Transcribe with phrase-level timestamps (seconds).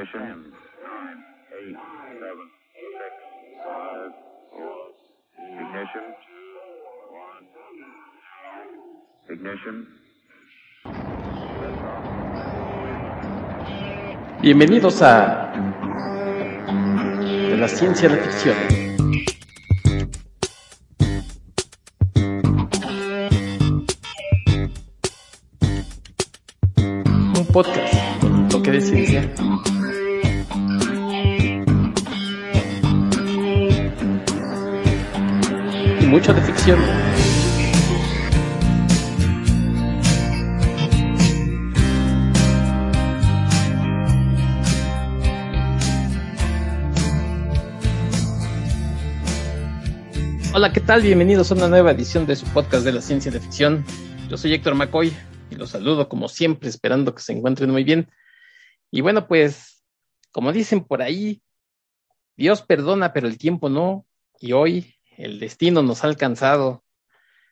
[0.00, 0.52] Ignition.
[0.82, 1.24] Nine,
[1.60, 1.76] eight,
[2.20, 3.12] seven, six,
[3.64, 4.12] five,
[4.50, 4.96] four.
[5.60, 6.06] Ignition.
[7.12, 7.44] One.
[9.28, 9.76] Ignition.
[14.40, 15.52] Bienvenidos a
[17.50, 18.89] de la ciencia de la ficción.
[36.20, 36.78] Mucho de ficción.
[50.52, 51.00] Hola, ¿qué tal?
[51.00, 53.82] Bienvenidos a una nueva edición de su podcast de la ciencia de ficción.
[54.28, 55.16] Yo soy Héctor McCoy
[55.50, 58.10] y los saludo como siempre, esperando que se encuentren muy bien.
[58.90, 59.82] Y bueno, pues,
[60.32, 61.40] como dicen por ahí,
[62.36, 64.04] Dios perdona, pero el tiempo no.
[64.38, 66.82] Y hoy el destino nos ha alcanzado.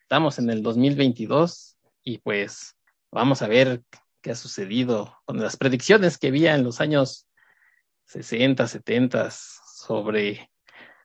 [0.01, 2.75] Estamos en el 2022 y pues
[3.11, 3.83] vamos a ver
[4.21, 7.27] qué ha sucedido con las predicciones que había en los años
[8.05, 10.49] 60, 70 sobre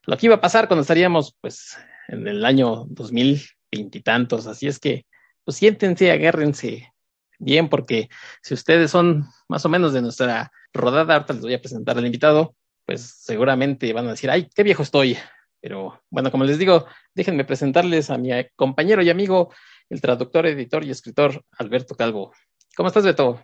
[0.05, 1.77] lo que iba a pasar cuando estaríamos pues
[2.09, 4.47] en el año 2020 y tantos.
[4.47, 5.07] Así es que
[5.45, 6.93] pues siéntense, agárrense
[7.39, 8.09] bien, porque
[8.43, 12.07] si ustedes son más o menos de nuestra rodada, ahorita les voy a presentar al
[12.07, 15.19] invitado, pues seguramente van a decir, ay, qué viejo estoy.
[15.65, 16.85] Pero bueno, como les digo,
[17.15, 19.51] déjenme presentarles a mi compañero y amigo,
[19.89, 22.35] el traductor, editor y escritor Alberto Calvo.
[22.77, 23.43] ¿Cómo estás, Beto?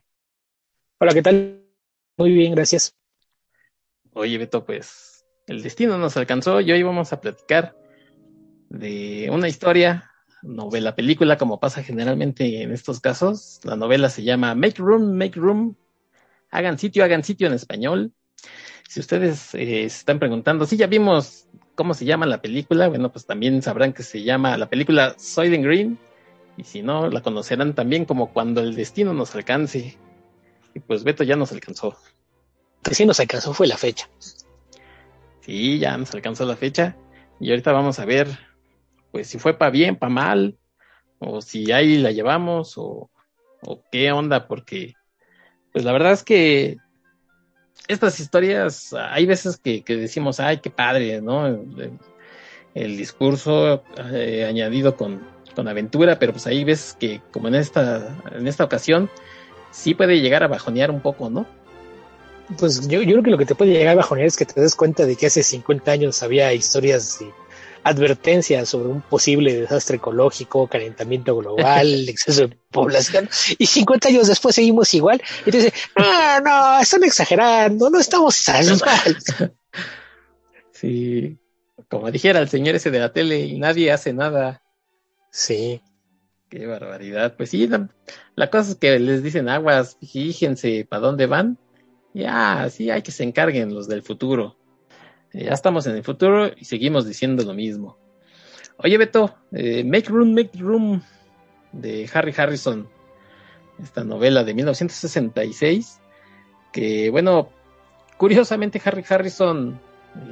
[0.98, 1.64] Hola, ¿qué tal?
[2.18, 2.94] Muy bien, gracias.
[4.12, 7.74] Oye, Beto, pues el destino nos alcanzó y hoy vamos a platicar
[8.68, 13.60] de una historia, novela, película, como pasa generalmente en estos casos.
[13.64, 15.74] La novela se llama Make Room, Make Room.
[16.50, 18.12] Hagan sitio, hagan sitio en español.
[18.86, 21.46] Si ustedes eh, se están preguntando, si ya vimos
[21.80, 25.64] cómo se llama la película, bueno, pues también sabrán que se llama la película Soylent
[25.64, 25.98] Green.
[26.58, 29.96] Y si no, la conocerán también como Cuando el destino nos alcance.
[30.74, 31.96] Y pues Beto ya nos alcanzó.
[32.82, 34.10] Que sí nos alcanzó fue la fecha.
[35.40, 36.98] Sí, ya nos alcanzó la fecha.
[37.40, 38.28] Y ahorita vamos a ver,
[39.10, 40.58] pues si fue para bien, para mal,
[41.18, 43.10] o si ahí la llevamos, o,
[43.62, 44.92] o qué onda, porque,
[45.72, 46.76] pues la verdad es que
[47.88, 51.46] estas historias, hay veces que, decimos, ay, qué padre, ¿no?
[51.46, 51.98] El,
[52.74, 53.82] el discurso
[54.12, 55.20] eh, añadido con,
[55.54, 59.10] con aventura, pero pues hay veces que, como en esta, en esta ocasión,
[59.70, 61.46] sí puede llegar a bajonear un poco, ¿no?
[62.58, 64.60] Pues yo, yo creo que lo que te puede llegar a bajonear es que te
[64.60, 67.32] des cuenta de que hace 50 años había historias de
[67.84, 74.54] advertencias sobre un posible desastre ecológico, calentamiento global, exceso de población, y 50 años después
[74.54, 79.16] seguimos igual, y te dice, no, no, están exagerando, no estamos tan mal.
[80.72, 81.38] Sí,
[81.88, 84.62] como dijera el señor ese de la tele, y nadie hace nada.
[85.30, 85.82] Sí.
[86.50, 87.36] Qué barbaridad.
[87.36, 87.88] Pues sí, la,
[88.34, 91.58] la cosa es que les dicen aguas, fíjense para dónde van.
[92.12, 94.56] Ya, sí, hay que se encarguen los del futuro.
[95.32, 97.96] Ya estamos en el futuro y seguimos diciendo lo mismo.
[98.78, 101.02] Oye, Beto, eh, Make Room, Make Room
[101.72, 102.88] de Harry Harrison,
[103.80, 106.00] esta novela de 1966,
[106.72, 107.50] que bueno,
[108.16, 109.80] curiosamente Harry Harrison,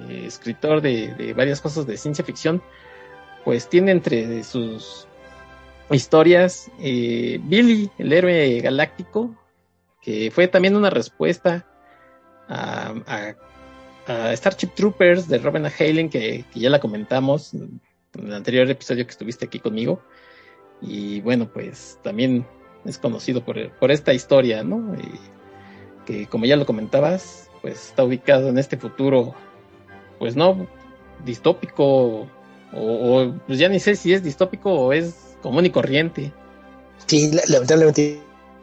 [0.08, 2.60] eh, escritor de, varias cosas de ciencia ficción,
[3.44, 5.06] pues tiene entre sus
[5.90, 9.36] historias eh, Billy, el héroe galáctico,
[10.02, 11.66] que fue también una respuesta
[12.48, 12.94] a
[14.08, 15.72] Uh, Starship Troopers de Robin A.
[15.78, 17.78] Halen, que, que, ya la comentamos en
[18.14, 20.00] el anterior episodio que estuviste aquí conmigo.
[20.80, 22.46] Y bueno, pues también
[22.86, 24.94] es conocido por, por esta historia, ¿no?
[24.94, 25.12] Y
[26.06, 29.34] que como ya lo comentabas, pues está ubicado en este futuro,
[30.18, 30.66] pues no
[31.24, 32.28] distópico, o,
[32.72, 36.32] o pues ya ni sé si es distópico o es común y corriente.
[37.06, 38.22] Sí, lamentablemente,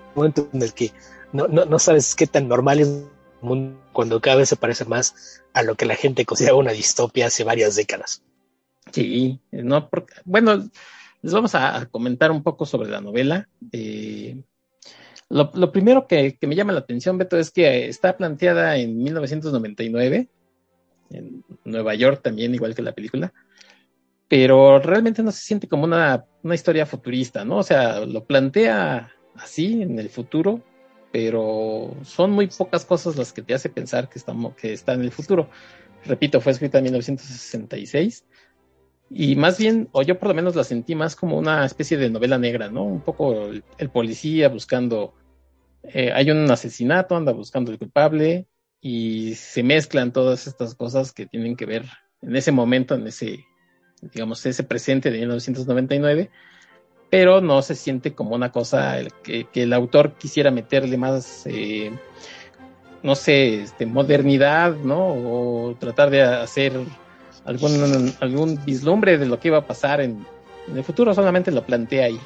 [0.10, 0.92] un momento en el que
[1.34, 3.06] no, no, no sabes qué tan normal es
[3.94, 7.44] cuando cada vez se parece más a lo que la gente considera una distopia hace
[7.44, 8.24] varias décadas.
[8.92, 10.70] Sí, no, porque, bueno,
[11.22, 13.50] les vamos a comentar un poco sobre la novela.
[13.72, 14.44] Eh,
[15.30, 20.30] lo, primero que, que, me llama la atención, Beto, es que está planteada en 1999,
[21.10, 23.34] en Nueva York también, igual que la película,
[24.28, 27.58] pero realmente no se siente como una, una historia futurista, ¿no?
[27.58, 30.62] O sea, lo plantea así en el futuro,
[31.16, 35.00] pero son muy pocas cosas las que te hace pensar que, estamos, que está en
[35.00, 35.50] el futuro.
[36.04, 38.26] Repito, fue escrita en 1966
[39.10, 42.10] y más bien, o yo por lo menos la sentí más como una especie de
[42.10, 42.84] novela negra, ¿no?
[42.84, 45.14] Un poco el, policía buscando,
[45.84, 48.50] eh, hay un asesinato, anda buscando el culpable
[48.82, 51.86] y se mezclan todas estas cosas que tienen que ver
[52.24, 53.46] en ese momento, en ese,
[54.02, 56.30] digamos, ese presente de 1999,
[57.16, 61.90] pero no se siente como una cosa que, que el autor quisiera meterle más, eh,
[63.04, 65.14] no sé, este, modernidad, ¿no?
[65.14, 66.74] O tratar de hacer
[67.46, 70.26] algún, algún vislumbre de lo que iba a pasar en,
[70.68, 72.20] en el futuro, solamente lo plantea ahí.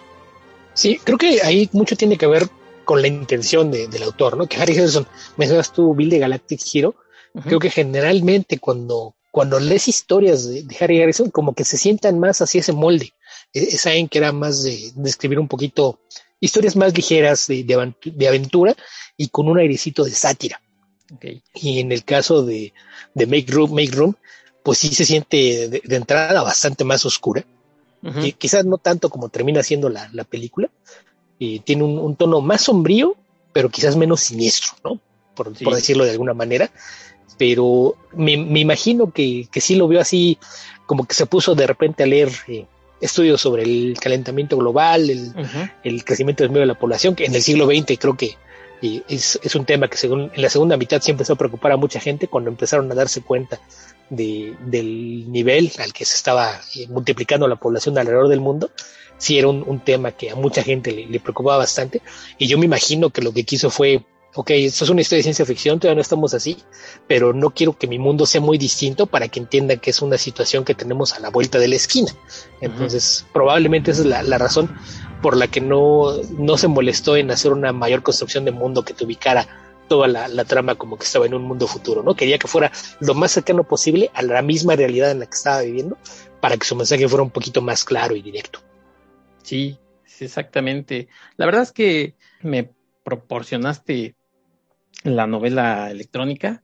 [0.74, 2.48] Sí, creo que ahí mucho tiene que ver
[2.84, 4.48] con la intención de, del autor, ¿no?
[4.48, 5.06] Que Harry Harrison,
[5.38, 6.96] mencionas tú Bill de Galactic Hero,
[7.36, 7.44] uh -huh.
[7.44, 12.18] creo que generalmente cuando, cuando lees historias de, de, Harry Harrison, como que se sientan
[12.18, 13.14] más hacia ese molde.
[13.54, 16.00] Es alguien que era más de, de, escribir un poquito
[16.40, 18.76] historias más ligeras de, de, aventura
[19.18, 20.62] y con un airecito de sátira.
[21.16, 21.42] Okay.
[21.56, 22.74] Y en el caso de,
[23.16, 24.16] Make Room, Make Room,
[24.64, 27.46] pues sí se siente de, de entrada bastante más oscura.
[28.02, 28.28] Uh -huh.
[28.28, 30.70] y quizás no tanto como termina siendo la, la película.
[31.38, 33.16] Y tiene un, un, tono más sombrío,
[33.54, 35.00] pero quizás menos siniestro, ¿no?
[35.36, 35.64] Por, sí.
[35.64, 36.70] por decirlo de alguna manera.
[37.38, 40.38] Pero me, me imagino que, que, sí lo vio así,
[40.86, 42.66] como que se puso de repente a leer eh,
[43.02, 45.72] estudios sobre el calentamiento global, el, uh -huh.
[45.84, 48.38] el crecimiento del medio de la población, que en el siglo XX creo que
[48.82, 51.74] y es, es, un tema que según en la segunda mitad sí empezó a preocupar
[51.74, 53.60] a mucha gente cuando empezaron a darse cuenta
[54.10, 58.72] de, del nivel al que se estaba eh, multiplicando la población alrededor del mundo,
[59.18, 62.02] sí era un, un tema que a mucha gente le, le, preocupaba bastante.
[62.38, 64.04] Y yo me imagino que lo que quiso fue,
[64.36, 66.58] ok, esto es una historia de ciencia ficción, todavía no estamos así,
[67.08, 70.18] pero no quiero que mi mundo sea muy distinto para que entiendan que es una
[70.18, 72.12] situación que tenemos a la vuelta de la esquina.
[72.62, 73.34] Entonces, uh -huh.
[73.34, 74.70] probablemente esa es la, la razón
[75.22, 78.94] por la que no, no se molestó en hacer una mayor construcción de mundo que
[78.94, 79.48] te ubicara
[79.88, 82.16] toda la, la, trama como que estaba en un mundo futuro, ¿no?
[82.16, 85.62] Quería que fuera lo más cercano posible a la misma realidad en la que estaba
[85.62, 85.98] viviendo
[86.40, 88.60] para que su mensaje fuera un poquito más claro y directo.
[89.42, 91.08] Sí, sí exactamente.
[91.38, 92.70] La verdad es que me
[93.04, 94.16] proporcionaste
[95.04, 96.64] la novela electrónica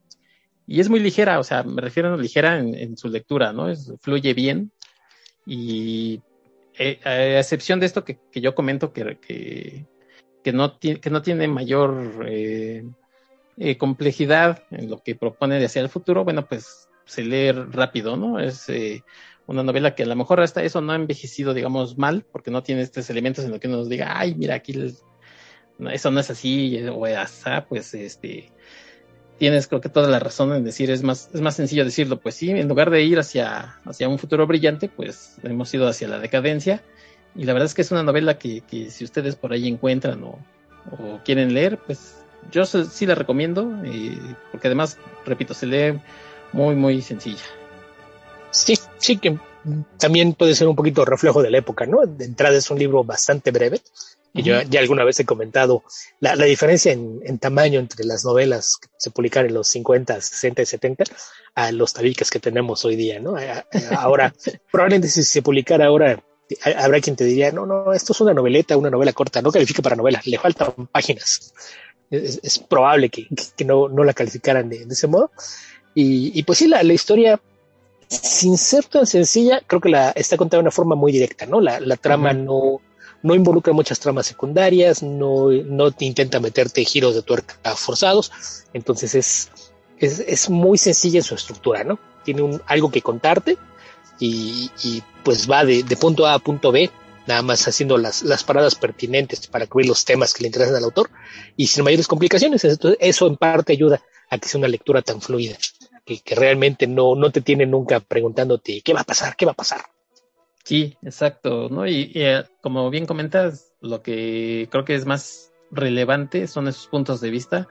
[0.66, 3.68] y es muy ligera, o sea, me refiero a ligera en, en su lectura, ¿no?
[3.68, 4.72] Es, fluye bien
[5.46, 6.20] y
[6.78, 9.16] eh, a excepción de esto que, que yo comento que,
[10.42, 12.84] que, no, que no tiene mayor eh,
[13.58, 18.16] eh, complejidad en lo que propone de hacia el futuro, bueno, pues se lee rápido,
[18.16, 18.38] ¿no?
[18.38, 19.02] Es eh,
[19.46, 22.62] una novela que a lo mejor hasta eso no ha envejecido, digamos, mal, porque no
[22.62, 24.74] tiene estos elementos en los que uno nos diga, ay, mira, aquí
[25.90, 28.50] eso no es así, o así, pues este
[29.38, 32.34] tienes creo que toda la razón en decir, es más, es más sencillo decirlo, pues
[32.34, 36.18] sí, en lugar de ir hacia, hacia un futuro brillante, pues hemos ido hacia la
[36.18, 36.82] decadencia.
[37.34, 40.24] Y la verdad es que es una novela que, que si ustedes por ahí encuentran
[40.24, 40.38] o,
[40.90, 42.16] o quieren leer, pues
[42.50, 44.18] yo sí la recomiendo, eh,
[44.50, 46.00] porque además, repito, se lee
[46.52, 47.42] muy, muy sencilla.
[48.50, 49.38] Sí, sí, que
[49.98, 52.06] también puede ser un poquito reflejo de la época, ¿no?
[52.06, 53.80] De entrada es un libro bastante breve,
[54.36, 55.82] y yo ya alguna vez he comentado
[56.20, 60.20] la, la diferencia en, en, tamaño entre las novelas que se publicaron en los 50,
[60.20, 61.04] 60 y 70
[61.54, 63.34] a los tabiques que tenemos hoy día, ¿no?
[63.96, 64.34] Ahora,
[64.70, 66.22] probablemente si se publicara ahora,
[66.76, 69.82] habrá quien te diría, no, no, esto es una noveleta, una novela corta, no califica
[69.82, 71.54] para novela, le faltan páginas.
[72.10, 75.30] Es, es probable que, que no, no, la calificaran de, de ese modo.
[75.94, 77.40] Y, y, pues sí, la, la historia,
[78.06, 81.60] sin ser tan sencilla, creo que la está contada de una forma muy directa, ¿no?
[81.60, 82.44] La, la trama uh -huh.
[82.44, 82.80] no
[83.26, 88.30] no involucra muchas tramas secundarias, no, no te intenta meterte giros de tuerca forzados,
[88.72, 89.50] entonces es,
[89.98, 91.98] es, es muy sencilla en su estructura, ¿no?
[92.24, 93.58] Tiene un, algo que contarte
[94.20, 96.88] y, y pues va de, de, punto A a punto B,
[97.26, 100.84] nada más haciendo las, las paradas pertinentes para cubrir los temas que le interesan al
[100.84, 101.10] autor
[101.56, 102.64] y sin mayores complicaciones.
[102.64, 105.56] Entonces, eso en parte ayuda a que sea una lectura tan fluida,
[106.04, 109.52] que, que realmente no, no te tiene nunca preguntándote qué va a pasar, qué va
[109.52, 109.95] a pasar
[110.66, 111.86] Sí, exacto, ¿no?
[111.86, 116.88] Y, y uh, como bien comentas, lo que creo que es más relevante son esos
[116.88, 117.68] puntos de vista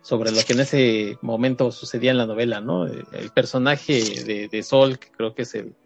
[0.00, 2.88] sobre lo que en ese momento sucedía en la novela, ¿no?
[2.88, 5.76] El personaje de, de Sol, que creo que es el,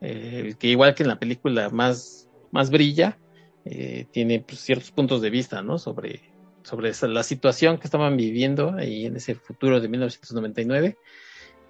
[0.00, 3.20] el, que igual que en la película más, más brilla,
[3.64, 5.78] eh, tiene pues, ciertos puntos de vista, ¿no?
[5.78, 6.20] Sobre,
[6.64, 10.98] sobre esa, la situación que estaban viviendo ahí en ese futuro de 1999.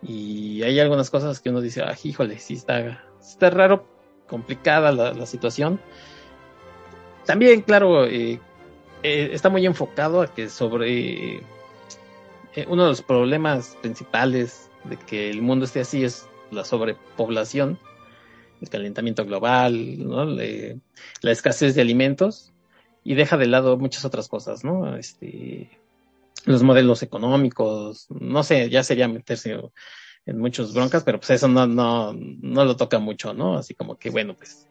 [0.02, 3.94] Y hay algunas cosas que uno dice, ah, híjole, sí está, está raro
[4.26, 5.80] complicada la, situación.
[7.25, 8.40] También, claro, eh,
[9.02, 15.30] eh, está muy enfocado a que sobre eh, uno de los problemas principales de que
[15.30, 17.78] el mundo esté así es la sobrepoblación,
[18.61, 20.25] el calentamiento global, ¿no?
[20.25, 20.78] Le,
[21.21, 22.52] la escasez de alimentos
[23.04, 24.97] y deja de lado muchas otras cosas, ¿no?
[24.97, 25.71] Este,
[26.45, 29.59] los modelos económicos, no sé, ya sería meterse
[30.26, 33.56] en muchos broncas, pero pues eso no, no, no lo toca mucho, ¿no?
[33.56, 34.68] Así como que, bueno, pues,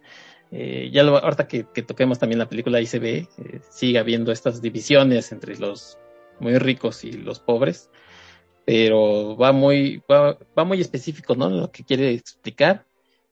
[0.51, 3.97] eh, ya lo, ahorita que, que, toquemos también la película ahí se ve, eh, sigue
[3.97, 5.97] habiendo estas divisiones entre los
[6.39, 7.89] muy ricos y los pobres,
[8.65, 11.49] pero va muy, va, va muy específico, ¿no?
[11.49, 12.85] Lo que quiere explicar.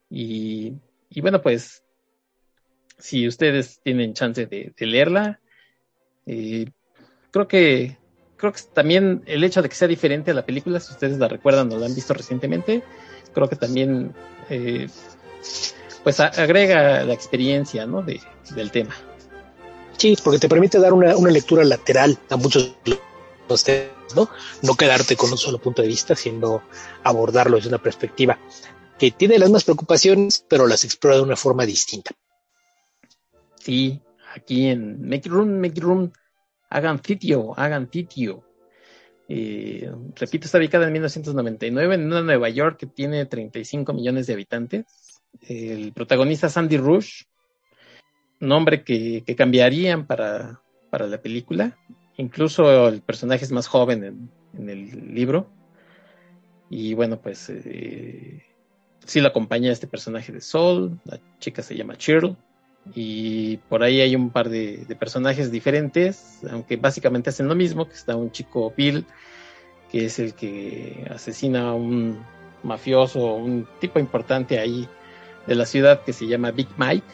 [0.10, 0.74] Y,
[1.10, 1.84] y bueno, pues,
[2.98, 5.42] si ustedes tienen chance de, de leerla,
[6.25, 6.68] eh,
[7.32, 7.98] creo que
[8.44, 11.30] creo que también el hecho de que sea diferente a la película, si ustedes la
[11.30, 12.84] recuerdan o la han visto recientemente,
[13.34, 14.14] creo que también
[14.50, 14.90] eh,
[16.04, 18.02] pues a, agrega la experiencia ¿no?
[18.02, 18.20] de,
[18.54, 18.94] del tema.
[19.96, 22.76] Sí, porque te permite dar una, una lectura lateral a muchos
[23.48, 24.30] los temas, ¿no?
[24.62, 26.64] No quedarte con un solo punto de vista, sino
[27.02, 28.38] abordarlo desde una perspectiva
[29.00, 32.12] que tiene las mismas preocupaciones, pero las explora de una forma distinta.
[33.58, 34.02] Sí,
[34.36, 36.12] aquí en Make Room, Make Room,
[36.74, 38.44] hagan sitio, hagan sitio.
[39.27, 45.22] Repito, está ubicada en 1999 en una Nueva York que tiene 35 millones de habitantes.
[45.42, 47.24] El protagonista es Andy Rush,
[48.39, 51.77] nombre que, que cambiarían para, para, la película.
[52.18, 55.50] Incluso el personaje es más joven en, en el libro.
[56.70, 58.44] Y bueno, pues eh,
[59.06, 61.00] sí lo acompaña este personaje de Sol.
[61.06, 62.36] La chica se llama Cheryl.
[62.94, 67.94] Y por ahí hay un par de, personajes diferentes, aunque básicamente hacen lo mismo, que
[67.94, 69.06] está un chico Bill,
[69.90, 72.20] que es el que asesina a un
[72.62, 74.88] mafioso, un tipo importante ahí
[75.48, 77.08] de la ciudad que se llama Big Mike.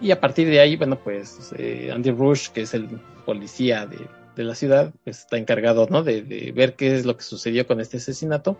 [0.00, 2.88] Y a partir de ahí, bueno, pues eh, Andy Rush, que es el
[3.24, 3.98] policía de,
[4.34, 6.02] de la ciudad, pues está encargado, ¿no?
[6.02, 8.56] De, de, ver qué es lo que sucedió con este asesinato,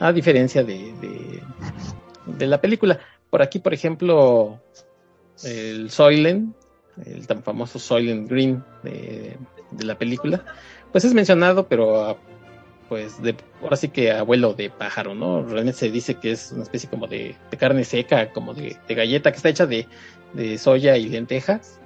[0.00, 0.92] a diferencia de,
[2.26, 2.98] de la película.
[3.28, 4.60] Por aquí, por ejemplo,
[5.44, 6.54] el Soylent,
[7.04, 9.36] el tan famoso Soylent Green de,
[9.70, 10.44] de, la película,
[10.92, 12.18] pues es mencionado, pero
[12.88, 15.42] pues de, ahora sí que abuelo de pájaro, ¿no?
[15.42, 18.94] Realmente se dice que es una especie como de, de carne seca, como de, de,
[18.94, 19.86] galleta que está hecha de,
[20.34, 21.80] de soya y lentejas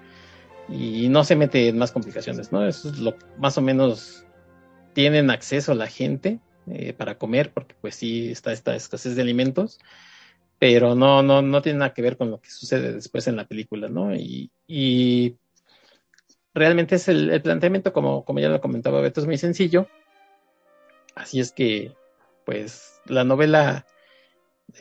[0.69, 2.67] y no se mete en más complicaciones, ¿no?
[2.67, 4.25] Eso es lo más o menos
[4.95, 9.79] tienen acceso la gente eh, para comer, porque pues sí está esta escasez de alimentos
[10.59, 13.47] pero no, no, no tiene nada que ver con lo que sucede después en la
[13.47, 14.15] película, ¿no?
[14.15, 15.37] Y, y
[16.55, 19.89] realmente es el, el, planteamiento, como, como ya lo comentaba Beto, es muy sencillo.
[21.15, 21.93] Así es que,
[22.45, 23.87] pues, la novela,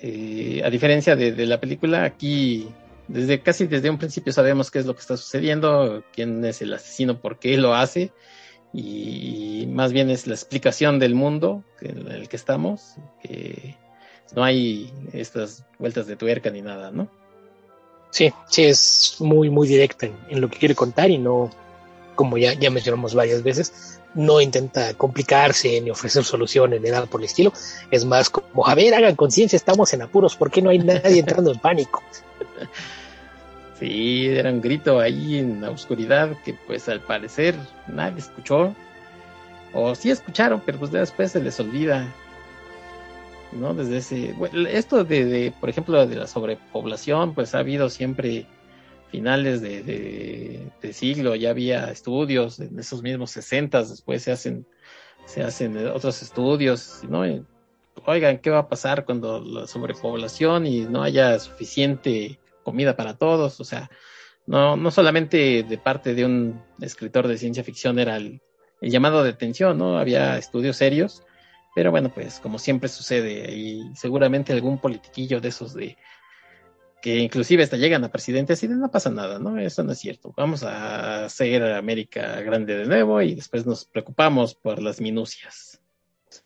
[0.02, 2.70] eh, a diferencia de, de, la película, aquí,
[3.08, 6.74] desde casi desde un principio sabemos qué es lo que está sucediendo, quién es el
[6.74, 8.14] asesino, por qué lo hace,
[8.74, 12.96] y más bien es la explicación del mundo en el que estamos,
[14.34, 17.08] no hay estas vueltas de tuerca ni nada, ¿no?
[18.10, 21.52] Sí, sí, es muy, muy directa en, en, lo que quiere contar y no,
[22.16, 27.20] como ya, ya mencionamos varias veces, no intenta complicarse ni ofrecer soluciones ni nada por
[27.20, 27.52] el estilo.
[27.92, 31.20] Es más como, a ver, hagan conciencia, estamos en apuros, ¿por qué no hay nadie
[31.20, 32.02] entrando en pánico?
[33.78, 37.56] Sí, era un grito ahí en la oscuridad que pues al parecer
[37.88, 38.74] nadie escuchó.
[39.74, 42.08] O sí escucharon, pero pues después se les olvida.
[43.56, 43.74] ¿No?
[43.74, 48.46] Desde ese, bueno, esto de, de, por ejemplo, de la sobrepoblación, pues ha habido siempre
[49.10, 54.68] finales de, de, de siglo, ya había estudios en esos mismos sesentas, después se hacen,
[55.26, 57.26] se hacen otros estudios, ¿no?
[57.28, 57.46] Y,
[58.06, 63.60] oigan, ¿qué va a pasar cuando la sobrepoblación y no haya suficiente comida para todos?
[63.60, 63.90] O sea,
[64.46, 68.42] no, no solamente de parte de un escritor de ciencia ficción era el,
[68.82, 69.98] el llamado de atención, ¿no?
[69.98, 71.24] Había estudios serios
[71.76, 75.98] pero bueno, pues como siempre sucede, y seguramente algún politiquillo de esos de
[77.02, 79.60] que inclusive hasta llegan a presidentes y no pasa nada, ¿no?
[79.60, 80.34] Eso no es cierto.
[80.38, 85.82] Vamos a hacer América grande de nuevo y después nos preocupamos por las minucias.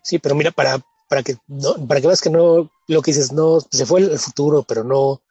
[0.02, 3.32] Sí, pero mira, para, para que no, para que veas que no, lo que dices,
[3.32, 5.22] no, se fue el futuro, pero no,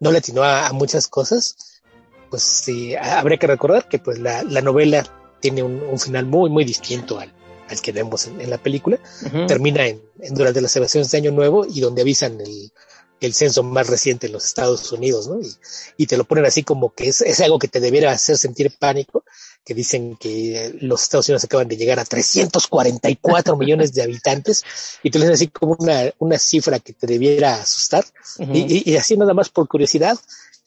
[0.00, 1.82] no le atinó a, muchas cosas,
[2.30, 5.04] pues sí, habría que recordar que pues la, la novela
[5.40, 7.30] tiene un final muy, muy distinto al,
[7.68, 9.46] al que vemos en, en la película, uh -huh.
[9.46, 12.72] termina en, en, durante las celebraciones de Año Nuevo y donde avisan el,
[13.20, 15.40] el censo más reciente en los Estados Unidos, ¿no?
[15.40, 15.54] Y,
[15.96, 18.72] y te lo ponen así como que es, es, algo que te debiera hacer sentir
[18.78, 19.24] pánico,
[19.64, 24.62] que dicen que los Estados Unidos acaban de llegar a 344 millones de habitantes
[25.02, 28.04] y te lo dicen así como una, una cifra que te debiera asustar.
[28.38, 28.66] Uh -huh.
[28.86, 30.18] y, y, así nada más por curiosidad,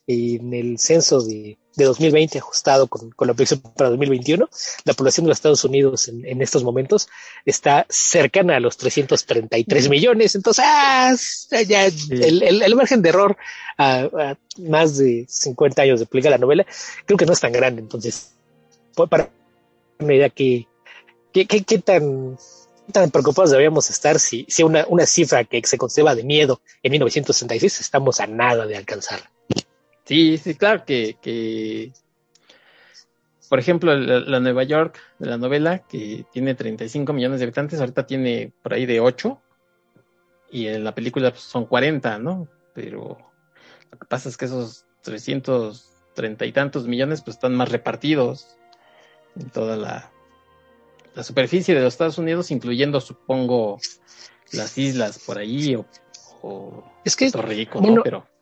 [0.07, 4.49] en el censo de, de 2020 ajustado con, con, la proyección para 2021,
[4.85, 7.09] la población de los Estados Unidos en, en estos momentos
[7.45, 10.35] está cercana a los 333 millones.
[10.35, 11.13] Entonces, ah,
[11.67, 13.37] ya el, el, el, margen de error
[13.77, 16.65] a, a, más de 50 años de publicar la novela,
[17.05, 17.81] creo que no es tan grande.
[17.81, 18.31] Entonces,
[19.09, 19.29] para
[19.99, 20.67] una idea que,
[21.33, 22.37] que, que, que tan
[22.91, 26.91] tan preocupados deberíamos estar si, si una, una cifra que se conserva de miedo en
[26.93, 29.29] 1966 estamos a nada de alcanzar.
[30.07, 31.91] Sí, sí, claro que, que
[33.49, 37.79] por ejemplo, la, la, Nueva York de la novela, que tiene 35 millones de habitantes,
[37.79, 39.41] ahorita tiene por ahí de 8,
[40.51, 42.47] y en la película pues, son 40, ¿no?
[42.73, 43.17] Pero
[43.91, 48.57] lo que pasa es que esos 330 y tantos millones pues están más repartidos
[49.35, 50.11] en toda la,
[51.15, 53.77] la superficie de los Estados Unidos, incluyendo, supongo,
[54.53, 55.85] las islas por ahí o,
[56.41, 58.03] o es que, Puerto Rico, bueno, ¿no?
[58.03, 58.36] Pero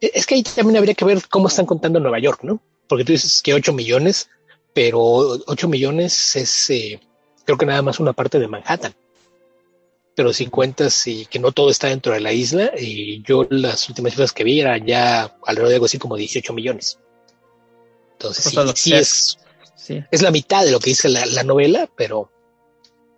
[0.00, 2.60] Es que ahí también habría que ver cómo están contando Nueva York, ¿no?
[2.86, 4.28] Porque tú dices que 8 millones,
[4.72, 7.00] pero 8 millones es, eh,
[7.44, 8.94] creo que nada más una parte de Manhattan.
[10.14, 13.88] Pero si cuentas y que no todo está dentro de la isla, y yo las
[13.88, 16.98] últimas cifras que vi eran ya alrededor de algo así como 18 millones.
[18.12, 19.38] Entonces, O sí, sea, sí es,
[19.76, 22.32] sí, es la mitad de lo que dice la, la novela, pero,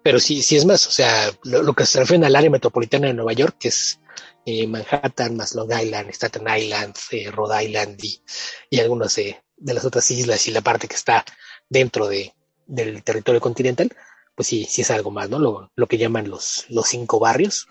[0.02, 0.86] pero sí, sí es más.
[0.86, 3.99] O sea, lo, lo que se refiere al área metropolitana de Nueva York, que es
[4.46, 8.22] eh, Manhattan, más Long Island, Staten Island, eh, Rhode Island y,
[8.70, 11.24] y algunas de las otras islas y la parte que está
[11.68, 12.34] dentro de,
[12.66, 13.94] del territorio continental,
[14.34, 15.38] pues sí, sí es algo más, ¿no?
[15.38, 17.66] Lo, lo que llaman los, los cinco barrios,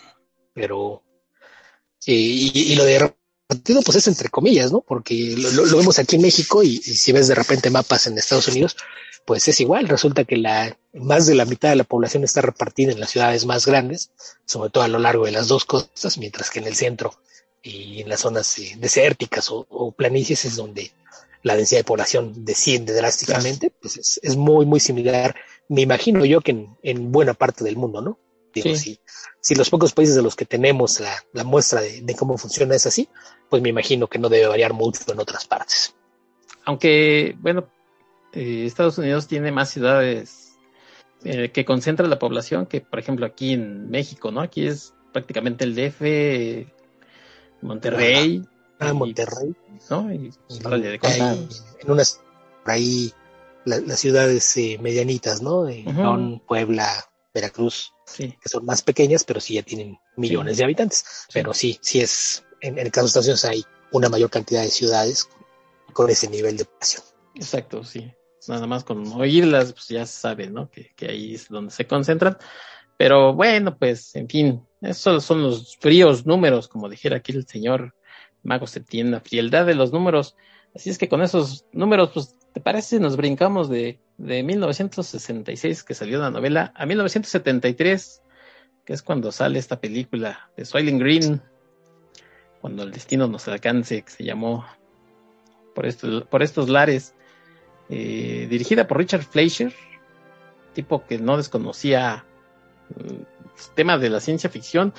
[0.53, 1.03] pero
[2.05, 4.81] y, y, y lo de repartido, pues es entre comillas, ¿no?
[4.81, 8.17] Porque lo- lo vemos aquí en México y, y si ves de repente mapas en
[8.17, 8.77] Estados Unidos,
[9.29, 9.87] pues es igual.
[9.87, 13.45] Resulta que la más de la mitad de la población está repartida en las ciudades
[13.45, 14.09] más grandes,
[14.45, 17.13] sobre todo a lo largo de las dos costas, mientras que en el centro
[17.61, 20.91] y en las zonas eh, desérticas o, o planicies es donde
[21.43, 25.35] la densidad de población desciende drásticamente, pues es, es muy, muy similar,
[25.67, 28.17] me imagino yo que en, en buena parte del mundo, ¿no?
[28.51, 28.77] Digo, Sí.
[28.77, 28.99] si,
[29.41, 32.73] si los pocos países de los que tenemos la, la muestra de, de cómo funciona
[32.75, 33.07] es así,
[33.47, 35.93] pues me imagino que no debe variar mucho en otras partes.
[36.65, 37.69] aunque, bueno,
[38.33, 40.57] eh, Estados Unidos tiene más ciudades
[41.23, 44.41] eh, que concentran la población que, por ejemplo, aquí en México, ¿no?
[44.41, 46.67] Aquí es prácticamente el DF,
[47.61, 48.43] Monterrey,
[48.81, 49.53] Ah, y- Monterrey,
[49.89, 50.13] ¿no?
[50.13, 50.31] Y
[50.81, 51.37] de hay contar.
[51.81, 52.21] en unas
[52.63, 53.11] por ahí
[53.65, 55.63] la- las ciudades eh, medianitas, ¿no?
[55.65, 55.83] De.
[55.83, 56.87] León, Puebla,
[57.33, 61.03] Veracruz, Sí, que son más pequeñas, pero sí ya tienen millones de habitantes.
[61.33, 64.61] Pero sí, sí es, en, en el caso de Estados Unidos hay una mayor cantidad
[64.63, 65.27] de ciudades
[65.93, 67.03] con ese nivel de población.
[67.35, 68.11] exacto, sí.
[68.49, 70.69] Nada más con oírlas, pues ya se sabe, ¿no?
[70.69, 72.37] Que, que ahí es donde se concentran.
[72.97, 77.93] Pero bueno, pues, en fin, esos son los fríos números, como dijera aquí el señor
[78.43, 80.35] Mago Septién, la frialdad de los números.
[80.75, 85.83] Así es que con esos números, pues, ¿te parece si nos brincamos de, de 1966,
[85.83, 88.21] que salió la novela, a 1973,
[88.83, 91.41] que es cuando sale esta película de Soylent Green,
[92.61, 94.65] cuando el destino nos alcance, que se llamó
[95.75, 97.15] por, esto- por estos lares,
[97.89, 99.73] eh, dirigida por Richard Fleischer,
[100.73, 102.25] tipo que no desconocía
[102.89, 104.93] mm, temas de la ciencia ficción.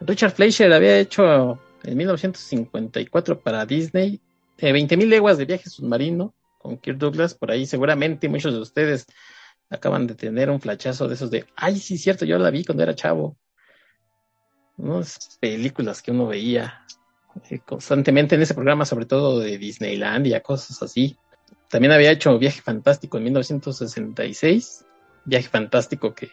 [0.00, 4.20] Richard Fleischer había hecho en 1954 para Disney
[4.58, 7.34] eh, 20.000 leguas de viaje submarino con Kirk Douglas.
[7.34, 9.06] Por ahí seguramente muchos de ustedes
[9.70, 12.82] acaban de tener un flachazo de esos de, ay, sí, cierto, yo la vi cuando
[12.82, 13.36] era chavo.
[14.76, 16.86] Unas películas que uno veía
[17.50, 21.16] eh, constantemente en ese programa, sobre todo de Disneylandia, cosas así.
[21.70, 24.84] También había hecho Viaje Fantástico en 1966.
[25.24, 26.30] Viaje Fantástico que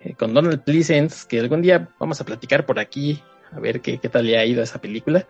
[0.00, 3.98] eh, con Donald Pleasence, que algún día vamos a platicar por aquí, a ver qué,
[3.98, 5.26] qué tal le ha ido a esa película.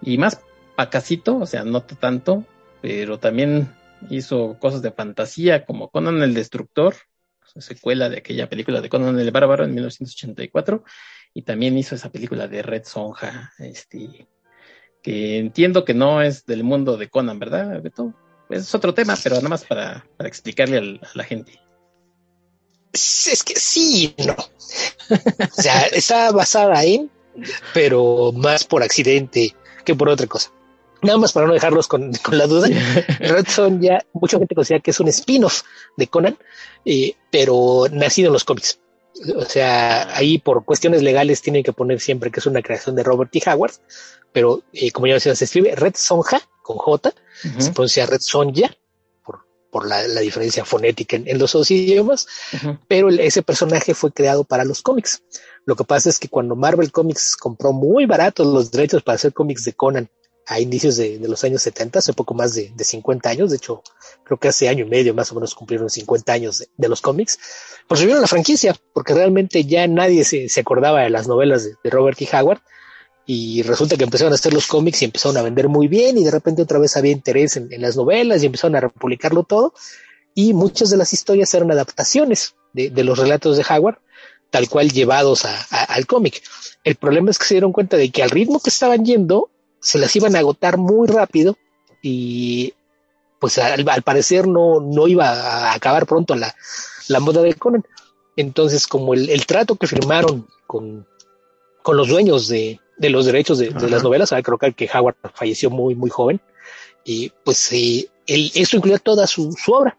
[0.00, 0.40] Y más
[0.76, 2.44] pacacito, o sea, no tanto,
[2.80, 3.68] pero también
[4.10, 6.94] hizo cosas de fantasía como Conan el Destructor,
[7.56, 10.84] secuela de aquella película de Conan el Bárbaro en 1984,
[11.34, 14.26] y también hizo esa película de Red Sonja, este,
[15.02, 18.14] que entiendo que no es del mundo de Conan, ¿verdad, Beto?
[18.52, 21.58] Es otro tema, pero nada más para, para explicarle al- a la gente.
[22.92, 24.36] Es que sí, no.
[24.38, 27.10] O sea, está basada en,
[27.72, 30.50] pero más por accidente que por otra cosa.
[31.00, 32.68] Nada más para no dejarlos con, con la duda.
[33.18, 35.62] Red Son ya mucha gente considera que es un spin-off
[35.96, 36.38] de Conan,
[36.84, 38.78] eh, pero nacido en los cómics.
[39.36, 43.02] O sea, ahí por cuestiones legales tienen que poner siempre que es una creación de
[43.02, 43.42] Robert T.
[43.50, 43.72] Howard,
[44.32, 47.12] pero eh, como ya decía, se escribe Red Sonja con J,
[47.44, 48.74] Ujú, se pronuncia Red Sonja
[49.24, 52.26] por, por la, la diferencia fonética en, en los dos idiomas,
[52.88, 55.22] pero el- ese personaje fue creado para los cómics.
[55.66, 59.32] Lo que pasa es que cuando Marvel Comics compró muy baratos los derechos para hacer
[59.32, 60.08] cómics de Conan
[60.46, 63.58] a inicios de, de los años 70, hace poco más de, de 50 años, de
[63.58, 63.80] hecho,
[64.24, 67.00] creo que hace año y medio más o menos cumplieron 50 años de, de los
[67.00, 67.38] cómics,
[67.86, 72.18] pues subieron la franquicia, porque realmente ya nadie se, acordaba de las novelas de, Robert
[72.18, 72.28] T.
[72.32, 72.60] Howard,
[73.26, 76.24] y resulta que empezaron a hacer los cómics y empezaron a vender muy bien, y
[76.24, 79.74] de repente otra vez había interés en, las novelas y empezaron a republicarlo todo,
[80.34, 83.98] y muchas de las historias eran adaptaciones de, los relatos de Howard,
[84.50, 86.42] tal cual llevados al cómic.
[86.84, 89.98] El problema es que se dieron cuenta de que al ritmo que estaban yendo, se
[89.98, 91.56] las iban a agotar muy rápido
[92.02, 92.74] y
[93.42, 96.54] pues al, al, parecer no, no iba a acabar pronto la,
[97.08, 97.84] la moda de Conan.
[98.36, 101.08] Entonces, como el, el trato que firmaron con,
[101.82, 105.70] con los dueños de, de los derechos de, de las novelas, creo que Howard falleció
[105.70, 106.40] muy, muy joven,
[107.04, 109.98] y pues eh, el, eso incluía toda su, su obra.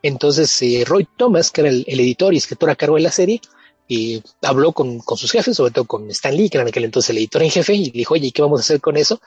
[0.00, 3.10] Entonces, eh, Roy Thomas, que era el, el, editor y escritor a cargo de la
[3.10, 3.40] serie,
[3.88, 6.84] y habló con, con, sus jefes, sobre todo con Stan Lee, que era en aquel
[6.84, 9.20] entonces el editor en jefe, y dijo, oye, ¿qué vamos a hacer con eso?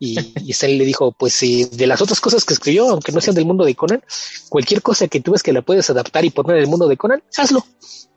[0.00, 3.34] Y, y le dijo, pues eh, de las otras cosas que escribió, aunque no sean
[3.34, 4.02] del mundo de Conan,
[4.48, 6.96] cualquier cosa que tú ves que la puedes adaptar y poner en el mundo de
[6.96, 7.64] Conan, hazlo.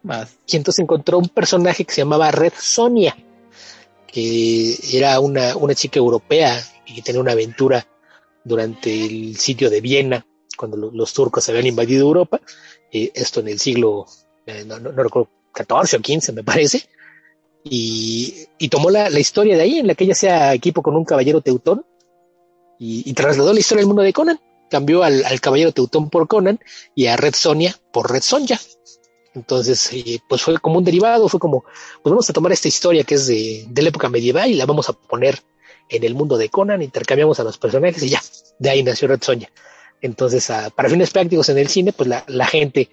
[0.04, 0.36] Más.
[0.48, 3.16] Y entonces encontró un personaje que se llamaba Red Sonia,
[4.08, 7.88] que era una, una chica europea y que tenía una aventura
[8.44, 10.26] durante el sitio de Viena,
[10.58, 12.40] cuando lo, los turcos habían invadido Europa,
[12.92, 14.06] eh, esto en el siglo,
[14.46, 16.88] eh, no, no, no, recuerdo, 14 o 15 me parece,
[17.64, 20.96] y, y tomó la, la, historia de ahí, en la que ella sea equipo con
[20.96, 21.86] un caballero teutón,
[22.80, 26.28] y, y trasladó la historia del mundo de Conan, cambió al, al, caballero teutón por
[26.28, 26.60] Conan
[26.96, 28.60] y a Red Sonia por Red Sonja.
[29.34, 31.64] Entonces, eh, pues fue como un derivado, fue como,
[32.02, 34.66] pues vamos a tomar esta historia que es de, de la época medieval y la
[34.66, 35.40] vamos a poner
[35.90, 38.22] en el mundo de Conan, intercambiamos a los personajes y ya,
[38.60, 39.50] de ahí nació Red Sonja.
[40.02, 42.90] Entonces, a, para fines prácticos en el cine, pues la, la, gente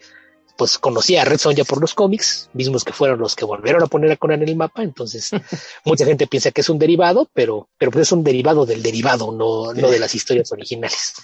[0.59, 3.87] pues conocía a Red Sonja por los cómics, mismos que fueron los que volvieron a
[3.87, 4.83] poner a Conan en el mapa.
[4.83, 5.31] Entonces,
[5.85, 9.31] mucha gente piensa que es un derivado, pero, pero pues es un derivado del derivado,
[9.31, 11.15] no, no de las historias originales.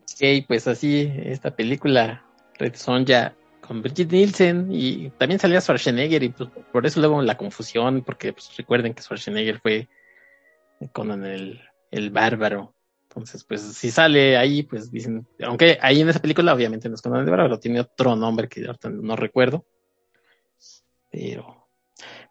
[0.00, 2.24] Ok, pues así, esta película,
[2.58, 7.36] Red Sonja, con Brigitte Nielsen y también salía Schwarzenegger y pues, por eso luego la
[7.36, 9.88] confusión, porque pues, recuerden que Schwarzenegger fue
[10.92, 11.60] Conan el,
[11.92, 12.74] el bárbaro.
[13.10, 17.02] Entonces, pues si sale ahí, pues dicen, aunque ahí en esa película obviamente no es
[17.02, 19.66] Conan el bárbaro, tiene otro nombre que ahorita no recuerdo.
[21.10, 21.68] Pero,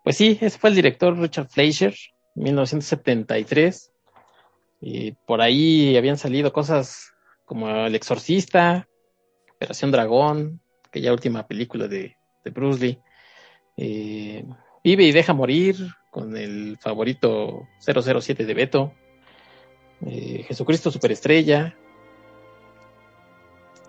[0.05, 1.93] pues sí, ese fue el director Richard Fleischer,
[2.35, 3.91] 1973.
[4.79, 7.11] Y por ahí habían salido cosas
[7.43, 8.87] como El Exorcista,
[9.55, 12.15] Operación Dragón, aquella última película de,
[12.45, 12.99] de Bruce Lee.
[13.75, 14.45] Eh,
[14.81, 15.75] Vive y deja morir,
[16.09, 18.93] con el favorito 007 de Beto,
[20.05, 21.75] eh, Jesucristo Superestrella,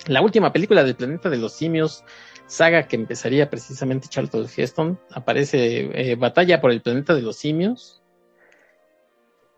[0.06, 2.04] la última película del planeta de los simios,
[2.46, 8.02] saga que empezaría precisamente Charlton Heston, aparece eh, Batalla por el planeta de los simios.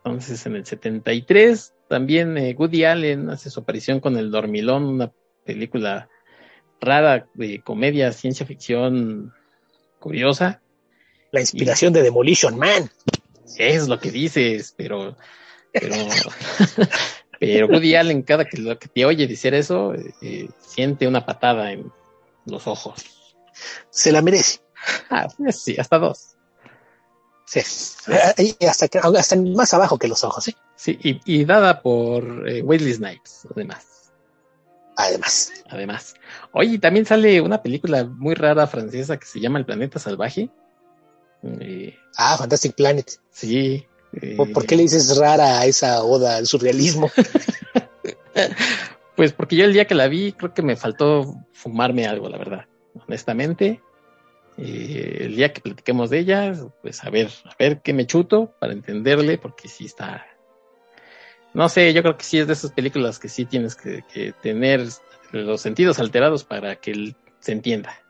[0.05, 5.12] Entonces en el 73 también eh, Woody Allen hace su aparición con El Dormilón, una
[5.45, 6.09] película
[6.81, 9.33] rara de comedia, ciencia ficción
[10.01, 10.61] curiosa
[11.33, 12.91] la inspiración y, de Demolition Man.
[13.57, 15.17] Es lo que dices, pero,
[15.73, 15.95] pero,
[17.41, 21.73] pero Woody Allen, cada que, lo que te oye decir eso, eh, siente una patada
[21.73, 21.91] en
[22.47, 23.05] los ojos.
[23.91, 24.61] Se la merece.
[25.11, 26.37] Ah, sí, hasta dos.
[27.45, 27.61] Sí,
[28.67, 30.57] hasta, que, hasta más abajo que los ojos, ¿sí?
[30.75, 34.13] Sí, y, y dada por eh, Wesley Snipes, además.
[34.97, 35.53] Además.
[35.69, 36.15] Además.
[36.53, 40.51] Oye, también sale una película muy rara francesa que se llama El Planeta Salvaje.
[41.43, 43.11] Eh, ah, Fantastic Planet.
[43.31, 43.87] Sí.
[44.37, 47.11] ¿Por, ¿Por, qué le dices rara a esa oda al surrealismo?
[49.16, 52.38] pues porque yo el día que la vi creo que me faltó fumarme algo, la
[52.38, 52.66] verdad,
[53.07, 53.81] honestamente.
[54.59, 58.55] Eh, el día que platiquemos de ella, pues a ver, a ver qué me chuto
[58.59, 60.27] para entenderle, porque sí está.
[61.55, 64.33] No sé, yo creo que sí es de esas películas que sí tienes que, que
[64.42, 64.87] tener
[65.33, 68.02] los sentidos alterados para que se entienda.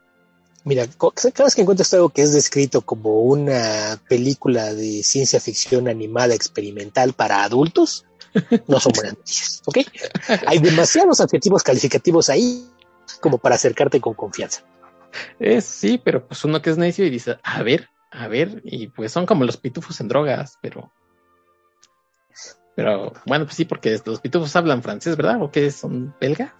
[0.65, 5.89] Mira, cada vez que encuentras algo que es descrito como una película de ciencia ficción
[5.89, 8.07] animada experimental para adultos,
[8.69, 9.79] no son buenas noticias, ¿ok?
[10.47, 12.67] Hay demasiados adjetivos calificativos ahí
[13.21, 14.63] como para acercarte con confianza.
[15.61, 19.13] Sí, pero pues uno que es necio y dice, a ver, a ver, y pues
[19.13, 20.93] son como los pitufos en drogas, pero...
[22.75, 25.43] Pero bueno, pues sí, porque los pitufos hablan francés, ¿verdad?
[25.43, 26.55] ¿O qué son belga?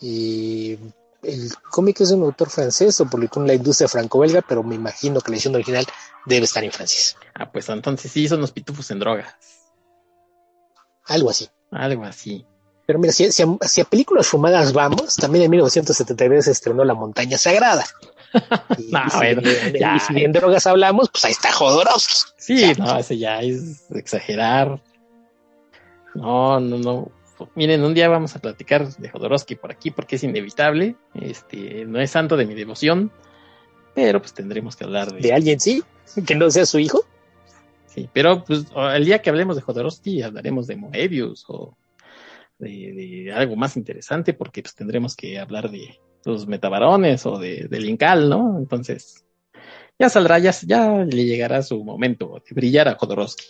[0.00, 0.78] Y
[1.22, 4.74] el cómic es de un autor francés o publicó en la industria franco-belga, pero me
[4.74, 5.86] imagino que la edición original
[6.26, 7.16] debe estar en francés.
[7.34, 9.34] Ah, pues entonces sí, son los pitufos en drogas.
[11.06, 11.48] Algo así.
[11.70, 12.46] Algo así.
[12.86, 16.84] Pero mira, si, si, a, si a, películas fumadas vamos, también en 1973 se estrenó
[16.84, 17.84] La Montaña Sagrada.
[18.78, 22.30] Y, no, y, bueno, si, ya, y si en drogas hablamos, pues ahí está Jodorowsky.
[22.38, 24.80] Sí, no, ese ya es exagerar.
[26.14, 27.10] No, no, no
[27.54, 30.96] miren, un día vamos a platicar de Jodorowsky por aquí porque es inevitable.
[31.14, 33.10] Este, no es santo de mi devoción,
[33.94, 35.20] pero pues tendremos que hablar de.
[35.20, 35.82] ¿De alguien sí?
[36.26, 37.04] ¿Que no sea su hijo?
[37.86, 41.76] Sí, pero pues el día que hablemos de Jodorowsky hablaremos de Moebius o
[42.58, 47.66] de, de algo más interesante porque pues tendremos que hablar de los metabarones o de,
[47.68, 48.58] del Incal, ¿no?
[48.58, 49.24] Entonces,
[49.98, 53.46] ya saldrá, ya, ya le llegará su momento de brillar a Jodorowsky.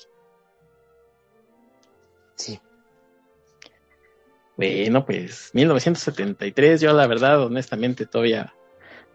[2.36, 2.60] Sí.
[4.60, 8.52] Bueno, pues 1973, yo la verdad, honestamente, todavía,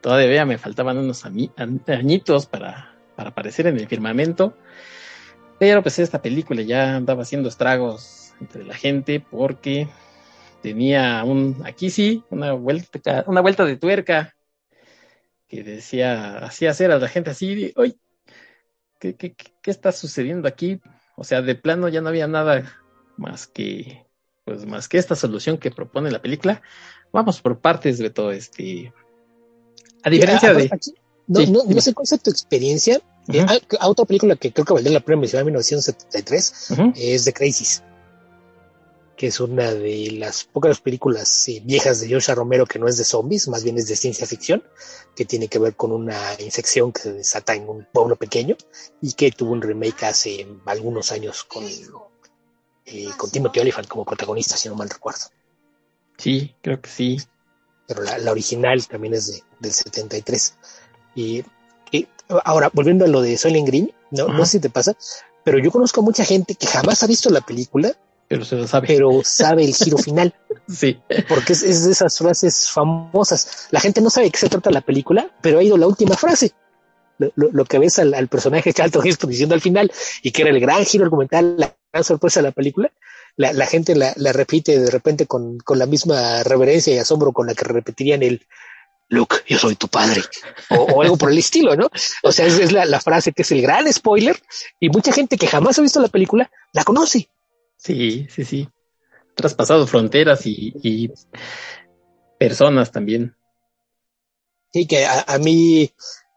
[0.01, 4.58] todavía me faltaban unos añitos para, para aparecer en el firmamento.
[5.60, 9.88] Pero pues esta película ya andaba haciendo estragos entre la gente porque
[10.63, 14.36] tenía un, aquí sí, una vuelta, una vuelta de tuerca
[15.47, 17.99] que decía, hacía hacer a la gente así, oye,
[18.99, 20.81] ¿qué, qué, qué está sucediendo aquí?
[21.15, 22.81] O sea, de plano ya no había nada
[23.15, 24.05] más que,
[24.45, 26.62] pues más que esta solución que propone la película.
[27.12, 28.93] Vamos por partes de todo este.
[30.03, 30.69] A diferencia de.
[31.27, 33.01] no, no, no, sé cuál es tu experiencia.
[33.34, 33.43] Eh,
[33.79, 37.81] a, otra película que creo que valió la pena mencionar en 1973 es The Crisis
[39.15, 42.97] que es una de las pocas películas eh, viejas de George Romero que no es
[42.97, 44.63] de zombies, más bien es de ciencia ficción,
[45.15, 48.55] que tiene que ver con una infección que se desata en un pueblo pequeño
[49.01, 51.63] y que tuvo un remake hace algunos años con,
[52.86, 55.21] eh, con Timothy Olyphant como protagonista, si no mal recuerdo.
[56.17, 57.21] Sí, creo que sí.
[57.88, 60.56] Pero la, original también es de, del 73.
[61.15, 61.43] Y,
[61.91, 62.08] y,
[62.43, 64.95] ahora, volviendo a lo de Soylent Green, no, no sé si te pasa,
[65.43, 67.95] pero yo conozco a mucha gente que jamás ha visto la película
[68.28, 68.88] pero se lo sabe.
[68.88, 70.34] Pero sabe el giro final.
[70.67, 71.00] sí.
[71.28, 73.67] Porque es, de esas frases famosas.
[73.71, 76.15] La gente no sabe de qué se trata la película, pero ha ido la última
[76.15, 76.52] frase.
[77.17, 79.89] Lo, que ves al, personaje Charlton Heston diciendo al final
[80.21, 82.91] y que era el gran giro argumental, la gran sorpresa la película,
[83.38, 87.53] la, gente la, repite de repente con, con, la misma reverencia y asombro con la
[87.53, 88.45] que repetirían el
[89.08, 90.21] Luke, yo soy tu padre,
[90.71, 91.89] o, algo por el estilo, ¿no?
[92.23, 94.38] O sea, es, es la, la, frase que es el gran spoiler
[94.79, 97.29] y mucha gente que jamás ha visto la película la conoce
[97.77, 98.69] Sí, sí, sí.
[99.36, 101.12] Traspasado fronteras y,
[102.39, 103.36] personas también.
[104.73, 105.91] Sí, que a, mí,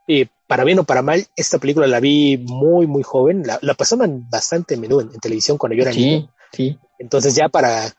[0.06, 3.44] eh, para bien o para mal, esta película la vi muy, muy joven.
[3.46, 6.34] La, pasaban bastante menudo en, televisión cuando yo era sí, niño.
[6.52, 6.78] Sí.
[6.98, 7.94] Entonces ya para,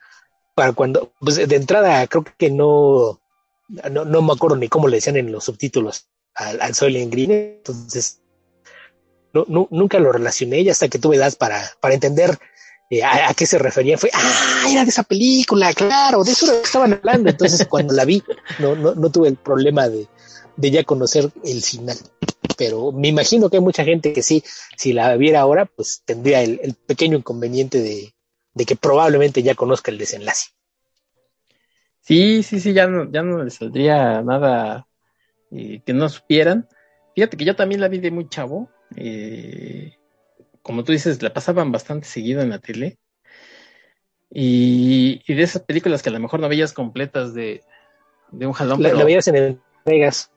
[0.55, 3.21] para cuando, pues de entrada creo que no,
[3.91, 7.31] no, no me acuerdo ni cómo le decían en los subtítulos al, al Soylent Green.
[7.31, 8.21] Entonces,
[9.31, 12.35] no, nunca lo relacioné y hasta que tuve edad para, para entender
[12.89, 16.93] eh, a, qué se refería fue, ah, era de esa película, claro, de eso estaban
[16.93, 17.29] hablando.
[17.29, 18.23] Entonces, cuando la vi,
[18.57, 20.07] no, no, no tuve el problema de,
[20.57, 21.97] de ya conocer el final.
[22.59, 24.43] Pero me imagino que hay mucha gente que sí,
[24.75, 28.13] si la viera ahora, pues tendría el, pequeño inconveniente de,
[28.53, 30.49] de, que probablemente ya conozca el desenlace.
[32.01, 34.87] Sí, sí, sí, ya no, ya no le saldría nada
[35.51, 36.67] eh, que no supieran.
[37.15, 38.69] Fíjate que yo también la vi de muy chavo.
[38.97, 39.93] Eh,
[40.61, 42.97] como tú dices, la pasaban bastante seguido en la tele.
[44.29, 47.63] Y, de esas películas que a lo mejor no veías completas de,
[48.33, 48.83] un jalón.
[48.83, 50.29] La, veías en entregas.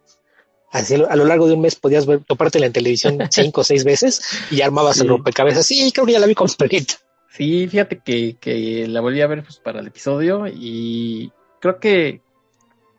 [0.72, 3.84] Así, a lo largo de un mes podías ver, topártela en televisión cinco o seis
[3.84, 5.66] veces y armabas el rompecabezas.
[5.66, 6.94] Sí, creo que ya la vi completa.
[7.28, 11.30] Sí, fíjate que, que la volví a ver pues, para el episodio y
[11.60, 12.20] creo que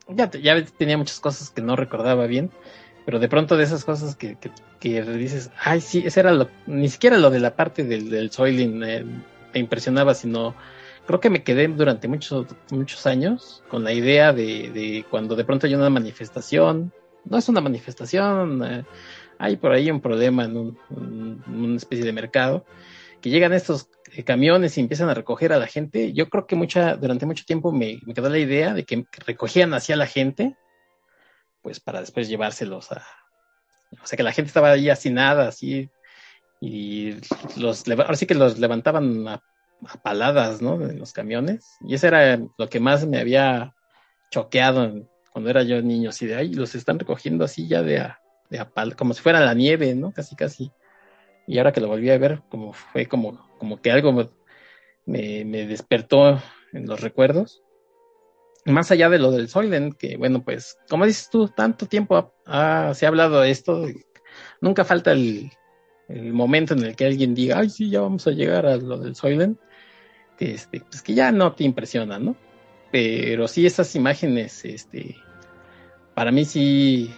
[0.08, 2.52] ya, ya tenía muchas cosas que no recordaba bien,
[3.06, 4.38] pero de pronto de esas cosas que,
[4.80, 8.32] que dices, ay, sí, ese era lo, ni siquiera lo de la parte del, del
[8.32, 9.06] soiling eh,
[9.54, 10.56] me impresionaba, sino
[11.06, 15.46] creo que me quedé durante muchos, muchos años con la idea de, de cuando de
[15.46, 16.92] pronto hay una manifestación,
[17.26, 18.86] no es una manifestación, eh,
[19.40, 22.66] hay por ahí un problema en, un, una especie de mercado,
[23.22, 26.14] que llegan estos eh, camiones y empiezan a recoger a la gente.
[26.14, 29.96] Yo creo que mucha, durante mucho tiempo me, quedó la idea de que recogían hacia
[29.96, 30.58] la gente,
[31.62, 33.06] pues para después llevárselos a,
[34.02, 35.90] o sea que la gente estaba ahí nada, así,
[36.60, 37.16] y
[37.58, 39.42] los, ahora sí que los levantaban a,
[40.02, 40.82] paladas, ¿no?
[40.82, 41.66] En los camiones.
[41.82, 43.74] Y eso era lo que más me había
[44.32, 48.22] choqueado cuando era yo niño, así de ahí, los están recogiendo así ya de a,
[48.50, 50.14] de a como si fuera la nieve, ¿no?
[50.14, 50.72] Casi, casi.
[51.48, 55.68] Y ahora que lo volví a ver, como fue como, como que algo me, me
[55.68, 56.42] despertó
[56.72, 57.64] en los recuerdos
[58.66, 63.06] más allá de lo del Soylent, que bueno, pues, como dices tú, tanto tiempo se
[63.06, 63.86] ha hablado de esto,
[64.62, 65.52] nunca falta el,
[66.10, 69.16] momento en el que alguien diga, ay, sí, ya vamos a llegar a lo del
[69.16, 69.60] Soylent,
[70.38, 72.36] que este, pues que ya no te impresiona, ¿no?
[72.94, 75.16] Pero sí, esas imágenes, este,
[76.14, 77.12] para mí sí,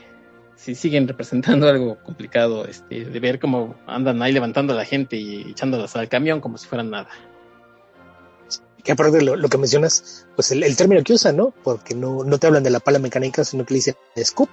[0.56, 5.18] sí siguen representando algo complicado, este, de ver cómo andan ahí levantando a la gente
[5.18, 7.10] y echándolas al camión como si fueran nada
[8.86, 11.52] que aparte de lo, que mencionas, pues el, término que usan, ¿no?
[11.64, 14.50] Porque no, no te hablan de la pala mecánica, sino que le dicen scoop.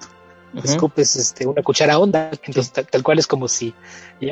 [0.67, 3.75] Scoop es este, una cuchara honda, entonces tal, cual es como si,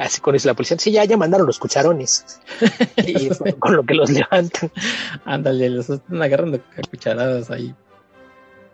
[0.00, 2.40] así con eso la policía, sí, ya, ya mandaron los cucharones,
[2.96, 4.70] y con lo que los levantan.
[5.24, 7.74] Ándale, los están agarrando a cucharadas ahí.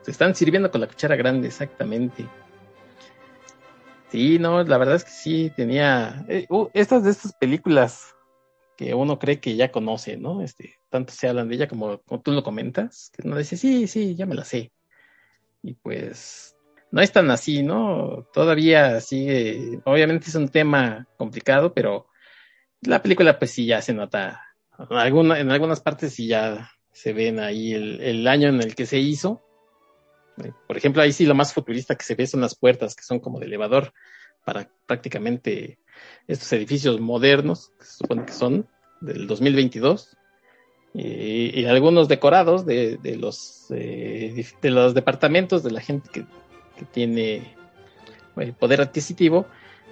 [0.02, 2.26] Se están sirviendo con la cuchara grande, exactamente.
[4.10, 6.24] Sí, no, la verdad es que sí, tenía...
[6.28, 8.14] Eh, uh, estas de estas películas
[8.76, 10.42] que uno cree que ya conoce, ¿no?
[10.42, 13.88] Este, tanto se hablan de ella como, como tú lo comentas, que uno dice, sí,
[13.88, 14.70] sí, ya me la sé.
[15.62, 16.55] Y pues
[16.96, 18.26] no es tan así, ¿no?
[18.32, 22.06] Todavía sigue, obviamente es un tema complicado, pero
[22.80, 24.40] la película pues sí ya se nota,
[24.78, 28.86] en, alguna, en algunas partes sí ya se ven ahí el, año en el que
[28.86, 29.42] se hizo.
[30.42, 33.02] Eh, Por ejemplo, ahí sí lo más futurista que se ve son las puertas que
[33.02, 33.92] son como de elevador
[34.46, 35.78] para prácticamente
[36.26, 38.66] estos edificios modernos, que se supone que son
[39.02, 40.16] del 2022,
[40.94, 46.24] y, y algunos decorados de, de los, eh, de los departamentos de la gente que,
[46.76, 47.54] que tiene
[48.36, 49.46] eh, poder adquisitivo,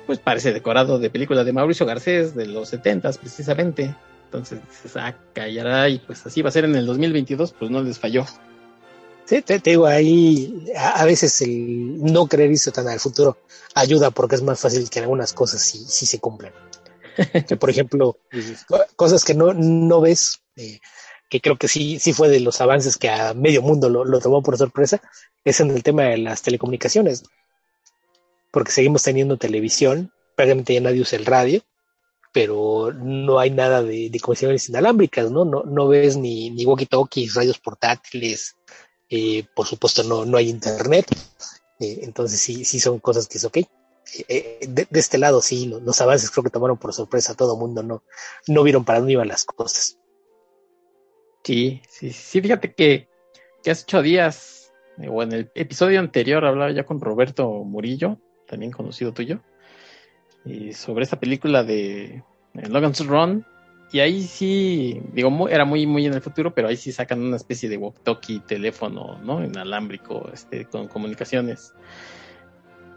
[0.06, 3.94] pues parece decorado de película de Mauricio Garcés de los 70 precisamente.
[4.26, 7.82] Entonces dices, ah, callará, y pues así va a ser en el 2022, pues no
[7.82, 8.24] les falló.
[9.24, 13.38] Sí, te, te digo, ahí a, a, veces el no creer irse tan al futuro
[13.74, 16.52] ayuda porque es más fácil que algunas cosas sí, sí se cumplan.
[17.48, 18.18] que, por ejemplo,
[18.96, 20.80] cosas que no, no ves, eh,
[21.34, 24.20] que creo que sí, sí fue de los avances que a medio mundo lo, lo
[24.20, 25.02] tomó por sorpresa,
[25.44, 27.24] es en el tema de las telecomunicaciones.
[28.52, 31.60] Porque seguimos teniendo televisión, prácticamente ya nadie usa el radio,
[32.32, 35.44] pero no hay nada de, de comunicaciones inalámbricas, ¿no?
[35.44, 38.54] No, no ves ni, ni walkie-talkies, radios portátiles,
[39.10, 41.06] eh, por supuesto no, no hay internet,
[41.80, 43.58] eh, entonces sí, sí son cosas que es ok.
[44.28, 47.36] Eh, de, de, este lado sí, los, los, avances creo que tomaron por sorpresa a
[47.36, 48.04] todo mundo, no,
[48.46, 49.98] no vieron para dónde iban las cosas.
[51.44, 53.08] Sí, sí, sí, fíjate que,
[53.62, 54.72] que hace ocho días,
[55.08, 59.40] o en el episodio anterior hablaba ya con Roberto Murillo, también conocido tuyo,
[60.44, 62.22] y sobre esta película de
[62.54, 63.44] Logan's Run,
[63.94, 67.36] y ahí sí, digo, era muy, muy en el futuro, pero ahí sí sacan una
[67.36, 69.44] especie de walkie-talkie, teléfono, ¿no?
[69.44, 71.72] Inalámbrico, este, con comunicaciones.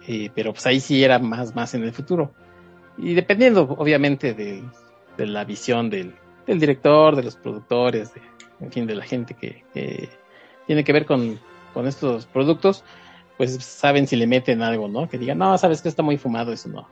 [0.07, 2.33] Eh, pero pues ahí sí era más, más en el futuro.
[2.97, 4.63] Y dependiendo, obviamente, de,
[5.17, 6.15] de la visión del,
[6.47, 8.21] del, director, de los productores, de,
[8.59, 9.63] en fin, de la gente que,
[10.65, 11.39] tiene que ver con,
[11.85, 12.83] estos productos,
[13.37, 15.07] pues saben si le meten algo, ¿no?
[15.07, 16.89] Que digan, no, sabes que está muy fumado, eso no.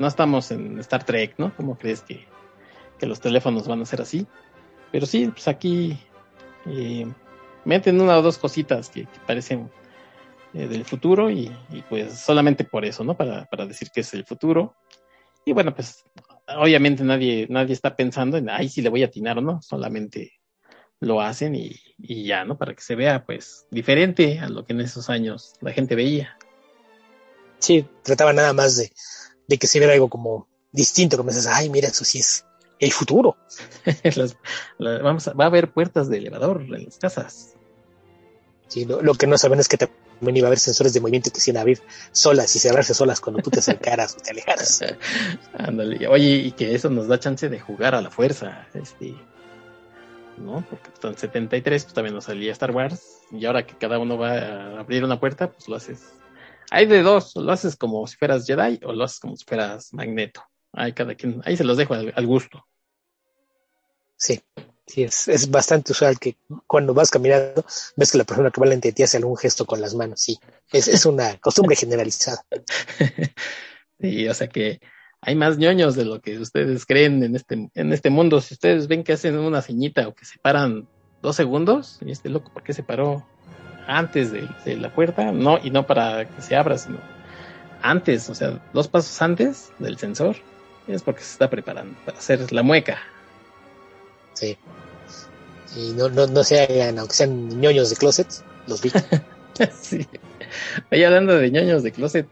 [0.00, 1.54] No estamos en Star Trek, ¿no?
[1.56, 2.26] ¿Cómo crees que,
[2.98, 4.26] que los teléfonos van a ser así.
[4.90, 5.98] Pero sí, pues aquí
[6.66, 7.06] eh,
[7.64, 9.70] meten una o dos cositas que, parecen
[10.54, 13.16] eh, del futuro y, y, pues solamente por eso, ¿no?
[13.16, 14.74] Para, para decir que es el futuro.
[15.44, 16.04] Y bueno, pues
[16.46, 20.32] obviamente nadie, nadie está pensando en, ay, si le voy a atinar o no, solamente
[21.02, 22.56] lo hacen y, y, ya, ¿no?
[22.56, 26.38] Para que se vea pues diferente a lo que en esos años la gente veía.
[27.58, 28.92] Sí, trataba nada más de,
[29.48, 32.46] de que se viera algo como distinto, como dices, ay, mira, eso sí es
[32.78, 33.36] el futuro.
[34.16, 34.36] las,
[34.78, 37.54] las, vamos a, va a haber puertas de elevador en las casas.
[38.68, 41.32] Sí, lo, lo, que no saben es que también iba a haber sensores de movimiento
[41.32, 44.30] que se iban a abrir solas y cerrarse solas cuando tú te acercaras o te
[44.30, 44.84] alejaras.
[45.52, 49.14] Ándale, oye, y que eso nos da chance de jugar a la fuerza, este,
[50.38, 50.64] ¿no?
[50.68, 54.32] Porque en 73 pues, también nos salía Star Wars y ahora que cada uno va
[54.32, 56.12] a abrir una puerta, pues lo haces.
[56.70, 59.92] Hay de dos, lo haces como si fueras Jedi o lo haces como si fueras
[59.92, 60.42] Magneto.
[60.72, 62.66] Ahí cada quien, ahí se los dejo al, al gusto.
[64.16, 64.40] Sí,
[64.86, 67.64] sí, es, es, bastante usual que cuando vas caminando
[67.96, 70.20] ves que la persona que va lente de ti hace algún gesto con las manos.
[70.20, 70.38] Sí,
[70.70, 72.44] es, es una costumbre generalizada.
[74.00, 74.80] sí, o sea que
[75.22, 78.40] hay más ñoños de lo que ustedes creen en este, en este mundo.
[78.40, 80.88] Si ustedes ven que hacen una ceñita o que se paran
[81.22, 83.24] dos segundos, y este loco, ¿por qué se paró
[83.86, 85.30] antes de, de la puerta?
[85.30, 86.98] No, y no para que se abra, sino
[87.82, 90.36] antes, o sea, dos pasos antes del sensor,
[90.88, 92.98] es porque se está preparando para hacer la mueca.
[94.34, 94.58] Sí.
[95.76, 98.26] Y no, no, no se hagan, aunque sean ñoños de closet,
[98.66, 98.90] los vi.
[99.80, 100.06] sí.
[100.90, 102.26] Oye, hablando de ñoños de closet,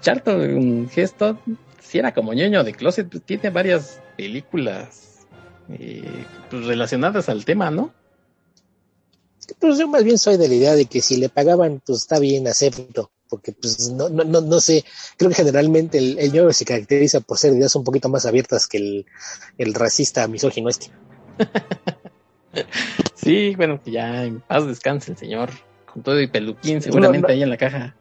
[0.00, 1.38] Charlton Heston,
[1.80, 5.26] si era como ñoño de closet, pues, tiene varias películas
[5.68, 7.92] eh, pues, relacionadas al tema, ¿no?
[9.58, 12.18] Pues yo más bien soy de la idea de que si le pagaban, pues está
[12.18, 13.10] bien, acepto.
[13.28, 14.84] Porque, pues, no, no, no, no sé,
[15.16, 18.66] creo que generalmente el, el ñoño se caracteriza por ser ideas un poquito más abiertas
[18.66, 19.06] que el,
[19.56, 20.90] el racista misógino este.
[23.14, 25.50] sí, bueno, que ya en paz descanse el señor,
[25.92, 27.96] con todo y peluquín seguramente no, no, ahí en la caja.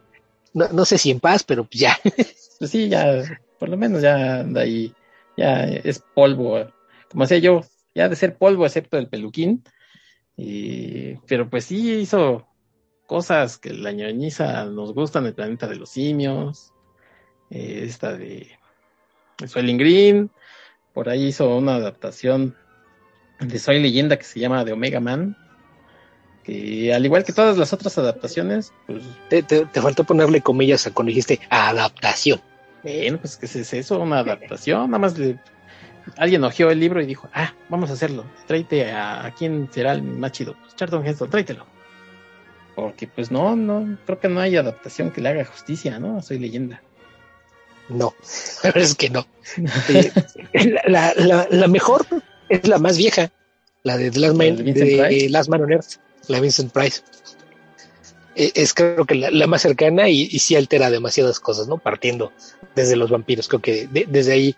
[0.53, 1.95] No, no, sé si en paz, pero ya.
[2.59, 3.23] pues sí, ya,
[3.59, 4.93] por lo menos ya anda ahí,
[5.37, 6.65] ya es polvo,
[7.09, 7.61] como decía yo,
[7.93, 9.63] ya de ser polvo excepto el peluquín,
[10.37, 12.47] y, pero pues sí hizo
[13.05, 16.73] cosas que la ñoñiza nos gustan, el planeta de los simios,
[17.49, 18.47] eh, esta de
[19.47, 20.31] Soylent Green,
[20.93, 22.55] por ahí hizo una adaptación
[23.39, 25.37] de Soy Leyenda que se llama de Omega Man.
[26.43, 29.03] Que al igual que todas las otras adaptaciones, pues.
[29.29, 32.41] Te, te, te faltó ponerle comillas cuando dijiste adaptación.
[32.83, 35.37] Bueno, pues que es eso, una adaptación, nada más le,
[36.17, 38.25] alguien ojeó el libro y dijo, ah, vamos a hacerlo.
[38.47, 40.55] Tráete a, a quién será el más chido.
[40.61, 41.65] Pues Charlton Heston, tráetelo.
[42.75, 46.21] Porque pues no, no, creo que no hay adaptación que le haga justicia, ¿no?
[46.21, 46.81] Soy leyenda.
[47.89, 48.13] No,
[48.63, 49.27] la verdad es que no.
[50.53, 52.05] Eh, la, la, la, mejor
[52.49, 53.31] es la más vieja,
[53.83, 55.27] la de Last Man, ¿La de?
[55.29, 55.93] Last Man on Earth,
[56.27, 57.01] la Vincent Price.
[58.35, 61.77] Eh, Es creo que la, la más cercana y, y sí altera demasiadas cosas, ¿no?
[61.77, 62.31] Partiendo
[62.75, 64.55] desde los vampiros, creo que de- desde ahí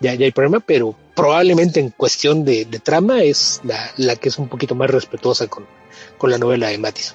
[0.00, 4.28] ya, ya hay problema, pero probablemente en cuestión de, de trama es la, la que
[4.30, 5.66] es un poquito más respetuosa con,
[6.16, 7.14] con la novela de Matis.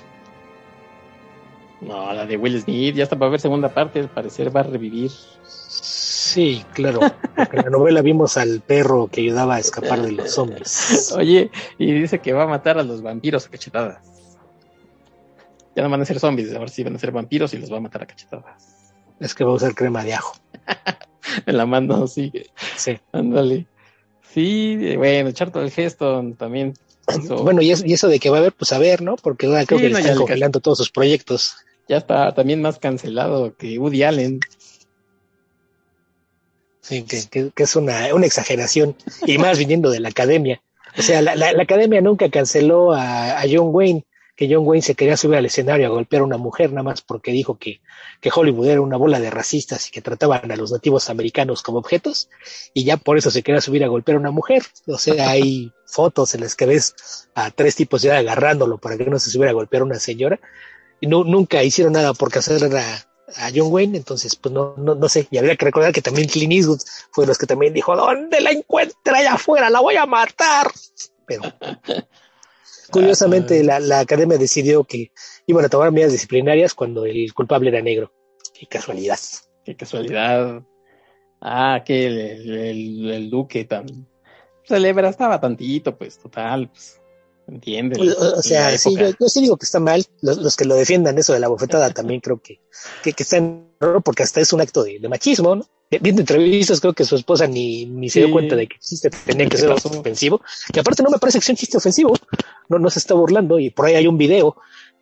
[1.82, 4.64] No, la de Will Smith, ya está para ver segunda parte, al parecer va a
[4.64, 5.12] revivir.
[5.48, 7.00] Sí, claro.
[7.36, 11.12] porque en la novela vimos al perro que ayudaba a escapar de los zombies.
[11.16, 13.98] Oye, y dice que va a matar a los vampiros a cachetadas.
[15.76, 17.78] Ya no van a ser zombies, ahora sí van a ser vampiros y los va
[17.78, 18.93] a matar a cachetadas.
[19.19, 20.36] Es que va a usar crema de ajo.
[21.47, 22.32] En la mano, sí,
[22.78, 22.97] Sí.
[23.11, 23.65] ándale.
[24.34, 26.73] Sí, bueno, Charlton Heston también.
[27.19, 29.15] hizo- Bueno, y, es- y eso de que va a haber, pues a ver, ¿no?
[29.15, 31.55] Porque ahora creo Sí, que no, le ya están congelando todos sus proyectos.
[31.89, 34.39] ya está también más cancelado que Woody Allen.
[36.82, 38.95] Sí, que, que- que es una, una exageración.
[39.26, 40.61] Y más viniendo de la academia.
[40.97, 44.05] O sea, la, la- la academia nunca canceló a, a John Wayne,
[44.36, 47.02] que John Wayne se quería subir al escenario a golpear a una mujer nada más
[47.02, 47.82] porque dijo que,
[48.20, 51.80] que Hollywood era una bola de racistas y que trataban a los nativos americanos como
[51.80, 52.30] objetos.
[52.74, 54.64] Y ya por eso se quería subir a golpear a una mujer.
[54.88, 59.06] O sea, hay fotos en las que ves a tres tipos ya agarrándolo para que
[59.06, 60.40] no se subiera a golpear a una señora.
[61.00, 63.08] Y no, nunca hicieron nada por cancelar a,
[63.38, 66.28] a John Wayne, entonces pues no, no, no sé, y habría que recordar que también
[66.28, 66.80] Clint Eastwood
[67.12, 69.70] fue los que también dijo, ¿dónde la encuentra allá afuera?
[69.70, 70.72] La voy a matar.
[71.26, 71.42] Pero
[72.92, 75.12] curiosamente la, la academia decidió que
[75.48, 78.12] iban a tomar medidas disciplinarias cuando el culpable era negro.
[78.54, 79.20] Qué casualidad.
[79.64, 80.64] Qué casualidad.
[81.42, 82.20] Ah, que el,
[82.60, 83.86] el- el duque tan
[84.64, 87.00] celebra estaba tantito, pues, total, pues,
[87.48, 88.02] entiende.
[88.02, 90.04] O, o sea, sí, yo, yo sí digo que está mal.
[90.22, 92.60] Los, los que lo defiendan eso de la bofetada también creo que,
[93.04, 95.68] que, que está en error porque hasta es un acto de, de machismo, ¿no?
[95.90, 99.46] Viendo entrevistas, creo que su esposa ni, ni se dio cuenta de que existe, tenía
[99.46, 99.90] que ¿Qué ser pasó?
[99.90, 100.42] ofensivo.
[100.74, 102.16] Que aparte no me parece que sea un chiste ofensivo,
[102.70, 103.60] no, no se está burlando.
[103.60, 104.58] Y por ahí hay un video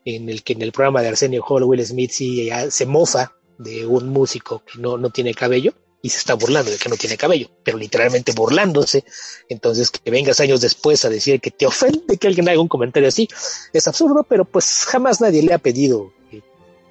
[0.06, 3.86] en el que en el programa de Arsenio Hall, Will Smith sí se mofa de
[3.86, 7.16] un músico que no, no tiene cabello y se está burlando de que no tiene
[7.16, 9.06] cabello, pero literalmente burlándose.
[9.48, 13.08] Entonces, que vengas años después a decir que te ofende que alguien haga un comentario
[13.08, 13.30] así,
[13.72, 16.42] es absurdo, pero pues jamás nadie le ha pedido eh,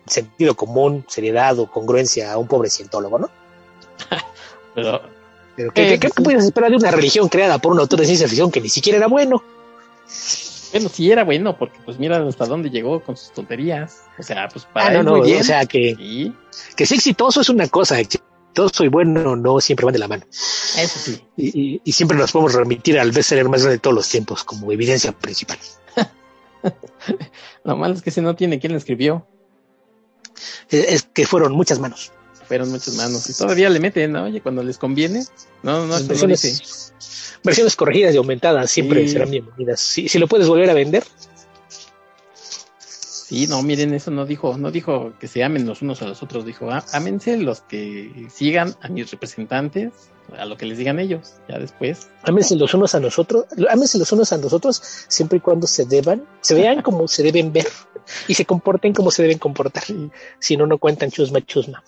[0.07, 3.42] sentido común, seriedad o congruencia a un pobre cientólogo, ¿no?
[4.75, 5.03] Pero,
[5.57, 6.23] Pero ¿qué, Eh, qué- qué sí.
[6.23, 8.99] puedes esperar de una religión creada por un autor de ciencia ficción que ni siquiera
[8.99, 9.43] era bueno?
[10.73, 14.03] bueno, sí era bueno, porque pues mira hasta dónde llegó con sus tonterías.
[14.19, 15.41] O sea, pues para Ah, no, él no, muy bien.
[15.43, 16.33] o sea que, sí,
[16.77, 20.25] que sea exitoso es una cosa, exitoso y bueno no siempre van de la mano.
[20.31, 21.23] eso sí.
[21.37, 24.45] Y, y- y siempre nos podemos remitir al bestseller más grande de todos los tiempos
[24.45, 25.59] como evidencia principal.
[27.65, 29.27] Lo malo es que ese no tiene quien lo escribió.
[30.71, 32.13] Es, es que fueron muchas manos.
[32.53, 33.31] Fueron muchas manos.
[33.31, 34.25] Y todavía le meten, ¿no?
[34.25, 35.25] Oye, cuando les conviene.
[35.63, 36.93] No, no, versiones,
[37.43, 39.15] versiones corregidas y aumentadas siempre Sí.
[39.15, 39.81] serán bienvenidas.
[39.81, 41.03] Si, si lo puedes volver a vender,
[42.79, 46.23] Sí, no, miren, eso no dijo, no dijo que se amen los unos a los
[46.23, 49.91] otros, dijo, "Ah, ámense los que sigan a mis representantes,
[50.37, 52.09] a lo que les digan ellos, ya después.
[52.25, 56.23] ámense los unos a nosotros, ámense los unos a nosotros siempre y cuando se deban,
[56.43, 57.67] se vean como se deben ver
[58.29, 59.85] y se comporten como se deben comportar.
[59.85, 60.11] Sí.
[60.39, 61.83] Si no, no cuentan chusma, chusma.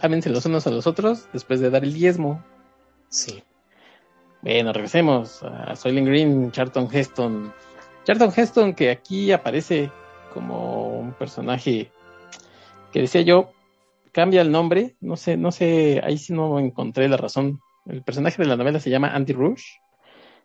[0.00, 2.44] Ámense los unos a los otros después de dar el diezmo.
[3.08, 3.42] Sí.
[4.42, 7.52] Bueno, regresemos a Soylent Green, Charlton Heston.
[8.04, 9.90] Charlton Heston que aquí aparece
[10.34, 11.90] como un personaje
[12.92, 13.52] que decía yo,
[14.12, 17.60] cambia el nombre, no sé, no sé, ahí sí no encontré la razón.
[17.86, 19.64] El personaje de la novela se llama Andy Rush,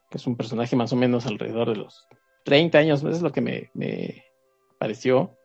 [0.10, 2.08] que es un personaje más o menos alrededor de los
[2.46, 4.24] 30 años, es lo que me, me
[4.80, 5.38] pareció.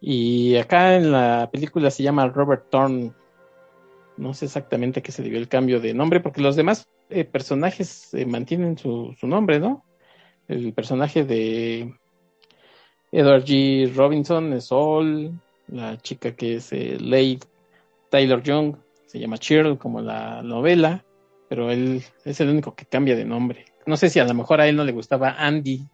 [0.00, 3.12] Y acá en la película se llama Robert Thorne.
[4.16, 7.24] No sé exactamente a qué se debió el cambio de nombre, porque los demás eh,
[7.24, 9.84] personajes eh, mantienen su, nombre, ¿no?
[10.48, 11.94] El personaje de
[13.12, 13.92] Edward G.
[13.94, 15.32] Robinson es Sol,
[15.68, 17.40] la chica que es eh, Leigh
[18.10, 18.76] Taylor Young
[19.06, 21.04] se llama Cheryl como la novela,
[21.48, 23.64] pero él es el único que cambia de nombre.
[23.86, 25.86] No sé si a lo mejor a él no le gustaba Andy.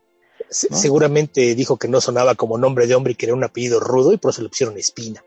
[0.51, 4.13] Seguramente dijo que no sonaba como nombre de hombre y que era un apellido rudo
[4.13, 5.25] y por eso le pusieron espina.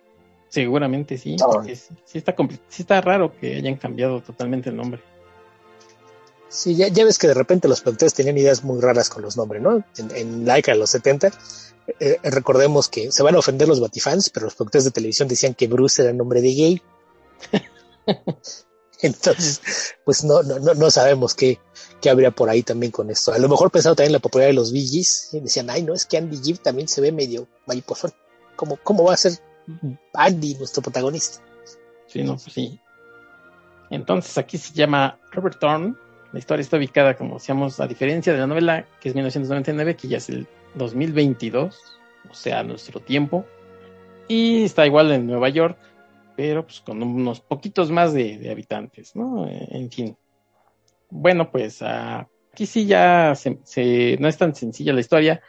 [0.50, 1.36] Seguramente sí.
[1.66, 2.36] Sí, sí está,
[2.70, 5.02] sí está raro que hayan cambiado totalmente el nombre.
[6.50, 9.36] Sí, ya, ya ves que de repente los productores tenían ideas muy raras con los
[9.36, 9.84] nombres, ¿no?
[9.98, 11.32] En, en Laika, en los 70,
[12.00, 15.54] eh, recordemos que se van a ofender los Batifans, pero los productores de televisión decían
[15.54, 16.82] que Bruce era el nombre de gay.
[19.02, 21.60] Entonces, pues no, no, no, no sabemos qué,
[22.02, 23.34] qué habría por ahí también con esto.
[23.34, 25.94] A lo mejor pensado también en la popularidad de los Gees, y decían, ay, no,
[25.94, 28.12] es que Andy Gibb también se ve medio mariposón.
[28.56, 29.34] ¿Cómo, cómo va a ser
[30.14, 31.44] Andy nuestro protagonista?
[32.08, 32.80] Sí, no, pues sí.
[33.90, 35.96] Entonces aquí se llama Robert Thorne.
[36.34, 40.08] La historia está ubicada, como decíamos, a diferencia de la novela, que es 1999, que
[40.08, 41.80] ya es el 2022,
[42.30, 43.46] o sea, nuestro tiempo.
[44.28, 45.78] Y está igual en Nueva York,
[46.38, 49.50] pero pues con unos poquitos más de, habitantes, ¿no?
[49.50, 50.16] En fin.
[51.10, 55.42] Bueno, pues aquí sí ya se, no es tan sencilla la historia,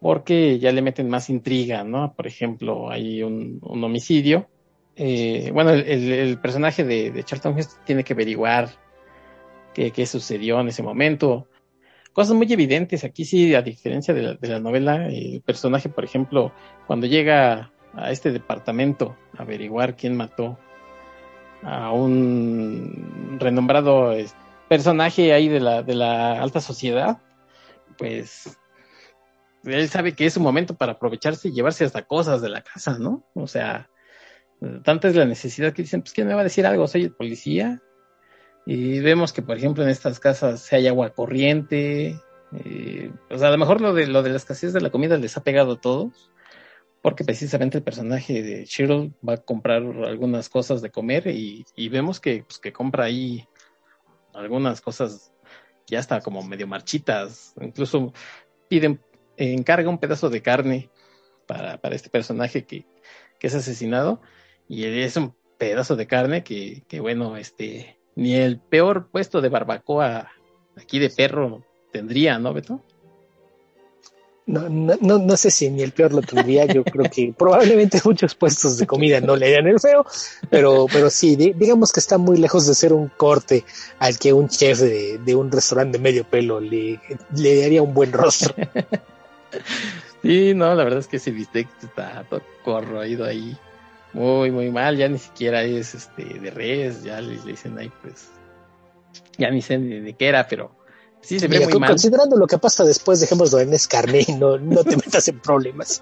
[0.00, 2.12] porque ya le meten más intriga, ¿no?
[2.12, 4.50] Por ejemplo, hay un, homicidio.
[4.96, 8.68] Eh, bueno, el, personaje de, Charlton Heston tiene que averiguar
[9.72, 11.48] qué, sucedió en ese momento.
[12.12, 13.02] Cosas muy evidentes.
[13.02, 16.52] Aquí sí, a diferencia de de la novela, el personaje, por ejemplo,
[16.86, 20.58] cuando llega a este departamento averiguar quién mató
[21.62, 24.12] a un renombrado
[24.68, 27.18] personaje ahí de la, de la alta sociedad,
[27.96, 28.58] pues
[29.64, 32.98] él sabe que es un momento para aprovecharse y llevarse hasta cosas de la casa,
[32.98, 33.24] ¿no?
[33.34, 33.90] O sea,
[34.84, 36.86] tanta es la necesidad que dicen, pues ¿quién me va a decir algo?
[36.86, 37.82] Soy el policía.
[38.66, 42.20] Y vemos que, por ejemplo, en estas casas hay agua corriente.
[42.52, 45.36] Eh, sea, a lo mejor lo de, lo de la escasez de la comida les
[45.36, 46.30] ha pegado a todos
[47.02, 51.88] porque precisamente el personaje de Cheryl va a comprar algunas cosas de comer y, y
[51.88, 53.46] vemos que, pues, que compra ahí
[54.34, 55.32] algunas cosas
[55.86, 58.12] ya está como medio marchitas, incluso
[58.68, 59.00] piden,
[59.36, 60.90] encarga un pedazo de carne
[61.46, 62.84] para, para este personaje que,
[63.38, 64.20] que es asesinado
[64.68, 69.48] y es un pedazo de carne que, que bueno, este, ni el peor puesto de
[69.48, 70.30] barbacoa
[70.76, 72.84] aquí de perro tendría, ¿no, Beto?
[74.48, 76.64] No, no, no, no, sé si ni el peor lo tendría.
[76.64, 80.06] Yo creo que probablemente muchos puestos de comida no le harían el feo,
[80.48, 83.64] pero, pero sí, di, digamos que está muy lejos de ser un corte
[83.98, 86.98] al que un chef de, de un restaurante de medio pelo le,
[87.36, 88.54] le daría un buen rostro.
[90.20, 93.56] Sí, no, la verdad es que ese bistec está todo corroído ahí.
[94.12, 94.96] Muy, muy mal.
[94.96, 98.28] Ya ni siquiera es este de res, ya le, le dicen ahí, pues.
[99.38, 100.72] Ya ni sé de, de qué era, pero
[101.28, 101.90] Sí, se ve Mira, muy mal.
[101.90, 106.00] Considerando lo que pasa después, dejémoslo en escarne y no, no te metas en problemas.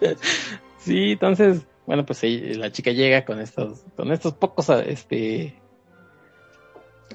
[0.78, 5.60] Sí, entonces, bueno, pues la chica llega con estos, con estos pocos, este,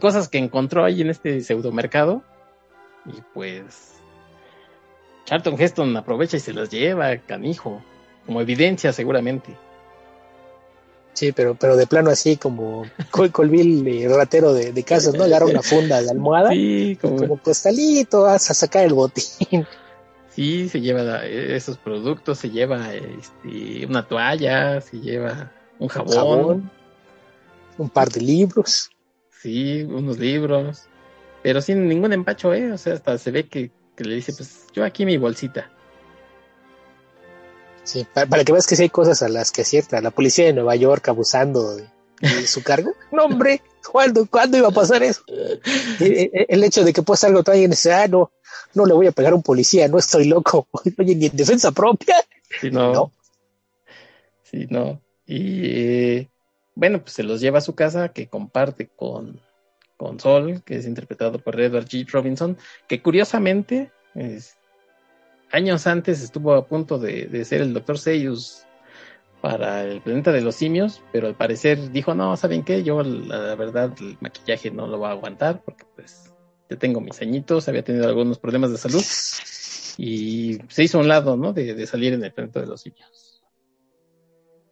[0.01, 2.21] cosas que encontró ahí en este pseudomercado.
[3.05, 3.93] Y pues,
[5.23, 7.81] Charlton Heston aprovecha y se las lleva, canijo,
[8.25, 9.55] como evidencia seguramente.
[11.21, 15.25] Sí, pero, pero de plano así como Col Colville, ratero de, de casas, ¿no?
[15.25, 19.67] Agarra una funda de almohada, sí, como, como costalito, vas a sacar el botín.
[20.31, 26.15] Sí, se lleva esos productos, se lleva este, una toalla, se lleva un jabón, un
[26.15, 26.71] jabón,
[27.77, 28.89] un par de libros.
[29.43, 30.85] Sí, unos libros,
[31.43, 32.71] pero sin ningún empacho, ¿eh?
[32.71, 35.69] O sea, hasta se ve que, que le dice, pues yo aquí mi bolsita.
[37.83, 40.01] Sí, para, para, que veas que sí hay cosas a las que acierta.
[40.01, 41.87] La policía de Nueva York abusando de,
[42.21, 42.93] de su cargo.
[43.11, 43.61] No, hombre,
[43.91, 45.21] ¿cuándo, ¿cuándo iba a pasar eso?
[45.99, 48.31] El, el hecho de que pueda algo tan y ah, no,
[48.73, 50.67] no le voy a pegar a un policía, no estoy loco.
[50.97, 52.15] Oye, ni en defensa propia.
[52.59, 52.93] Sí, no.
[52.93, 53.11] no.
[54.43, 55.01] Sí, no.
[55.25, 56.29] Y eh,
[56.75, 59.41] bueno, pues se los lleva a su casa que comparte con,
[59.97, 62.07] con Sol, que es interpretado por Edward G.
[62.09, 62.57] Robinson,
[62.87, 64.55] que curiosamente es,
[65.51, 68.65] años antes estuvo a punto de, de ser el doctor Seyus
[69.41, 72.83] para el planeta de los simios, pero al parecer dijo, no, ¿saben qué?
[72.83, 76.31] Yo la, la, verdad el maquillaje no lo voy a aguantar porque pues
[76.69, 79.03] yo tengo mis añitos, había tenido algunos problemas de salud
[79.97, 81.53] y se hizo a un lado, ¿no?
[81.53, 83.41] De, de, salir en el planeta de los simios.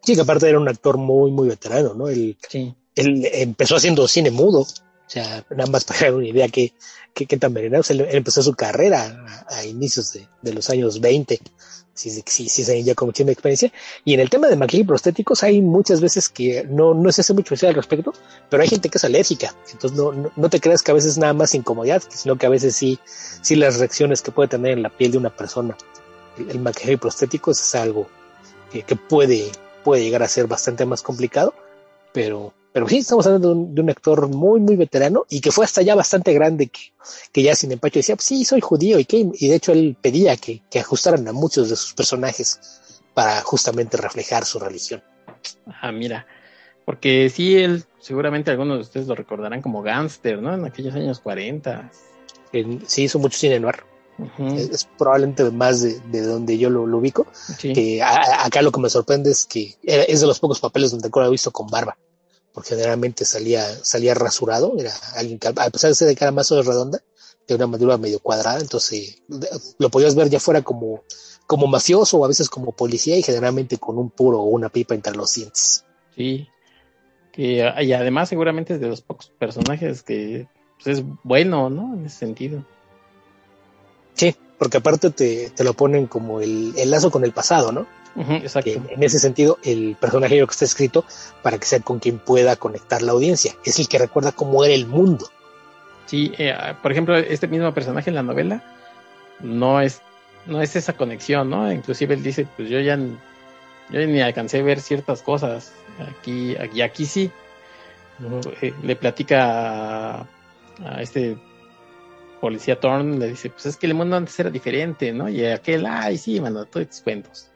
[0.01, 2.07] Sí, que aparte era un actor muy, muy veterano, ¿no?
[2.07, 2.73] Él, sí.
[2.95, 4.65] él empezó haciendo cine mudo,
[5.09, 6.71] o sea, nada más para una idea que,
[7.15, 11.01] que, que tan venerado, él, empezó su carrera a, a inicios de, de, los años
[11.01, 11.39] 20,
[11.95, 13.73] sí, sí, sí, sí, ya como tiene experiencia.
[14.05, 17.33] Y en el tema de maquillaje prostéticos hay muchas veces que no, no se hace
[17.33, 18.13] mucho al respecto,
[18.51, 21.17] pero hay gente que es alérgica, entonces no, no, no te creas que a veces
[21.17, 22.99] nada más incomodidad, sino que a veces sí,
[23.41, 25.75] sí las reacciones que puede tener en la piel de una persona.
[26.37, 28.07] El, el maquillaje y prostéticos es algo
[28.71, 29.51] que, que puede,
[29.83, 31.55] puede llegar a ser bastante más complicado,
[32.13, 35.51] pero pero sí, estamos hablando de un, de un, actor muy, muy veterano y que
[35.51, 36.93] fue hasta ya bastante grande, que,
[37.31, 39.97] que ya sin empacho decía, pues sí, soy judío y que, y de hecho él
[39.99, 42.59] pedía que, que ajustaran a muchos de sus personajes
[43.15, 45.03] para justamente reflejar su religión.
[45.81, 46.27] Ah, mira,
[46.85, 50.53] porque sí, él, seguramente algunos de ustedes lo recordarán como gángster, ¿no?
[50.53, 51.91] En aquellos años 40.
[52.53, 53.83] En, sí, hizo mucho cine noir.
[54.19, 54.55] Uh -huh.
[54.57, 57.25] es, es, probablemente más de, de donde yo lo, lo ubico.
[57.33, 57.73] Sí.
[57.73, 61.09] Que a, acá lo que me sorprende es que es de los pocos papeles donde
[61.13, 61.97] he visto con barba
[62.59, 66.49] porque generalmente salía, salía rasurado, era alguien que a pesar de ser de cara más
[66.49, 67.01] redonda,
[67.47, 69.23] de una mandíbula medio cuadrada, entonces
[69.77, 71.05] lo podías ver ya fuera como,
[71.47, 74.93] como mafioso o a veces como policía y generalmente con un puro o una pipa
[74.93, 75.85] entre los dientes.
[76.17, 76.49] Sí,
[77.31, 80.49] que, y además seguramente es de los pocos personajes que
[80.83, 81.93] pues, es bueno, ¿no?
[81.93, 82.65] En ese sentido.
[84.15, 87.87] Sí, porque aparte te, te lo ponen como el, el, lazo con el pasado, ¿no?
[88.17, 88.71] exacto.
[88.89, 91.05] en ese sentido, el personaje que está escrito
[91.41, 93.55] para que sea con quien pueda conectar la audiencia.
[93.63, 95.29] Es el que recuerda cómo era el mundo.
[96.05, 98.61] Sí, eh, por ejemplo, este mismo personaje en la novela
[99.39, 100.01] no es,
[100.45, 101.71] no es esa conexión, ¿no?
[101.71, 105.71] Inclusive él dice, pues yo ya, yo ni alcancé a ver ciertas cosas.
[106.19, 107.31] Aquí, aquí, aquí sí.
[108.61, 110.27] Eh, le platica a,
[110.83, 111.37] a este
[112.39, 115.29] policía Thorn le dice, pues es que el mundo antes era diferente, ¿no?
[115.29, 117.51] Y aquel, ay, sí, mano, todos tus cuentos.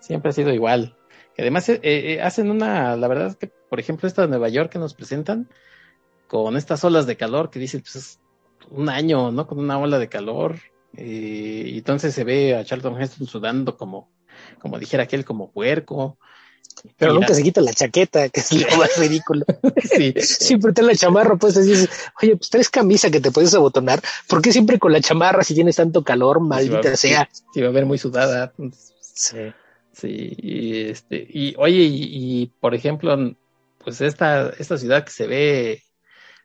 [0.00, 0.96] Siempre ha sido igual.
[1.38, 4.72] Además eh, eh, hacen una, la verdad es que, por ejemplo, esta de Nueva York
[4.72, 5.48] que nos presentan,
[6.26, 8.20] con estas olas de calor que dicen, pues es
[8.70, 9.46] un año, ¿no?
[9.46, 10.56] Con una ola de calor.
[10.94, 14.10] Eh, y entonces se ve a Charlton Heston sudando como,
[14.58, 16.18] como dijera aquel, como puerco.
[16.96, 19.44] Pero nunca se quita la chaqueta, que es lo más ridículo.
[19.82, 20.14] sí.
[20.20, 21.90] Siempre te la chamarra, pues así dices,
[22.22, 24.00] oye, pues traes camisa que te puedes abotonar.
[24.26, 27.28] ¿Por qué siempre con la chamarra si tienes tanto calor, maldita sea?
[27.52, 28.52] Sí, va a ver muy sudada.
[29.00, 29.52] Sí.
[29.92, 33.16] Sí, y este, y oye, y, y, por ejemplo,
[33.82, 35.82] pues esta, esta ciudad que se ve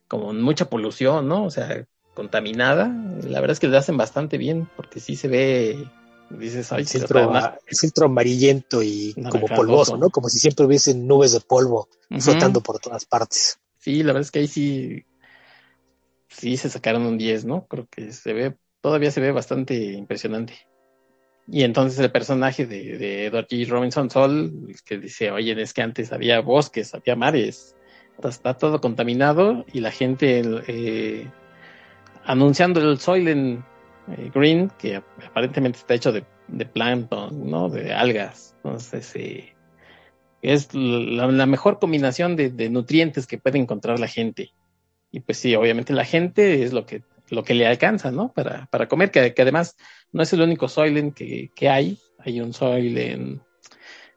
[0.07, 1.45] como mucha polución, ¿no?
[1.45, 5.87] O sea, contaminada, la verdad es que le hacen bastante bien, porque sí se ve
[6.29, 10.09] dices, ay, el filtro, el filtro amarillento y como polvoso, ¿no?
[10.09, 12.21] Como si siempre hubiesen nubes de polvo uh -huh.
[12.21, 13.59] flotando por todas partes.
[13.79, 15.05] Sí, la verdad es que ahí sí,
[16.29, 17.65] sí se sacaron un 10, ¿no?
[17.67, 20.53] Creo que se ve, todavía se ve bastante impresionante.
[21.47, 23.67] Y entonces el personaje de, de Edward G.
[23.67, 27.75] Robinson Sol, que dice, oye, es que antes había bosques, había mares,
[28.15, 31.29] está, está todo contaminado y la gente eh,
[32.23, 33.65] anunciando el Soylent
[34.09, 37.69] eh, Green, que aparentemente está hecho de, de plancton, ¿no?
[37.69, 38.55] De algas.
[38.57, 39.55] Entonces, eh,
[40.41, 44.51] es la, mejor combinación de, de, nutrientes que puede encontrar la gente.
[45.11, 48.33] Y pues sí, obviamente la gente es lo que, lo que le alcanza, ¿no?
[48.33, 49.77] Para, para comer, que, que además
[50.11, 51.97] no es el único Soylent que, que hay.
[52.19, 53.41] Hay un Soylent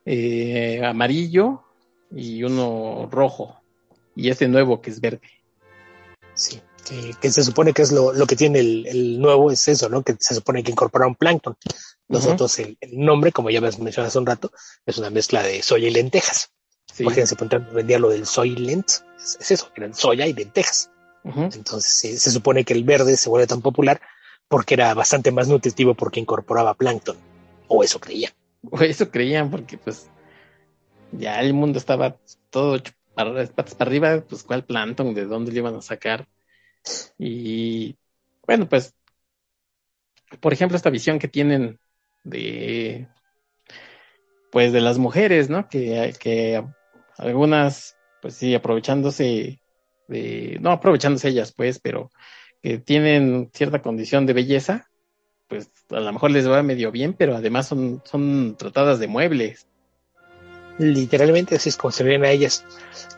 [0.04, 1.62] eh, amarillo
[2.10, 3.60] y uno rojo.
[4.16, 5.28] Y este nuevo que es verde.
[6.34, 9.66] Sí que, que, se supone que es lo, lo que tiene el, el, nuevo, es
[9.68, 10.02] eso, ¿no?
[10.02, 11.56] Que se supone que incorpora un plancton.
[12.08, 12.66] Nosotros, uh -huh.
[12.66, 14.50] el, el, nombre, como ya mencionado hace un rato,
[14.84, 16.50] es una mezcla de soya y lentejas.
[16.92, 17.02] Sí.
[17.02, 17.36] Imagínense,
[17.72, 20.90] vendía lo del soy lent, es, es, eso, eran soya y lentejas.
[21.24, 21.54] Uh -huh.
[21.54, 24.00] Entonces, se, se supone que el verde se vuelve tan popular
[24.48, 27.16] porque era bastante más nutritivo porque incorporaba plancton.
[27.68, 28.32] O eso creían.
[28.70, 30.08] O eso creían porque, pues,
[31.12, 32.16] ya el mundo estaba
[32.50, 32.80] todo
[33.14, 35.14] para, para arriba, pues, ¿cuál plancton?
[35.14, 36.28] ¿De dónde le iban a sacar?
[37.18, 37.96] Y
[38.46, 38.94] bueno, pues,
[40.40, 41.78] por ejemplo, esta visión que tienen
[42.24, 43.08] de,
[44.50, 45.68] pues, de las mujeres, ¿no?
[45.68, 46.64] Que, que
[47.16, 49.60] algunas, pues sí, aprovechándose
[50.08, 52.10] de, no aprovechándose ellas, pues, pero
[52.62, 54.88] que tienen cierta condición de belleza,
[55.48, 59.68] pues a lo mejor les va medio bien, pero además son, son tratadas de muebles
[60.78, 62.64] literalmente así es como se ven a ellas.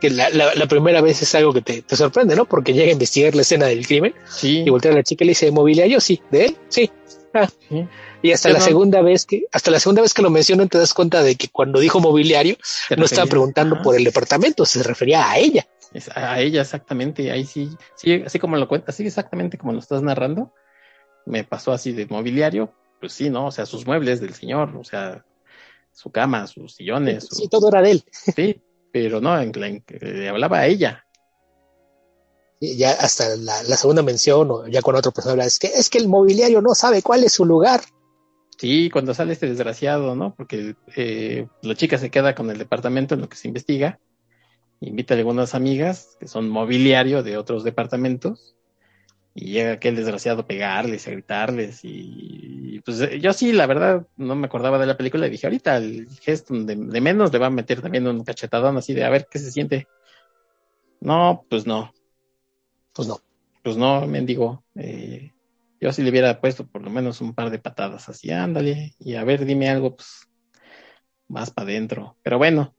[0.00, 2.44] Que la, la, la primera vez es algo que te, te, sorprende, ¿no?
[2.44, 4.62] Porque llega a investigar la escena del crimen sí.
[4.64, 6.00] y voltea a la chica y le dice, ¿mobiliario?
[6.00, 6.22] Sí.
[6.30, 6.56] ¿De él?
[6.68, 6.90] Sí.
[7.34, 7.48] Ah.
[7.68, 7.86] sí.
[8.22, 10.92] Y hasta la segunda vez que, hasta la segunda vez que lo mencionan te das
[10.92, 12.56] cuenta de que cuando dijo mobiliario
[12.96, 15.66] no estaba preguntando por el departamento, se refería a ella.
[16.14, 20.02] A ella exactamente, ahí sí, sí, así como lo cuentas, así exactamente como lo estás
[20.02, 20.52] narrando,
[21.24, 23.46] me pasó así de mobiliario, pues sí, ¿no?
[23.46, 25.24] O sea, sus muebles del señor, o sea,
[25.98, 27.26] su cama, sus sillones.
[27.28, 27.48] Sí, su...
[27.48, 28.04] todo era de él.
[28.12, 31.04] Sí, pero no, en, en, le hablaba a ella.
[32.60, 35.90] Y ya hasta la, la, segunda mención, o ya con otra persona es que, es
[35.90, 37.80] que el mobiliario no sabe cuál es su lugar.
[38.58, 40.34] Sí, cuando sale este desgraciado, ¿no?
[40.36, 43.98] Porque eh, la chica se queda con el departamento en lo que se investiga,
[44.80, 48.56] invita a algunas amigas que son mobiliario de otros departamentos,
[49.40, 54.34] y llega aquel desgraciado a pegarles, a gritarles y pues yo sí, la verdad, no
[54.34, 57.46] me acordaba de la película y dije, ahorita el gesto de, de, menos le va
[57.46, 59.86] a meter también un cachetadón así de a ver qué se siente.
[61.00, 61.92] No, pues no.
[62.92, 63.20] Pues no.
[63.62, 64.64] Pues no, mendigo.
[64.74, 65.32] Eh,
[65.80, 69.14] yo sí le hubiera puesto por lo menos un par de patadas así, ándale, y
[69.14, 70.28] a ver, dime algo, pues
[71.28, 72.16] más para adentro.
[72.22, 72.74] Pero bueno,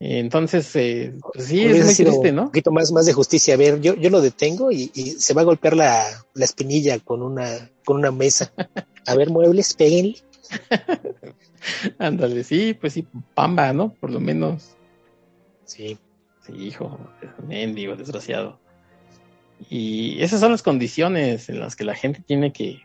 [0.00, 2.42] entonces, eh, pues sí, es muy triste, ¿no?
[2.42, 3.54] Un poquito más, más de justicia.
[3.54, 6.04] A ver, yo, yo lo detengo y, y se va a golpear la,
[6.34, 8.52] la, espinilla con una, con una mesa.
[9.06, 10.16] A ver, muebles, péguenle.
[11.98, 13.92] Ándale, sí, pues sí, pamba, ¿no?
[13.94, 14.76] Por lo menos.
[15.64, 15.98] Sí.
[16.56, 16.98] hijo,
[17.46, 18.58] mendigo, desgraciado.
[19.68, 22.82] Y esas son las condiciones en las que la gente tiene que,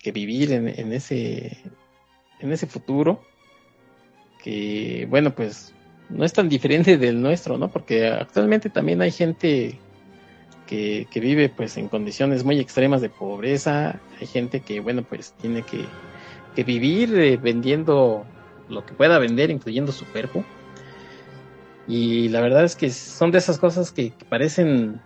[0.00, 1.58] que vivir en, en, ese,
[2.38, 3.20] en ese futuro,
[4.42, 5.74] que bueno, pues
[6.12, 7.68] no es tan diferente del nuestro, ¿no?
[7.68, 9.78] Porque actualmente también hay gente
[10.66, 15.32] que, que vive pues en condiciones muy extremas de pobreza, hay gente que bueno, pues
[15.40, 15.84] tiene que,
[16.54, 18.24] que vivir eh, vendiendo
[18.68, 20.44] lo que pueda vender, incluyendo su cuerpo.
[21.88, 25.00] Y la verdad es que son de esas cosas que, parecen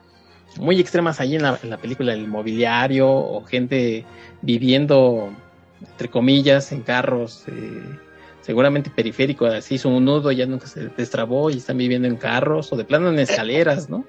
[0.58, 4.04] muy extremas ahí en la, en la película, el mobiliario o gente
[4.42, 5.30] viviendo,
[5.80, 7.98] entre comillas, en carros, eh,
[8.46, 12.72] seguramente periférico, así hizo un nudo, ya nunca se destrabó y están viviendo en carros
[12.72, 14.06] o de plano en escaleras, ¿no?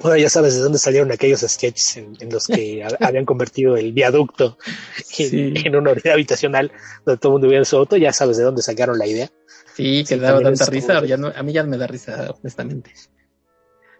[0.00, 3.92] Bueno, ya sabes de dónde salieron aquellos sketches en, en los que habían convertido el
[3.92, 4.56] viaducto
[4.96, 5.54] en, Sí.
[5.56, 6.72] en una unidad habitacional
[7.04, 9.28] donde todo el mundo vivía en su auto, ya sabes de dónde sacaron la idea.
[9.74, 12.92] Sí, que Sí, daba tanta risa, ya no, a mí ya me da risa, honestamente.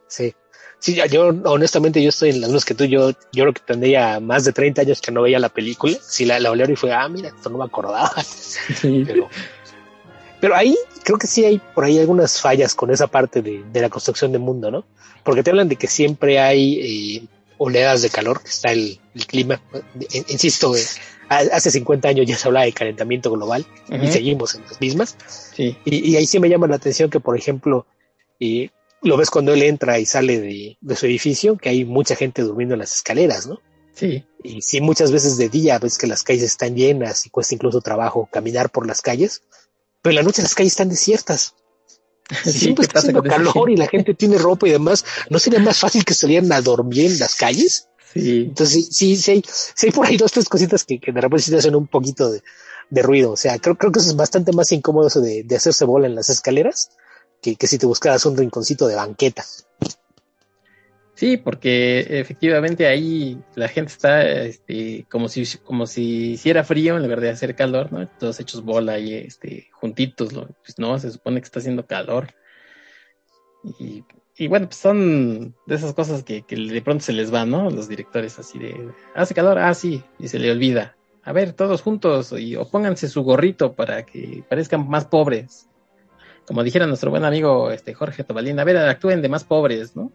[0.07, 0.35] Sí.
[0.81, 3.63] Sí, ya, yo honestamente yo estoy en las mismas que tú, yo, yo creo que
[3.65, 5.97] tendría más de 30 años que no veía la película.
[6.01, 8.13] Si la, la olieron y fue, ah, mira, esto no me acordaba.
[8.23, 9.03] Sí.
[9.07, 9.29] Pero,
[10.41, 13.81] pero ahí creo que sí hay por ahí algunas fallas con esa parte de, de
[13.81, 14.85] la construcción del mundo, ¿no?
[15.25, 17.27] Porque te hablan de que siempre hay eh,
[17.59, 19.61] oleadas de calor, que está el, el clima.
[20.13, 20.83] Eh, Insisto, eh,
[21.29, 25.17] ha- hace 50 años ya se hablaba de calentamiento global y seguimos en las mismas.
[25.55, 25.77] sí.
[25.85, 27.85] Y, y ahí sí me llama la atención que, por ejemplo,
[28.39, 28.71] eh,
[29.03, 32.43] lo ves cuando él entra y sale de, de su edificio, que hay mucha gente
[32.43, 33.63] durmiendo en las escaleras, ¿no?
[33.93, 37.55] Sí, Y sí, muchas veces de día ves que las calles están llenas y cuesta
[37.55, 39.43] incluso trabajo caminar por las calles,
[40.03, 41.55] pero en la noche las calles están desiertas.
[42.45, 45.39] Si Sí, siempre ¿qué está haciendo calor y la gente tiene ropa y demás, ¿no
[45.39, 47.89] sería más fácil que salieran a dormir en las calles?
[48.15, 51.13] sí, Entonces, sí, sí, sí hay, sí hay por ahí dos, tres cositas que, que
[51.13, 52.43] de repente sí te hacen un poquito de,
[52.91, 53.33] de ruido.
[53.33, 56.07] O sea, creo, creo que eso es bastante más incómodo eso de, de hacerse bola
[56.07, 56.91] en las escaleras
[57.43, 59.45] que, si te buscaras un rinconcito de banqueta.
[61.15, 67.03] sí, porque efectivamente ahí la gente está este, como si como si hiciera frío en
[67.03, 68.07] lugar de hacer calor, ¿no?
[68.09, 70.47] Todos hechos bola ahí, este, juntitos, ¿no?
[70.65, 72.35] Pues no, se supone que está haciendo calor.
[74.39, 77.71] Y, bueno, pues son de esas cosas que, que de pronto se les van, ¿no?
[77.71, 80.97] Los directores así de, hace calor, ah, sí, y se le olvida.
[81.25, 85.69] A ver, todos juntos, y, o pónganse su gorrito para que parezcan más pobres.
[86.49, 90.11] Como dijera nuestro buen amigo este Jorge Tobalín, a ver, actúen de más pobres, ¿no?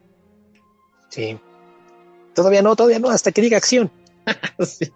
[1.09, 1.38] Sí.
[2.34, 3.91] Todavía no, todavía no, hasta que diga acción.
[4.65, 4.91] Sí.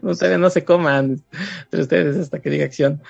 [0.00, 1.22] No, ustedes no se coman
[1.64, 3.02] entre ustedes hasta que diga acción.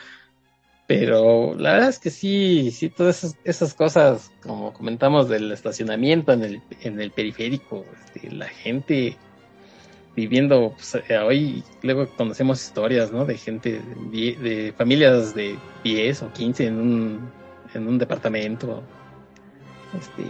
[0.89, 6.33] Pero la verdad es que sí, sí, todas esas, esas cosas, como comentamos del estacionamiento
[6.33, 9.17] en el, en el periférico, este, la gente
[10.17, 13.25] viviendo, pues, eh, hoy luego conocemos historias, ¿no?
[13.25, 13.81] De gente,
[14.11, 17.31] de, de familias de 10 o 15 en un,
[17.75, 18.83] en un departamento.
[19.99, 20.25] Este,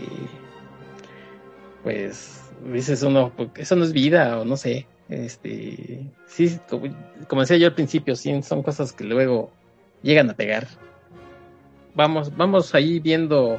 [1.82, 4.86] pues dices uno, pues, eso no es vida o no sé.
[5.08, 9.50] Este, sí, como, decía yo al principio, sí, son cosas que luego
[10.02, 10.66] llegan a pegar.
[11.94, 13.58] Vamos, vamos ahí viendo,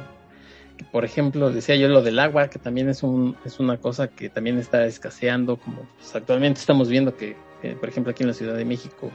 [0.92, 4.28] por ejemplo, decía yo lo del agua, que también es un, es una cosa que
[4.28, 8.34] también está escaseando, como pues, actualmente estamos viendo que, eh, por ejemplo, aquí en la
[8.34, 9.10] Ciudad de México,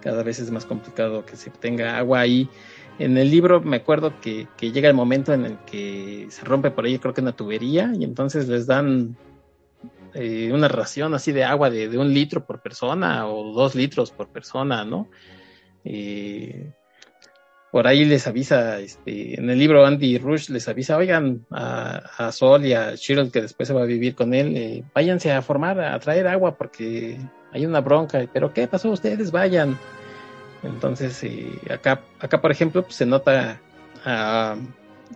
[0.00, 2.48] cada vez es más complicado que se tenga agua ahí.
[2.98, 6.84] En el libro me acuerdo que, llega el momento en el que se rompe por
[6.84, 9.16] ahí, creo que una tubería, y entonces les dan
[10.14, 14.10] eh, una ración así de agua de, de, un litro por persona o dos litros
[14.10, 15.08] por persona, ¿no?
[15.84, 16.70] Eh,
[17.72, 22.30] por ahí les avisa, este, en el libro Andy Rush les avisa, oigan, a, a
[22.30, 25.40] Sol y a Cheryl, que después se va a vivir con él, eh, váyanse a
[25.40, 27.18] formar, a traer agua porque
[27.50, 28.90] hay una bronca, pero ¿qué pasó?
[28.90, 29.78] Ustedes vayan.
[30.62, 33.60] Entonces, eh, acá, acá, por ejemplo, pues, se nota
[34.04, 34.56] a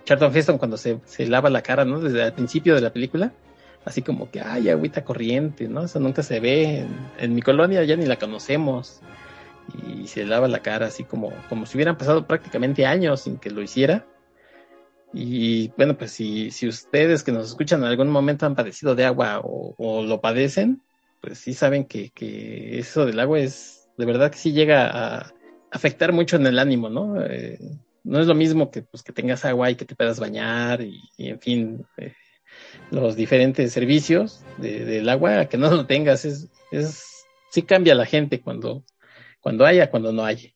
[0.04, 2.00] Charlton Heston cuando se, se lava la cara, ¿no?
[2.00, 3.32] Desde el principio de la película,
[3.84, 5.84] así como que hay agüita corriente, ¿no?
[5.84, 6.86] Eso nunca se ve.
[7.18, 9.00] En, mi colonia ya ni la conocemos.
[9.88, 13.50] Y se lava la cara así como, como si hubieran pasado prácticamente años sin que
[13.50, 14.06] lo hiciera.
[15.12, 19.06] Y bueno, pues si, si ustedes que nos escuchan en algún momento han padecido de
[19.06, 20.82] agua o, o lo padecen,
[21.20, 25.32] pues sí saben que, que, eso del agua es de verdad que sí llega a
[25.76, 27.22] afectar mucho en el ánimo, ¿no?
[27.22, 27.58] Eh,
[28.04, 31.00] no es lo mismo que pues que tengas agua y que te puedas bañar y,
[31.16, 32.14] y en fin, eh,
[32.90, 37.04] los diferentes servicios de, del agua, que no lo tengas, es, es,
[37.50, 38.84] sí cambia la gente cuando,
[39.40, 40.50] cuando haya, cuando no haya.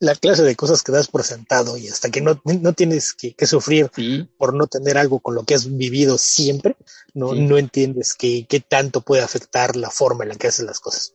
[0.00, 3.34] La clase de cosas que das por sentado y hasta que no, no tienes que,
[3.34, 4.28] que sufrir sí.
[4.38, 6.76] por no tener algo con lo que has vivido siempre,
[7.14, 7.40] no, sí.
[7.40, 11.14] no entiendes qué tanto puede afectar la forma en la que haces las cosas.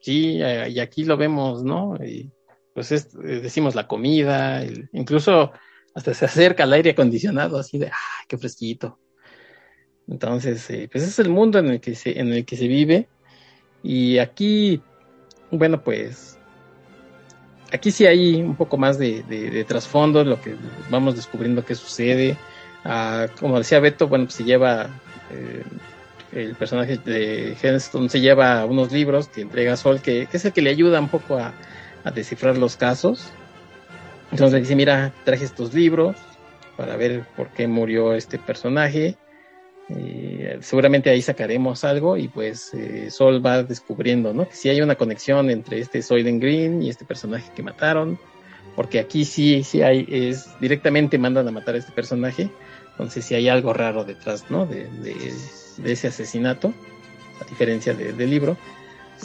[0.00, 1.96] Sí, y aquí lo vemos, ¿no?
[1.96, 2.32] Y
[2.74, 5.52] pues es, decimos la comida, el, incluso
[5.94, 8.98] hasta se acerca al aire acondicionado, así de, ¡ah, qué fresquito!
[10.08, 13.08] Entonces, eh, pues es el mundo en el que se, en el que se vive.
[13.82, 14.82] Y aquí,
[15.50, 16.38] bueno, pues,
[17.72, 20.56] aquí sí hay un poco más de, de, trasfondo, lo que
[20.90, 22.36] vamos descubriendo qué sucede.
[22.84, 24.90] Ah, como decía Beto, bueno, pues se lleva,
[25.30, 25.62] eh,
[26.32, 30.52] el personaje de Henston se lleva unos libros que entrega Sol, que, que es el
[30.52, 31.54] que le ayuda un poco a,
[32.04, 33.30] a descifrar los casos.
[34.32, 36.16] Entonces le dice, mira, traje estos libros
[36.76, 39.16] para ver por qué murió este personaje.
[40.60, 44.48] seguramente ahí sacaremos algo y pues eh, Sol va descubriendo, ¿no?
[44.48, 48.18] Que si hay una conexión entre este Soylent Green y este personaje que mataron,
[48.76, 52.48] porque aquí sí, sí hay, es directamente mandan a matar a este personaje,
[52.92, 54.64] entonces sí hay algo raro detrás, ¿no?
[54.64, 54.88] De,
[55.84, 56.72] ese asesinato,
[57.40, 58.56] a diferencia del libro.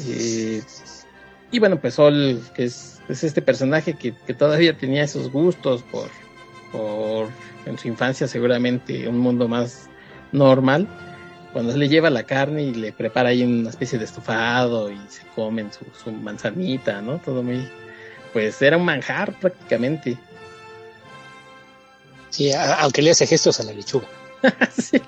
[0.08, 0.62] Eh,
[1.52, 6.10] y bueno, pues Sol, que es es este personaje que, todavía tenía esos gustos por,
[6.72, 7.30] por
[7.66, 9.90] en su infancia seguramente un mundo más
[10.32, 10.88] normal,
[11.54, 15.22] cuando le lleva la carne y le prepara ahí una especie de estofado y se
[15.36, 17.20] comen su, su manzanita, ¿no?
[17.20, 17.68] Todo muy,
[18.34, 20.18] pues era un manjar prácticamente.
[22.30, 24.08] Sí, aunque le hace gestos a la lechuga.
[24.78, 25.02] sí.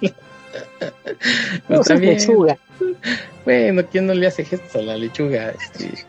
[1.67, 2.57] Pues lechuga.
[3.43, 5.49] Bueno, ¿quién no le hace gestos a la lechuga?
[5.49, 6.05] Este,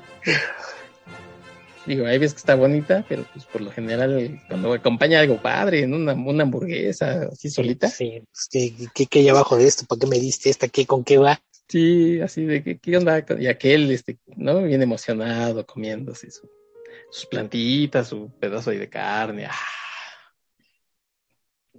[1.88, 5.84] Digo, hay veces que está bonita, pero pues por lo general cuando acompaña algo padre,
[5.84, 7.88] en una, una hamburguesa así solita.
[7.88, 8.48] Sí, pues
[8.94, 9.86] ¿qué, qué, hay abajo de esto?
[9.86, 10.68] ¿Para qué me diste esta?
[10.68, 11.40] ¿Qué, ¿Con qué va?
[11.66, 13.24] Sí, así de ¿qué, qué onda?
[13.38, 14.62] Y aquel, este, ¿no?
[14.64, 19.46] Bien emocionado comiéndose sus plantitas, su pedazo de carne.
[19.46, 19.54] Ah.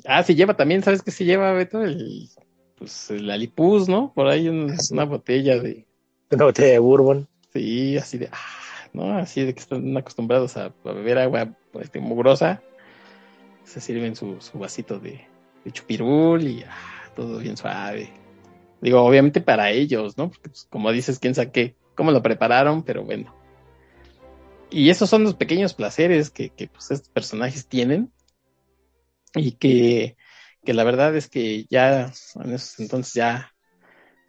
[0.06, 1.84] ah, se lleva también, ¿sabes qué se lleva, Beto?
[1.84, 2.30] El,
[2.80, 4.12] pues el alipuz, ¿no?
[4.14, 5.86] Por ahí ah, una botella de...
[6.32, 7.28] Una botella de bourbon.
[7.54, 8.30] Sí, así de...
[8.32, 8.60] Ah
[8.94, 9.18] ¿no?
[9.18, 12.62] Así de que están acostumbrados a, beber agua este, mugrosa,
[13.64, 15.28] se sirven su, vasito de,
[15.72, 18.12] chupirul y ah, todo bien suave.
[18.82, 20.30] Digo, obviamente para ellos, ¿no?
[20.30, 23.36] Porque, pues, como dices, quién sabe qué, cómo lo prepararon, pero bueno.
[24.72, 28.12] Y esos son los pequeños placeres que, que pues, estos personajes tienen
[29.36, 30.16] y que,
[30.64, 32.12] que la verdad es que ya,
[32.44, 33.54] en esos entonces ya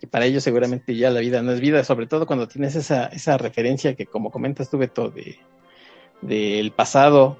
[0.00, 3.06] y para ellos seguramente ya la vida no es vida, sobre todo cuando tienes esa,
[3.06, 5.38] esa referencia que como comentas tú, Beto, de
[6.22, 7.38] del pasado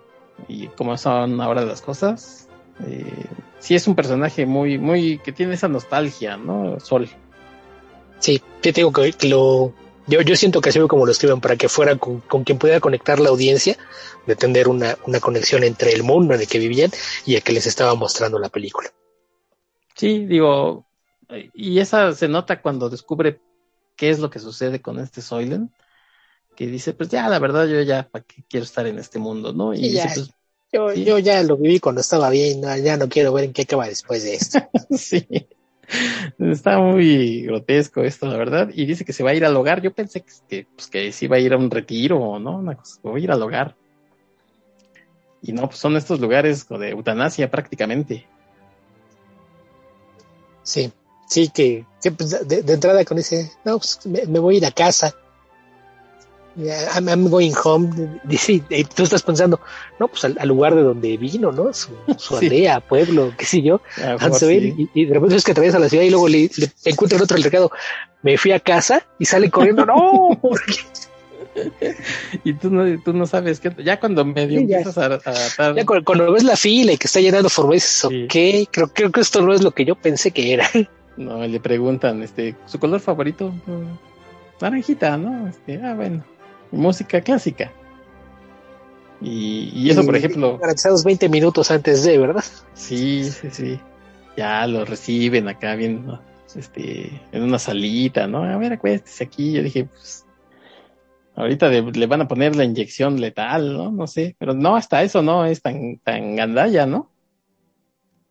[0.48, 2.48] y cómo son ahora las cosas.
[2.86, 3.04] Eh,
[3.58, 6.80] sí es un personaje muy, muy, que tiene esa nostalgia, ¿no?
[6.80, 7.08] Sol.
[8.18, 9.72] Sí, te digo que, lo,
[10.06, 12.80] yo, yo siento que así como lo escriben para que fuera con, con quien pudiera
[12.80, 13.76] conectar la audiencia,
[14.26, 16.90] de tener una, una conexión entre el mundo en el que vivían
[17.24, 18.90] y el que les estaba mostrando la película.
[19.94, 20.86] Sí, digo,
[21.54, 23.40] y esa se nota cuando descubre
[23.96, 25.70] qué es lo que sucede con este Soylent,
[26.56, 29.52] que dice, pues ya, la verdad, yo ya, ¿para qué quiero estar en este mundo,
[29.52, 29.72] no?
[29.74, 30.30] Y dice, pues,
[30.72, 33.86] yo, yo ya lo viví cuando estaba bien, ya no quiero ver en qué acaba
[33.86, 34.58] después de esto.
[34.90, 35.26] sí.
[36.38, 38.70] Está muy grotesco esto, la verdad.
[38.72, 39.82] Y dice que se va a ir al hogar.
[39.82, 42.58] Yo pensé que, pues, que sí iba a ir a un retiro, ¿no?
[42.58, 43.76] Una cosa, voy a ir al hogar.
[45.42, 48.26] Y no, pues son estos lugares de eutanasia prácticamente.
[50.62, 50.92] Sí.
[51.30, 55.14] Sí, que, pues, de, entrada con ese, no, pues me, voy a ir a casa.
[56.56, 58.18] I'm, going home.
[58.24, 59.60] Dice, y tú estás pensando,
[60.00, 61.72] no, pues al, lugar de donde vino, ¿no?
[61.72, 61.92] Su,
[62.36, 63.80] aldea, pueblo, qué sé yo.
[64.92, 67.44] y, de repente es que atraviesa la ciudad y luego le, le encuentra otro el
[67.44, 67.70] recado.
[68.22, 70.30] Me fui a casa y sale corriendo, no.
[72.42, 76.42] y tú no, tú no sabes qué, ya cuando medio empiezas a, Ya cuando, ves
[76.42, 79.62] la fila y que está llenando formas, dices, ok, creo, creo que esto no es
[79.62, 80.68] lo que yo pensé que era.
[81.20, 83.52] No, le preguntan, este, su color favorito,
[84.58, 85.48] naranjita, ¿no?
[85.48, 86.24] Este, ah, bueno,
[86.72, 87.70] música clásica.
[89.20, 90.56] Y, y eso, por ejemplo.
[90.56, 92.42] Garantizados 20 minutos antes de, ¿verdad?
[92.72, 93.78] Sí, sí, sí.
[94.34, 96.06] Ya lo reciben acá bien,
[96.56, 98.42] este, en una salita, ¿no?
[98.42, 99.52] A ver, acuéstese aquí.
[99.52, 100.24] Yo dije, pues,
[101.36, 103.92] ahorita le van a poner la inyección letal, ¿no?
[103.92, 107.10] No sé, pero no, hasta eso no es tan, tan gandalla, ¿no?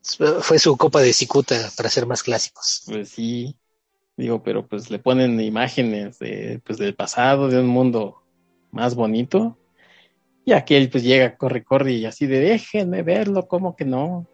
[0.01, 2.83] Fue su copa de cicuta para ser más clásicos.
[2.87, 3.55] Pues sí,
[4.15, 8.23] digo, pero pues le ponen imágenes de, pues del pasado, de un mundo
[8.71, 9.57] más bonito.
[10.45, 14.25] Y aquel pues llega, corre, corre y así de déjenme verlo, ¿cómo que no?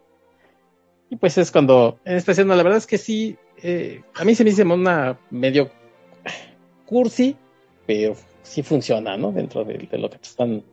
[1.10, 4.34] Y pues es cuando, en esta escena, la verdad es que sí, eh, a mí
[4.34, 5.70] se me hizo una medio
[6.84, 7.36] cursi,
[7.86, 9.32] pero sí funciona, ¿no?
[9.32, 10.64] Dentro de, lo que te están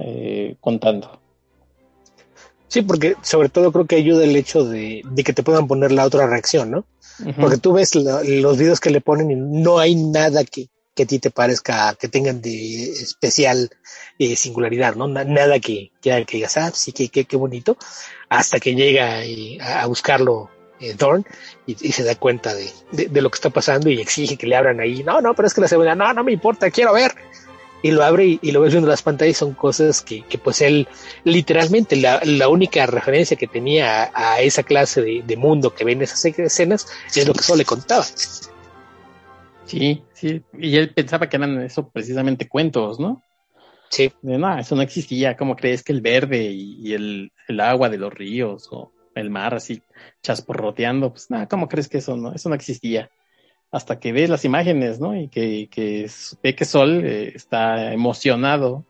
[0.00, 1.20] eh, contando.
[2.68, 6.04] Sí, porque sobre todo creo que ayuda el hecho de, que te puedan poner la
[6.04, 6.84] otra reacción, ¿no?
[7.40, 11.06] Porque tú ves los videos que le ponen y no hay nada que, que a
[11.06, 13.70] ti te parezca que tengan de especial
[14.18, 15.06] eh, singularidad, ¿no?
[15.06, 17.76] nada que, que, que digas, ah, sí, que, qué bonito,
[18.28, 20.50] hasta que llega eh, a buscarlo
[20.80, 21.24] eh, Dorn
[21.66, 24.80] y, se da cuenta de, de, lo que está pasando y exige que le abran
[24.80, 25.02] ahí.
[25.02, 27.14] No, no, pero es que la seguridad, no, no me importa, quiero ver.
[27.82, 29.36] Y lo abre y, lo ves viendo las pantallas.
[29.36, 30.88] Son cosas que, que pues él,
[31.24, 35.92] literalmente, la, la, única referencia que tenía a, esa clase de, de, mundo que ve
[35.92, 38.04] en esas escenas es lo que solo le contaba.
[39.64, 40.42] Sí, sí.
[40.58, 43.22] Y él pensaba que eran eso precisamente cuentos, ¿no?
[43.90, 44.12] Sí.
[44.22, 45.36] De, no, eso no existía.
[45.36, 49.30] ¿Cómo crees que el verde y, y el, el agua de los ríos o el
[49.30, 49.82] mar así
[50.22, 52.32] chasporroteando, pues nada, ¿cómo crees que eso no?
[52.32, 53.10] Eso no existía.
[53.70, 55.14] Hasta que ves las imágenes, ¿no?
[55.16, 56.10] Y que, que
[56.42, 58.84] ve que Sol eh, está emocionado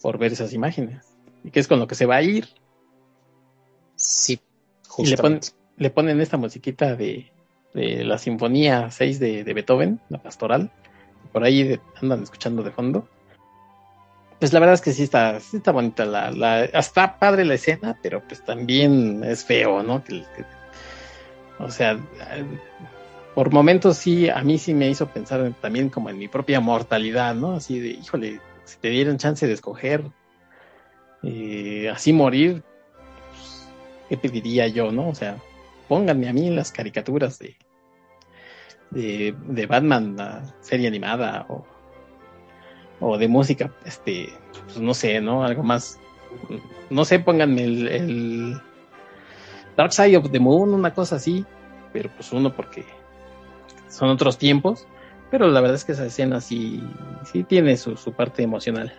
[0.00, 1.04] por ver esas imágenes.
[1.44, 2.48] Y que es con lo que se va a ir.
[3.96, 4.40] Sí,
[4.98, 5.40] Y le, ponen,
[5.76, 7.32] le ponen esta musiquita de,
[7.74, 10.72] de la Sinfonía 6 de, de Beethoven, la pastoral.
[11.32, 13.08] Por ahí andan escuchando de fondo
[14.42, 17.54] pues la verdad es que sí está, sí está bonita la, la, está padre la
[17.54, 20.02] escena, pero pues también es feo, ¿no?
[20.02, 20.24] Que,
[21.60, 21.96] o sea,
[23.34, 27.34] por momentos sí, a mí sí me hizo pensar también como en mi propia mortalidad,
[27.34, 27.54] ¿no?
[27.54, 30.04] Así de, híjole, si te dieran chance de escoger
[31.22, 32.62] eh, así morir,
[33.30, 33.68] pues,
[34.08, 35.08] ¿qué pediría yo, no?
[35.08, 35.36] O sea,
[35.88, 37.56] pónganme a mí en las caricaturas de,
[38.90, 41.64] de, de Batman, la serie animada, o
[43.02, 44.28] o de música, este,
[44.64, 45.44] pues no sé, ¿no?
[45.44, 45.98] Algo más,
[46.88, 48.60] no sé, pónganme el, el,
[49.76, 51.44] Dark Side of the Moon, una cosa así,
[51.92, 52.84] pero pues uno porque
[53.92, 54.86] son otros tiempos,
[55.30, 56.82] pero la verdad es que esa escena sí,
[57.30, 58.92] sí tiene su, su parte emocional.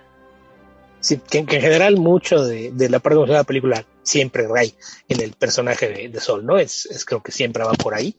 [0.99, 4.73] Sí, que, en general mucho de, de, la parte de la película siempre hay
[5.09, 6.57] en el personaje de, de Sol, ¿no?
[6.57, 8.15] Es, es, creo que siempre va por ahí,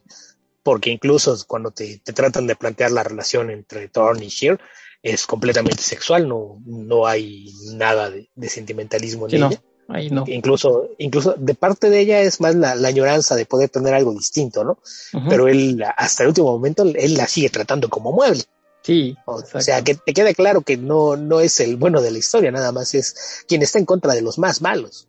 [0.63, 4.61] porque incluso cuando te, te tratan de plantear la relación entre Thorne y Sheer,
[5.03, 9.49] es completamente sexual, no, no hay nada de, de sentimentalismo en sí, ella.
[9.49, 10.25] No, ahí no.
[10.27, 14.13] Incluso, incluso de parte de ella es más la, la añoranza de poder tener algo
[14.13, 14.79] distinto, ¿no?
[15.13, 15.29] Uh -huh.
[15.29, 18.43] Pero él, hasta el último momento, él la sigue tratando como mueble.
[18.83, 19.17] Sí.
[19.25, 22.19] O, o, sea, que te quede claro que no, no es el bueno de la
[22.19, 25.09] historia, nada más es quien está en contra de los más malos.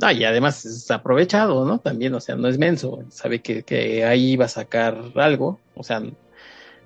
[0.00, 1.78] No, y además es aprovechado, ¿no?
[1.78, 5.84] También, o sea, no es menso, sabe que, que ahí va a sacar algo, o
[5.84, 6.02] sea,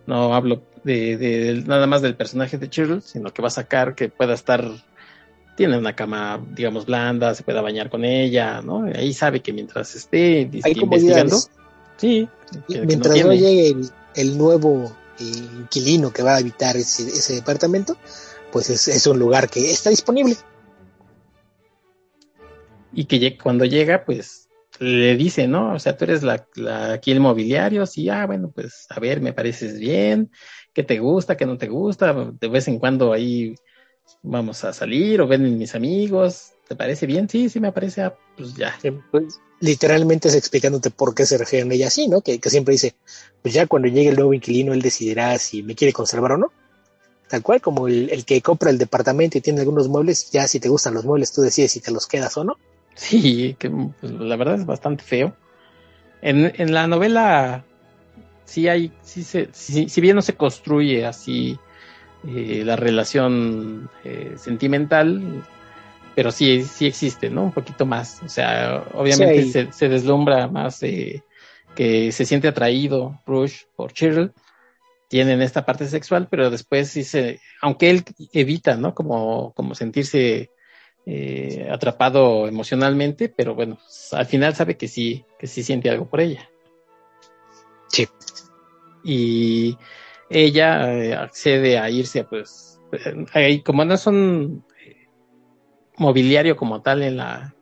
[0.07, 3.95] no hablo de, de, nada más del personaje de Cheryl, sino que va a sacar
[3.95, 4.64] que pueda estar,
[5.59, 8.84] tiene una cama, digamos, blanda, se pueda bañar con ella, ¿no?
[8.94, 11.36] Ahí sabe que mientras esté investigando,
[11.96, 12.28] sí,
[12.68, 16.76] que, mientras que no, no, llegue el, el nuevo eh, inquilino que va a habitar
[16.76, 17.96] ese, ese departamento,
[18.52, 20.36] pues es, es, un lugar que está disponible.
[22.92, 24.48] Y que cuando llega, pues
[24.78, 25.74] le dice, ¿no?
[25.74, 29.20] O sea, tú eres la, la, aquí el mobiliario, sí, ah, bueno, pues a ver,
[29.20, 30.30] me pareces bien,
[30.72, 33.56] qué te gusta, qué no te gusta, de vez en cuando ahí
[34.22, 37.28] vamos a salir o ven mis amigos, ¿te parece bien?
[37.28, 38.76] Sí, sí, me parece, ah, pues ya.
[38.80, 42.20] Sí, pues, literalmente es explicándote por qué se refieren a ella así, ¿no?
[42.20, 42.94] Que, que siempre dice,
[43.42, 46.52] pues ya cuando llegue el nuevo inquilino, él decidirá si me quiere conservar o no.
[47.28, 50.61] Tal cual, como el, el que compra el departamento y tiene algunos muebles, ya si
[50.61, 52.56] te gustan los muebles, tú decides si te los quedas o no.
[52.94, 55.36] Sí, que pues, la verdad es bastante feo.
[56.22, 57.64] En, en la novela
[58.44, 61.59] sí hay, sí se, sí, si bien no se construye así
[62.27, 65.45] eh, la relación eh, sentimental,
[66.14, 67.45] pero sí, sí existe, ¿no?
[67.45, 68.23] Un poquito más.
[68.25, 71.23] O sea, obviamente sí, se, se, deslumbra más eh,
[71.75, 74.33] que se siente atraído Rush por Cheryl.
[75.09, 78.95] Tienen esta parte sexual, pero después sí se, aunque él evita, ¿no?
[78.95, 80.51] Como, como sentirse
[81.11, 83.79] eh, atrapado emocionalmente, pero bueno,
[84.12, 86.51] al final sabe que sí, que sí siente algo por ella.
[87.87, 88.07] Sí.
[89.03, 89.79] Y
[90.31, 92.81] ella eh, accede a irse, pues,
[93.35, 94.64] eh, como no son
[95.97, 97.55] mobiliario como tal en la,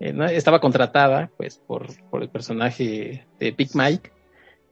[0.00, 4.12] eh, estaba contratada, pues, por, por el personaje de Big Mike,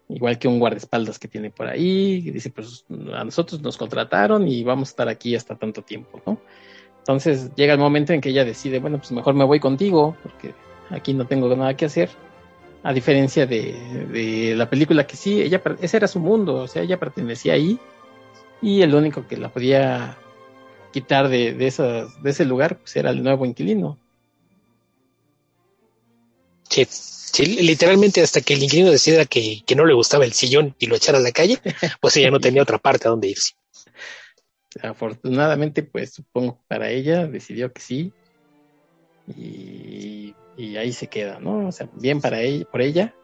[0.09, 2.85] igual que un guardaespaldas que tiene por ahí, y dice, pues,
[3.15, 6.41] a nosotros nos contrataron y vamos a estar aquí hasta tanto tiempo, ¿no?
[6.99, 10.55] Entonces llega el momento en que ella decide, bueno, pues mejor me voy contigo, porque
[10.89, 12.09] aquí no tengo nada que hacer.
[12.85, 16.83] A diferencia de, de la película que sí, ella, ese era su mundo, o sea,
[16.83, 17.79] ella pertenecía ahí
[18.63, 20.17] y el único que la podía
[20.93, 23.99] quitar de, de, esas, de ese lugar pues era el nuevo inquilino.
[26.69, 30.77] Sí, sí, literalmente hasta que el inquilino decidiera que, que no le gustaba el sillón
[30.79, 31.61] y lo echara a la calle,
[32.01, 33.55] pues ella no tenía otra parte a donde irse
[34.83, 38.13] afortunadamente, pues supongo para ella decidió que sí.
[39.27, 41.69] Y, y, ahí se queda, ¿no?
[41.69, 43.15] O sea, bien para ella, por ella,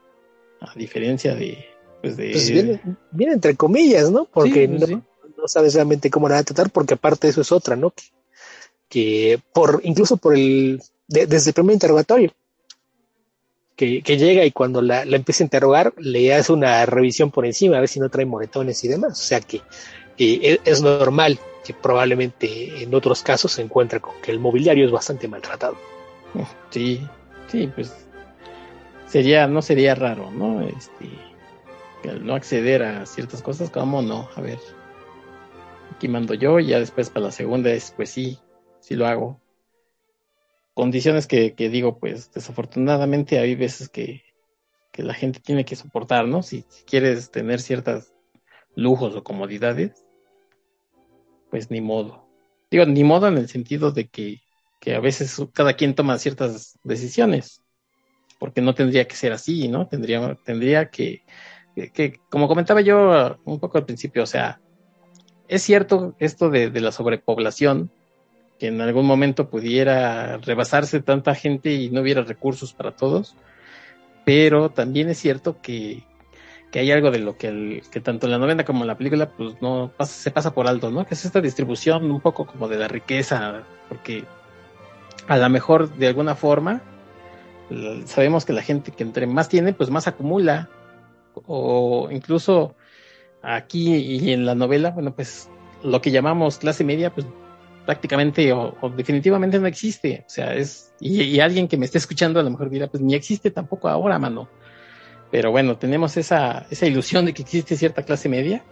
[0.61, 1.65] a diferencia de,
[2.01, 2.31] pues de...
[2.33, 2.81] Pues bien,
[3.11, 4.25] bien entre comillas, ¿no?
[4.25, 5.03] Porque Sí, pues no, sí.
[5.37, 7.91] no sabes realmente cómo la van a tratar, porque aparte eso es otra, ¿no?
[7.91, 8.03] Que,
[8.89, 12.33] que por, incluso por el, de- desde el primer interrogatorio,
[13.77, 17.47] que, que llega y cuando la, la empieza a interrogar, le hace una revisión por
[17.47, 19.13] encima, a ver si no trae moretones y demás.
[19.13, 19.59] O sea que
[20.19, 24.87] eh, es, es normal que probablemente en otros casos se encuentre con que el mobiliario
[24.87, 25.77] es bastante maltratado.
[26.71, 27.07] Sí,
[27.49, 28.07] sí, pues
[29.07, 30.63] sería, no sería raro, ¿no?
[30.63, 31.09] Este,
[32.03, 34.29] que al no acceder a ciertas cosas, ¿cómo no?
[34.37, 34.59] A ver,
[35.95, 38.39] aquí mando yo y ya después para la segunda es, pues sí,
[38.81, 39.41] sí lo hago.
[40.75, 44.23] Condiciones que, que digo, pues desafortunadamente hay veces que,
[44.93, 46.43] que la gente tiene que soportar, ¿no?
[46.43, 48.13] Si, si quieres tener ciertos
[48.77, 50.07] lujos o comodidades,
[51.51, 52.27] pues ni modo.
[52.71, 54.41] Digo, ni modo en el sentido de que
[54.81, 57.63] que a veces cada quien toma ciertas decisiones,
[58.39, 59.87] porque no tendría que ser así, ¿no?
[59.87, 61.23] Tendría, tendría que,
[61.75, 64.61] que, como comentaba yo un poco al principio, o sea,
[65.49, 67.91] es cierto esto de, de la sobrepoblación,
[68.59, 73.37] que en algún momento pudiera rebasarse tanta gente y no hubiera recursos para todos,
[74.25, 76.05] pero también es cierto que,
[76.71, 78.97] que hay algo de lo que, el, que tanto en la novela como en la
[78.97, 81.07] película pues no pasa, se pasa por alto, ¿no?
[81.07, 84.25] Que es esta distribución un poco como de la riqueza, porque
[85.27, 86.83] a lo mejor de alguna forma
[88.07, 90.69] sabemos que la gente que entre más tiene, pues más acumula.
[91.47, 92.75] O incluso
[93.43, 95.49] aquí y en la novela, bueno, pues
[95.83, 97.27] lo que llamamos clase media, pues
[97.87, 100.25] prácticamente o, o definitivamente no existe.
[100.27, 103.03] O sea, es, y, y, alguien que me esté escuchando a lo mejor dirá, pues
[103.03, 104.49] ni existe tampoco ahora, mano.
[105.31, 108.65] Pero bueno, tenemos esa, esa ilusión de que existe cierta clase media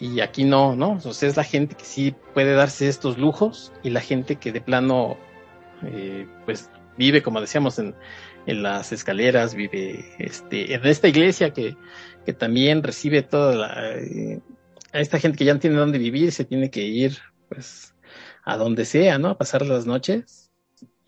[0.00, 1.00] y aquí no, ¿no?
[1.00, 4.60] Sea, es la gente que sí puede darse estos lujos y la gente que de
[4.60, 5.16] plano
[5.82, 7.94] eh, pues vive, como decíamos, en,
[8.46, 11.76] en, las escaleras, vive este, en esta iglesia que,
[12.24, 14.40] que también recibe toda la, eh,
[14.92, 17.18] a esta gente que ya no tiene dónde vivir, se tiene que ir,
[17.48, 17.94] pues,
[18.44, 19.28] a donde sea, ¿no?
[19.28, 20.41] A pasar las noches.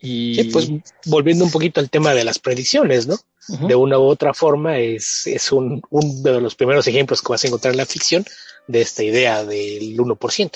[0.05, 0.69] Y sí, pues
[1.05, 3.15] volviendo un poquito al tema de las predicciones, ¿no?
[3.47, 3.67] Uh -huh.
[3.67, 7.43] De una u otra forma es, es un, uno de los primeros ejemplos que vas
[7.43, 8.25] a encontrar en la ficción
[8.67, 10.51] de esta idea del 1%.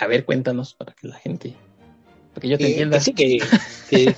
[0.00, 1.56] A ver, cuéntanos para que la gente
[2.40, 2.98] que yo te entienda.
[2.98, 3.38] Eh, sí, que,
[3.90, 4.14] que,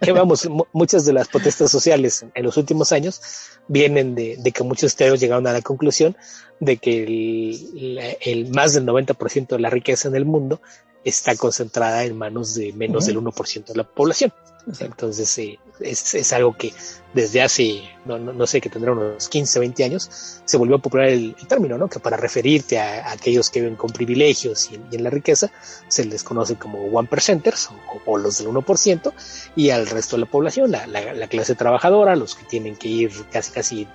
[0.00, 3.20] que, vamos, muchas de las protestas sociales en los últimos años
[3.68, 6.16] vienen de, de que muchos teóricos llegaron a la conclusión
[6.60, 10.60] de que el, el más del 90% de la riqueza en el mundo
[11.04, 13.08] está concentrada en manos de menos uh -huh.
[13.08, 14.32] del 1% de la población.
[14.78, 16.72] Entonces, eh, es, es, algo que
[17.12, 21.08] desde hace, no, no, no, sé, que tendrá unos 15, 20 años, se volvió popular
[21.08, 21.88] el, el término, ¿no?
[21.88, 25.50] Que para referirte a, a, aquellos que viven con privilegios y, y, en la riqueza,
[25.88, 29.12] se les conoce como one percenters o, o los del 1%,
[29.56, 32.88] y al resto de la población, la, la, la, clase trabajadora, los que tienen que
[32.88, 33.88] ir casi, casi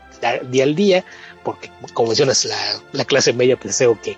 [0.49, 1.05] día al día,
[1.43, 2.57] porque, como mencionas, la,
[2.91, 4.17] la clase media, pues creo que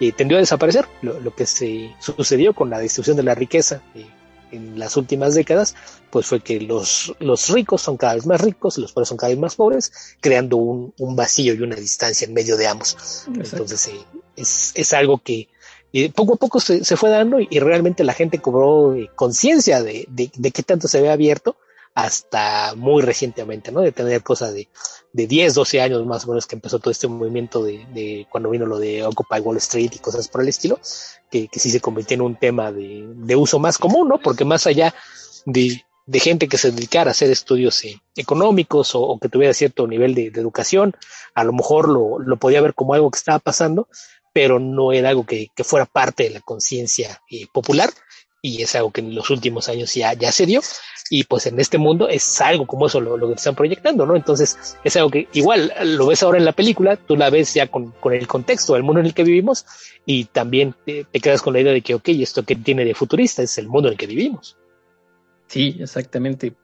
[0.00, 0.86] eh, tendió a desaparecer.
[1.02, 4.06] Lo, lo, que se sucedió con la distribución de la riqueza eh,
[4.52, 5.74] en las últimas décadas,
[6.10, 9.30] pues fue que los, los ricos son cada vez más ricos, los pobres son cada
[9.30, 13.26] vez más pobres, creando un, un vacío y una distancia en medio de ambos.
[13.28, 13.56] Exacto.
[13.56, 14.04] Entonces, eh,
[14.36, 15.48] es, es algo que
[15.92, 19.10] eh, poco a poco se, se, fue dando y, y, realmente la gente cobró eh,
[19.14, 21.56] conciencia de, de, de qué tanto se había abierto
[21.94, 23.80] hasta muy recientemente, ¿no?
[23.80, 24.68] De tener cosas de,
[25.12, 28.50] de 10, 12 años más o menos que empezó todo este movimiento de, de cuando
[28.50, 30.78] vino lo de Occupy Wall Street y cosas por el estilo,
[31.30, 34.18] que, que sí se convirtió en un tema de, de uso más común, ¿no?
[34.18, 34.94] Porque más allá
[35.46, 39.86] de, de gente que se dedicara a hacer estudios eh, económicos o, que tuviera cierto
[39.86, 40.94] nivel de, de, educación,
[41.34, 43.88] a lo mejor lo, lo podía ver como algo que estaba pasando,
[44.32, 47.90] pero no era algo que, que fuera parte de la conciencia eh, popular
[48.42, 50.60] y es algo que en los últimos años ya, ya se dio
[51.10, 54.16] y pues en este mundo es algo como eso lo, lo que están proyectando, ¿no?
[54.16, 57.66] Entonces es algo que igual lo ves ahora en la película, tú la ves ya
[57.66, 59.66] con, con el contexto del mundo en el que vivimos
[60.06, 62.94] y también te, te quedas con la idea de que, ok, esto que tiene de
[62.94, 64.56] futurista es el mundo en el que vivimos.
[65.48, 66.54] Sí, exactamente.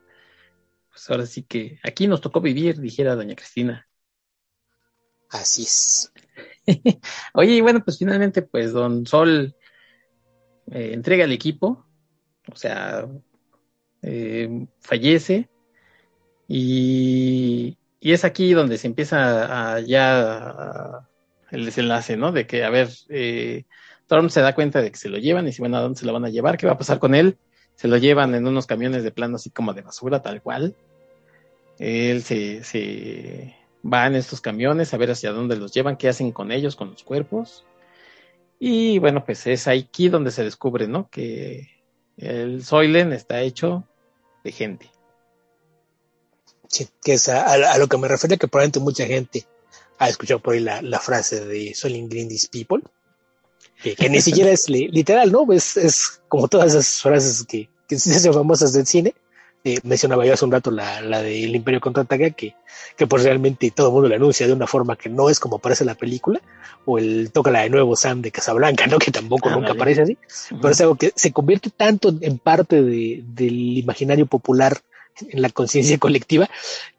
[0.91, 3.87] Pues ahora sí que aquí nos tocó vivir, dijera doña Cristina.
[5.29, 6.13] Así es.
[7.35, 9.55] Oye, y bueno, pues finalmente, pues don Sol
[10.71, 11.85] eh, entrega el equipo,
[12.53, 13.07] o sea,
[14.03, 15.49] eh, fallece
[16.49, 21.07] y, y, es aquí donde se empieza a, ya
[21.51, 22.33] el desenlace, ¿no?
[22.33, 23.65] De que, a ver, eh,
[24.29, 26.13] se da cuenta de que se lo llevan y si bueno, ¿a dónde se lo
[26.13, 26.57] van a llevar?
[26.57, 27.39] ¿Qué va a pasar con él?
[27.75, 30.75] Se lo llevan en unos camiones de plano así como de basura, tal cual.
[31.79, 36.33] Él se, se va en estos camiones a ver hacia dónde los llevan, qué hacen
[36.33, 37.65] con ellos, con los cuerpos.
[38.59, 41.09] Y bueno, pues es aquí donde se descubre, ¿no?
[41.11, 41.69] Que
[42.17, 43.85] el Soilen está hecho
[44.45, 44.91] de gente.
[46.69, 49.47] Sí, que es a, a, lo que me refiero, que probablemente mucha gente
[49.99, 52.83] ha escuchado por ahí la, frase de Soylent Green is people,
[53.83, 55.51] que, ni siquiera es li- literal, ¿no?
[55.53, 59.15] Es, es como todas esas frases que, que se hacen famosas del cine.
[59.67, 62.55] Eh, mencionaba yo hace un rato la, la del Imperio contraataca, que,
[62.97, 65.57] que pues realmente todo el mundo la anuncia de una forma que no es como
[65.57, 66.41] aparece en la película,
[66.85, 68.99] o el Tócala de nuevo Sam de Casablanca, ¿no?
[69.01, 70.19] Que tampoco nunca aparece así,
[70.63, 74.79] pero es algo que se convierte tanto en parte de, del imaginario popular
[75.19, 76.49] en la conciencia colectiva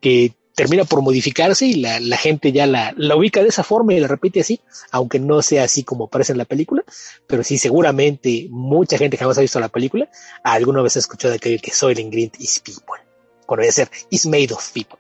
[0.02, 3.93] que termina por modificarse y la, la gente ya la, la ubica de esa forma
[3.93, 4.59] y la repite así,
[4.89, 6.84] aunque no sea así como aparece en la película,
[7.27, 10.09] pero sí seguramente mucha gente que jamás ha visto la película
[10.43, 12.99] alguna vez ha escuchado aquello que Soylent Green is people,
[13.45, 14.97] cuando debe ser is made of people,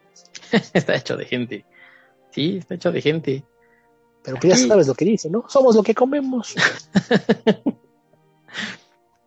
[0.73, 1.65] está hecho de gente.
[2.29, 3.43] Sí, está hecho de gente.
[4.21, 5.45] pero pues ya sabes lo que dice, ¿no?
[5.49, 6.53] Somos lo que comemos.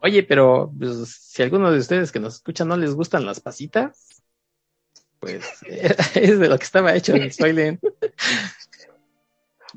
[0.00, 3.40] Oye, pero pues, si a alguno de ustedes que nos escuchan no les gustan las
[3.40, 4.19] pasitas,
[5.20, 5.44] pues
[6.16, 7.80] es de lo que estaba hecho el Soylent.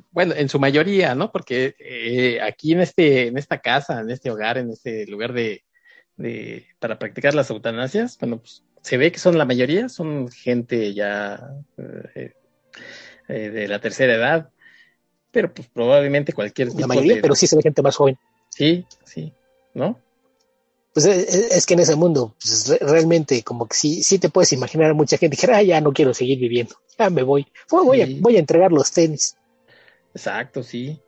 [0.09, 1.31] Bueno, en su mayoría, ¿no?
[1.31, 5.63] Porque eh, aquí en este, en esta casa, en este hogar, en este lugar de,
[6.15, 10.95] de para practicar las eutanasias, bueno, pues se ve que son la mayoría, son gente
[10.95, 11.47] ya
[12.15, 12.33] eh,
[13.27, 14.49] eh, de la tercera edad,
[15.31, 18.17] pero pues probablemente cualquier tipo La mayoría, de, pero sí se ve gente más joven.
[18.49, 19.31] sí, sí,
[19.75, 19.99] ¿no?
[20.93, 24.29] Pues es, es que en ese mundo, pues, re- realmente como que sí, sí te
[24.29, 27.47] puedes imaginar a mucha gente que ah, ya no quiero seguir viviendo, ya me voy,
[27.71, 28.17] voy, voy, Sí.
[28.17, 29.35] a, voy a entregar los tenis.
[30.13, 31.01] Exacto, sí.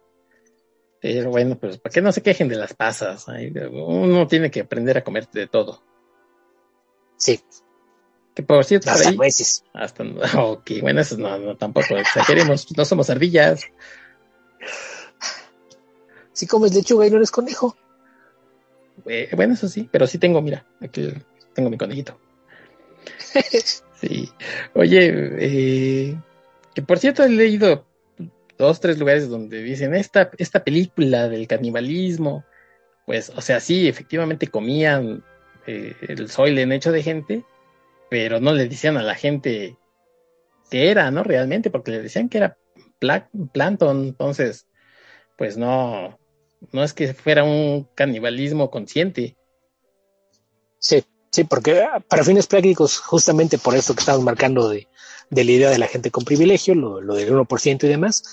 [1.00, 3.30] Pero bueno, pues para que no se quejen de las pasas.
[3.30, 5.84] Ay, Uno tiene que aprender a comer de todo.
[7.18, 7.40] Sí,
[8.34, 9.64] Que por cierto, hasta ahí, nueces.
[9.74, 10.04] hasta,
[10.44, 13.62] ok, bueno, eso no, no tampoco exageremos, no somos ardillas.
[16.34, 17.78] Si comes lechuga y no eres conejo.
[19.06, 21.12] Eh, bueno, eso sí, pero sí tengo, mira, aquí
[21.54, 22.20] tengo mi conejito.
[23.96, 24.30] Sí.
[24.74, 25.10] Oye,
[25.40, 26.16] eh,
[26.74, 27.86] que por cierto he leído
[28.58, 32.44] dos, tres lugares donde dicen esta, esta película del canibalismo,
[33.06, 35.24] pues, o sea, sí, efectivamente comían
[35.66, 37.46] eh, el soilen hecho de gente,
[38.10, 39.78] pero no le decían a la gente
[40.70, 41.24] que era, ¿no?
[41.24, 42.58] Realmente, porque le decían que era
[43.00, 44.68] pla- plancton, entonces,
[45.38, 46.20] pues no,
[46.72, 49.36] no es que fuera un canibalismo consciente.
[50.80, 54.88] Sí, sí, porque ah, para fines prácticos, justamente por esto que estamos marcando de,
[55.30, 58.24] de la idea de la gente con privilegio, lo, lo del 1% y demás,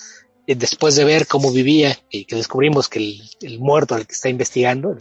[0.47, 4.29] después de ver cómo vivía y que descubrimos que el, el muerto al que está
[4.29, 4.97] investigando,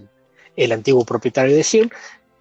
[0.57, 1.91] el, antiguo propietario de Shield,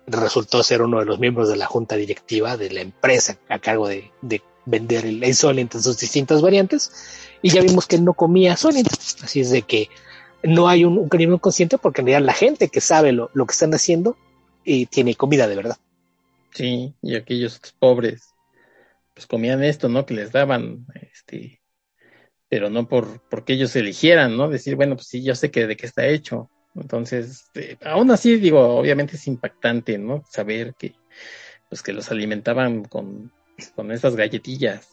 [0.07, 3.87] resultó ser uno de los miembros de la junta directiva de la empresa a cargo
[3.87, 6.91] de, de vender el, Solent en sus distintas variantes,
[7.41, 8.89] y ya vimos que no comía Solent,
[9.23, 9.89] así es de que
[10.43, 13.45] no hay un, un crimen consciente porque en realidad la gente que sabe lo, lo
[13.45, 14.17] que están haciendo
[14.63, 15.77] y tiene comida de verdad.
[16.53, 18.33] Sí, y aquellos pobres,
[19.13, 20.05] pues comían esto, ¿no?
[20.05, 21.61] Que les daban, este,
[22.49, 24.49] pero no por porque ellos eligieran, ¿no?
[24.49, 26.49] Decir, bueno, pues sí, yo sé que de qué está hecho.
[26.75, 30.23] Entonces, eh, aún así, digo, obviamente es impactante, ¿no?
[30.29, 30.95] Saber que,
[31.69, 33.31] pues que los alimentaban con,
[33.75, 34.87] con estas galletillas.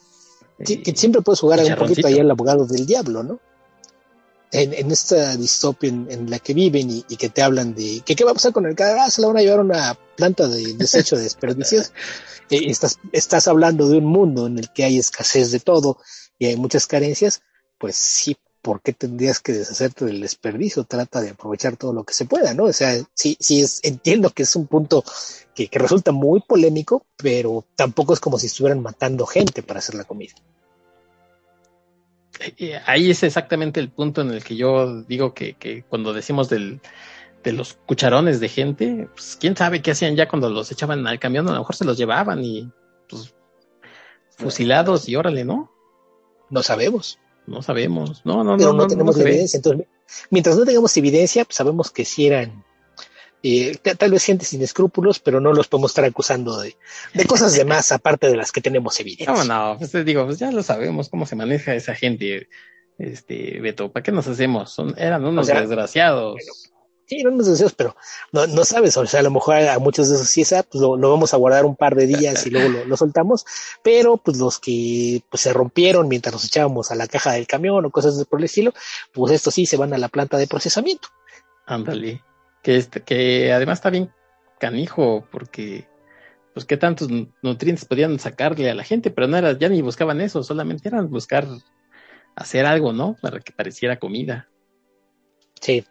[0.65, 2.03] Sí, eh, que siempre puedes jugar un chicharroncito.
[2.03, 3.41] poquito ahí al abogado del diablo, ¿no?
[4.51, 8.01] En, en esta distopia en, en la que viven y, y que te hablan de
[8.05, 9.63] que qué va a pasar con el cara, ah, se la van a llevar a
[9.63, 11.93] una planta de desecho de desperdicios.
[12.51, 15.99] Eh, estás, estás hablando de un mundo en el que hay escasez de todo
[16.39, 17.43] y hay muchas carencias,
[17.79, 20.85] pues sí, ¿por qué tendrías que deshacerte del desperdicio?
[20.85, 22.65] Trata de aprovechar todo lo que se pueda, ¿no?
[22.65, 25.05] O sea, sí, sí es, entiendo que es un punto
[25.55, 29.95] que, que resulta muy polémico, pero tampoco es como si estuvieran matando gente para hacer
[29.95, 30.35] la comida.
[32.41, 36.49] Eh, ahí es exactamente el punto en el que yo digo que, que cuando decimos
[36.49, 36.81] del,
[37.43, 41.19] de los cucharones de gente, pues quién sabe qué hacían ya cuando los echaban al
[41.19, 42.71] camión, a lo mejor se los llevaban y
[43.09, 43.35] pues
[44.31, 45.71] fusilados y órale, ¿no?
[46.51, 47.19] No sabemos.
[47.47, 48.23] No sabemos.
[48.25, 49.57] No, no, pero no, no, no, tenemos no evidencia.
[49.59, 49.87] Entonces,
[50.31, 52.65] mientras no tengamos evidencia, pues sabemos que sí eran
[53.43, 56.77] eh, ta- tal vez gente sin escrúpulos, pero no los podemos estar acusando de,
[57.15, 59.33] de cosas de más aparte de las que tenemos evidencia.
[59.33, 62.49] No, no, pues te digo, pues ya lo sabemos cómo se maneja esa gente,
[62.99, 64.73] este, Beto, ¿para qué nos hacemos?
[64.73, 66.37] Son, eran unos O sea, desgraciados.
[67.07, 67.97] Sí, no nos deseos, pero
[68.33, 70.83] no, no sabes, o sea, a lo mejor a muchos de esos sí esa, pues
[70.83, 73.47] lo, lo vamos a guardar un par de días y luego lo, lo soltamos,
[73.83, 77.83] pero pues los que pues, se rompieron mientras nos echábamos a la caja del camión
[77.83, 78.75] o cosas por el estilo,
[79.13, 81.09] pues estos sí se van a la planta de procesamiento.
[81.65, 82.23] Ándale.
[82.69, 84.11] Que este, que además está bien
[84.61, 85.89] canijo, porque
[86.53, 89.81] pues qué tantos nu- nutrientes podían sacarle a la gente, pero no era, ya ni
[89.81, 91.47] buscaban eso, solamente eran buscar
[92.37, 93.17] hacer algo, ¿no?
[93.23, 94.51] Para que pareciera comida.
[95.63, 95.83] Sí,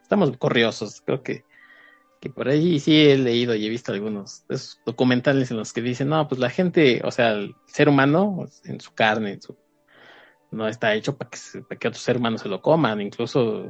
[0.00, 1.44] Estamos corriosos, creo que,
[2.20, 5.72] que por ahí sí he leído y he visto algunos de esos documentales en los
[5.72, 9.42] que dicen, no, pues la gente, o sea, el ser humano, en su carne, en
[9.42, 9.58] su,
[10.52, 13.66] no está hecho para que, para que otros hermanos se lo coman, incluso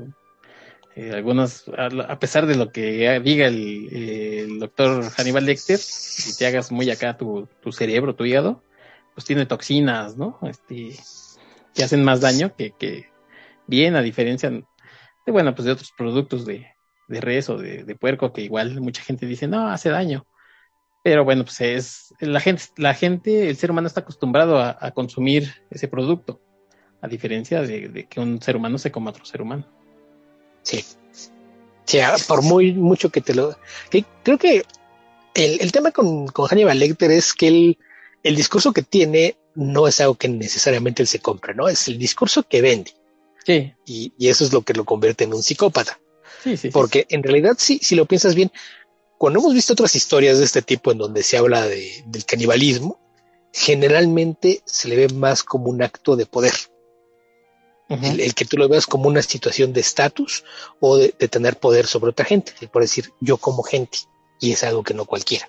[0.95, 5.81] eh, algunos, a, pesar de lo que diga el, doctor Hannibal Lecter,
[6.29, 8.63] y te hagas muy acá tu, tu cerebro, tu hígado,
[9.15, 10.39] pues tiene toxinas, ¿no?
[10.43, 10.95] Este,
[11.75, 13.07] que hacen más daño que, que
[13.67, 14.65] bien, a diferencia de,
[15.27, 16.67] bueno, pues de otros productos de,
[17.09, 20.27] de res o de, de puerco que igual mucha gente dice, no, hace daño.
[21.03, 25.53] Pero bueno, pues es, la gente, la gente, el ser humano está acostumbrado a, consumir
[25.71, 26.41] ese producto,
[27.01, 29.67] a diferencia de, de, que un ser humano se coma otro ser humano.
[30.63, 30.85] Sí.
[31.85, 31.99] Sí,
[32.29, 33.57] por muy mucho que te lo.
[33.91, 34.65] Que creo que
[35.35, 37.79] el, el tema con, con, Hannibal Lecter es que él,
[38.23, 41.69] el discurso que tiene no es algo que necesariamente él se compre, ¿no?
[41.69, 42.93] Es el discurso que vende.
[43.45, 43.75] Sí.
[43.85, 45.99] Y, y eso es lo que lo convierte en un psicópata.
[46.43, 47.15] Sí, sí, Porque sí.
[47.15, 48.51] en realidad, sí, si lo piensas bien,
[49.19, 53.01] cuando hemos visto otras historias de este tipo en donde se habla de, del canibalismo,
[53.53, 56.55] generalmente se le ve más como un acto de poder.
[57.93, 58.11] Uh -huh.
[58.13, 60.45] el, el, que tú lo veas como una situación de estatus
[60.81, 63.99] o de, de, tener poder sobre otra gente, por decir yo como gente,
[64.41, 65.49] y es algo que no cualquiera.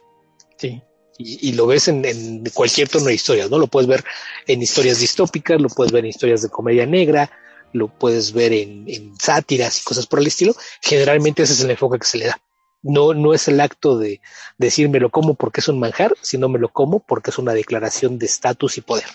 [0.57, 0.81] Sí.
[1.17, 3.59] Y, y lo ves en, en, cualquier tono de historias, ¿no?
[3.59, 4.03] Lo puedes ver
[4.47, 7.31] en historias distópicas, lo puedes ver en historias de comedia negra,
[7.71, 10.55] lo puedes ver en, en sátiras y cosas por el estilo.
[10.81, 12.41] Generalmente ese es el enfoque que se le da.
[12.81, 14.21] No, no es el acto de
[14.57, 17.53] decir me lo como porque es un manjar, sino me lo como porque es una
[17.53, 19.05] declaración de estatus y poder.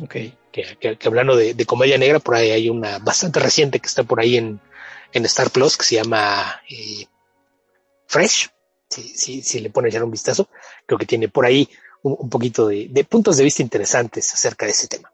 [0.00, 0.14] Ok.
[0.52, 3.86] Que, que, que hablando de, de, comedia negra, por ahí hay una bastante reciente que
[3.86, 4.60] está por ahí en,
[5.12, 7.06] en Star Plus que se llama eh,
[8.06, 8.50] Fresh.
[8.88, 10.48] Si, si, si le ponen ya un vistazo,
[10.86, 11.68] creo que tiene por ahí
[12.02, 15.12] un, un poquito de, de, puntos de vista interesantes acerca de ese tema.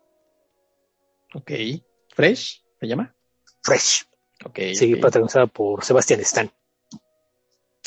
[1.34, 1.50] Ok.
[2.14, 3.12] Fresh, ¿se llama?
[3.62, 4.04] Fresh.
[4.44, 4.56] Ok.
[4.74, 4.96] Sí, okay.
[4.96, 6.50] protagonizada por Sebastián Stan.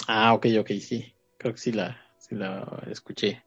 [0.07, 1.13] Ah, ok, ok, sí.
[1.37, 3.43] Creo que sí la, sí la escuché.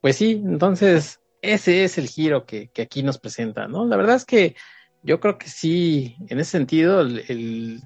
[0.00, 3.86] Pues sí, entonces ese es el giro que, que, aquí nos presenta, ¿no?
[3.86, 4.56] La verdad es que
[5.02, 7.82] yo creo que sí, en ese sentido, el,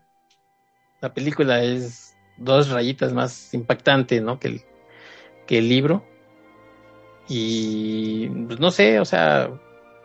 [1.00, 4.40] la película es dos rayitas más impactante, ¿no?
[4.40, 4.62] Que el,
[5.46, 6.04] que el libro.
[7.28, 9.50] Y pues, no sé, o sea,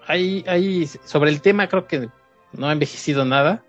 [0.07, 2.09] hay, hay, sobre el tema creo que
[2.53, 3.65] no ha envejecido nada.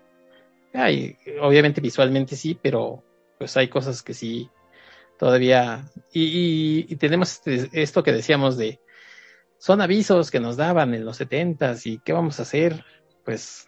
[0.73, 3.03] Hay, obviamente visualmente sí, pero
[3.37, 4.49] pues hay cosas que sí
[5.17, 5.89] todavía.
[6.13, 8.79] Y, y, y tenemos este, esto que decíamos de
[9.61, 12.83] son avisos que nos daban en los setentas y qué vamos a hacer,
[13.23, 13.67] pues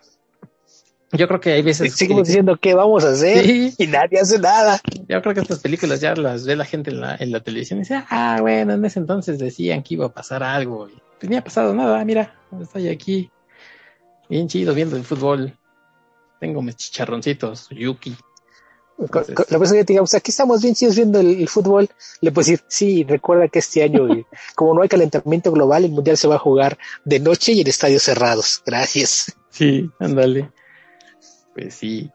[1.11, 3.75] yo creo que hay veces seguimos que, diciendo qué vamos a hacer sí.
[3.77, 4.81] y nadie hace nada.
[5.07, 7.77] Yo creo que estas películas ya las ve la gente en la, en la televisión
[7.77, 10.89] y dice, ah, bueno, en ese entonces decían que iba a pasar algo.
[10.89, 13.29] Y pues ni ha pasado nada, mira, estoy aquí,
[14.27, 15.55] bien chido, viendo el fútbol.
[16.39, 18.17] Tengo mis chicharroncitos, Yuki.
[18.97, 21.47] Entonces, la persona que te diga, o sea, aquí estamos bien chidos viendo el, el,
[21.47, 21.89] fútbol,
[22.21, 24.07] le puedes decir, sí, recuerda que este año,
[24.55, 27.67] como no hay calentamiento global, el mundial se va a jugar de noche y en
[27.67, 28.61] estadios cerrados.
[28.65, 29.35] Gracias.
[29.49, 30.51] Sí, ándale.
[31.53, 32.11] Pues sí.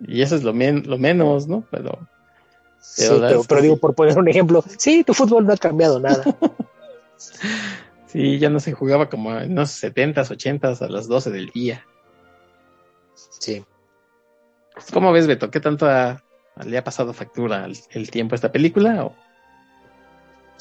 [0.00, 1.64] Y eso es lo, men lo menos, ¿no?
[1.70, 1.98] Pero.
[2.96, 5.98] Pero, sí, pero, pero digo, por poner un ejemplo, sí, tu fútbol no ha cambiado
[6.00, 6.24] nada.
[8.06, 11.84] sí, ya no se jugaba como en los 70s, 80s a las 12 del día.
[13.40, 13.64] Sí.
[14.92, 15.50] ¿Cómo ves, Beto?
[15.50, 16.22] ¿Qué tanto ha,
[16.64, 19.04] le ha pasado factura el, el tiempo a esta película?
[19.04, 19.14] O?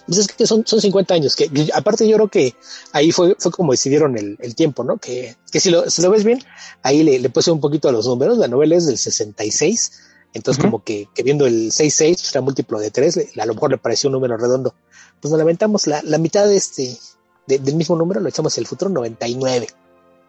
[0.07, 2.55] Pues es que son, son 50 años, que, aparte yo creo que
[2.93, 4.97] ahí fue, fue como decidieron el, el tiempo, ¿no?
[4.97, 6.39] Que, que si, lo, si lo ves bien,
[6.81, 9.91] ahí le, le puse un poquito a los números, la novela es del 66,
[10.33, 10.71] entonces uh -huh.
[10.71, 13.77] como que, que, viendo el 66, pues era múltiplo de 3, a lo mejor le
[13.77, 14.73] pareció un número redondo.
[15.19, 16.97] Pues nos lamentamos la, la mitad de este,
[17.45, 19.67] de, del mismo número, lo echamos el futuro 99,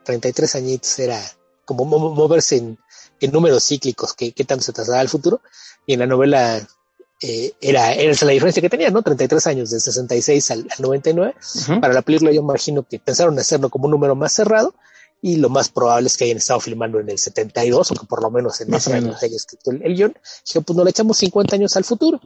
[0.03, 1.21] 33 añitos, era
[1.65, 2.79] como moverse en,
[3.21, 5.41] en números cíclicos, que, que tanto se trasladaba al futuro,
[5.87, 6.67] y en la novela
[7.21, 9.03] eh, era, era esa la diferencia que tenía, ¿no?
[9.03, 11.35] 33 años, del 66 al, al 99.
[11.37, 11.81] Uh -huh.
[11.81, 14.75] Para la película yo imagino que pensaron hacerlo como un número más cerrado
[15.21, 18.23] y lo más probable es que hayan estado filmando en el 72 o que por
[18.23, 20.15] lo menos en más ese año haya escrito el, el guion.
[20.47, 22.21] Dije, pues no le echamos 50 años al futuro.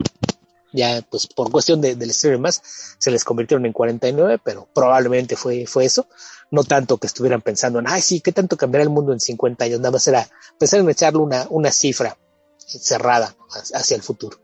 [0.74, 2.62] Ya, pues por cuestión de, del estreno más,
[2.98, 6.06] se les convirtieron en 49, pero probablemente fue, fue eso.
[6.52, 9.64] No tanto que estuvieran pensando en, ay, sí, ¿qué tanto cambiará el mundo en 50
[9.64, 9.80] años?
[9.80, 12.16] Nada más era pensar en echarle una, una cifra
[12.58, 13.34] cerrada
[13.74, 14.38] hacia el futuro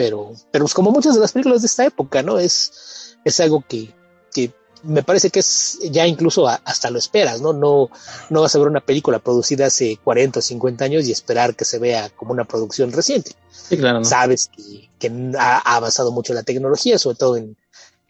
[0.00, 2.38] pero, pero pues como muchas de las películas de esta época, ¿no?
[2.38, 3.94] Es, es algo que,
[4.32, 4.50] que
[4.82, 7.52] me parece que es ya incluso a, hasta lo esperas, ¿no?
[7.52, 7.90] No,
[8.30, 11.66] no vas a ver una película producida hace 40 o 50 años y esperar que
[11.66, 13.32] se vea como una producción reciente.
[13.50, 13.98] Sí, claro.
[13.98, 14.06] ¿no?
[14.06, 17.58] Sabes que, que ha, ha, avanzado mucho la tecnología, sobre todo en,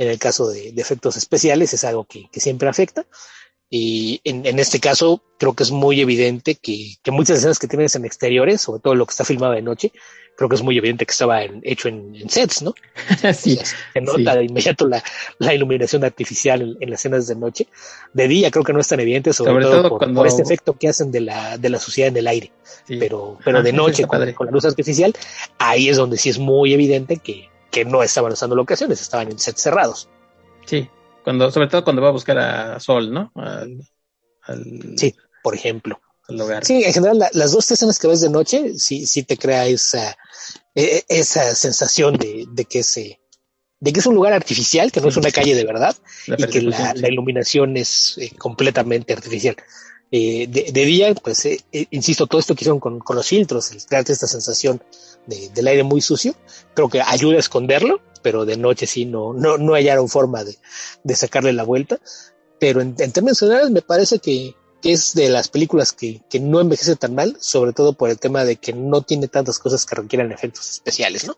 [0.00, 3.04] en el caso de, de efectos especiales, es algo que, que siempre afecta.
[3.68, 7.68] Y en, en, este caso, creo que es muy evidente que, que, muchas escenas que
[7.68, 9.92] tienes en exteriores, sobre todo lo que está filmado de noche,
[10.38, 12.74] creo que es muy evidente que estaba en, hecho en, en, sets, ¿no?
[13.34, 13.58] sí.
[13.60, 14.38] O sea, se nota sí.
[14.38, 15.04] de inmediato la,
[15.38, 17.68] la iluminación artificial en, las escenas de noche.
[18.14, 20.26] De día creo que no es tan evidente, sobre, Sobre todo, todo por, cuando- por
[20.26, 22.52] este efecto que hacen de la, de la suciedad en el aire.
[22.88, 22.96] Sí.
[22.96, 25.12] Pero, pero Ah, de noche, con, con la luz artificial,
[25.58, 29.38] ahí es donde sí es muy evidente que, que no estaban usando locaciones, estaban en
[29.38, 30.08] sets cerrados.
[30.66, 30.88] Sí,
[31.24, 33.32] cuando, sobre todo cuando va a buscar a Sol, ¿no?
[33.34, 33.80] Al,
[34.42, 35.14] al, Sí.
[35.42, 36.00] Por ejemplo.
[36.28, 36.64] al hogar.
[36.64, 39.66] Sí, en general, la- las dos escenas que ves de noche, sí, sí te crea
[39.66, 40.16] esa,
[40.74, 43.20] e- esa sensación de, de que se,
[43.80, 46.44] de que es un lugar artificial, que no es una calle de verdad, La y
[46.50, 49.56] que la, iluminación es eh, completamente artificial.
[50.12, 53.26] Eh, de, de día, pues, eh, eh, insisto, todo esto que hicieron con, con los
[53.28, 54.82] filtros, el crearte esta sensación
[55.26, 56.34] de- del aire muy sucio,
[56.74, 60.56] creo que ayuda a esconderlo, pero de noche sí no, no, no hallaron forma de,
[61.04, 61.98] de sacarle la vuelta.
[62.58, 66.40] Pero en, en términos generales me parece que, que es de las películas que, que
[66.40, 69.86] no envejece tan mal, sobre todo por el tema de que no tiene tantas cosas
[69.86, 71.36] que requieran efectos especiales, ¿no?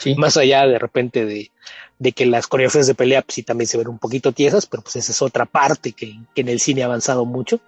[0.00, 0.14] Sí.
[0.14, 1.50] Más allá de repente de,
[1.98, 4.82] de que las coreografías de pelea pues, sí también se ven un poquito tiesas, pero
[4.82, 7.60] pues esa es otra parte que, que en el cine ha avanzado mucho.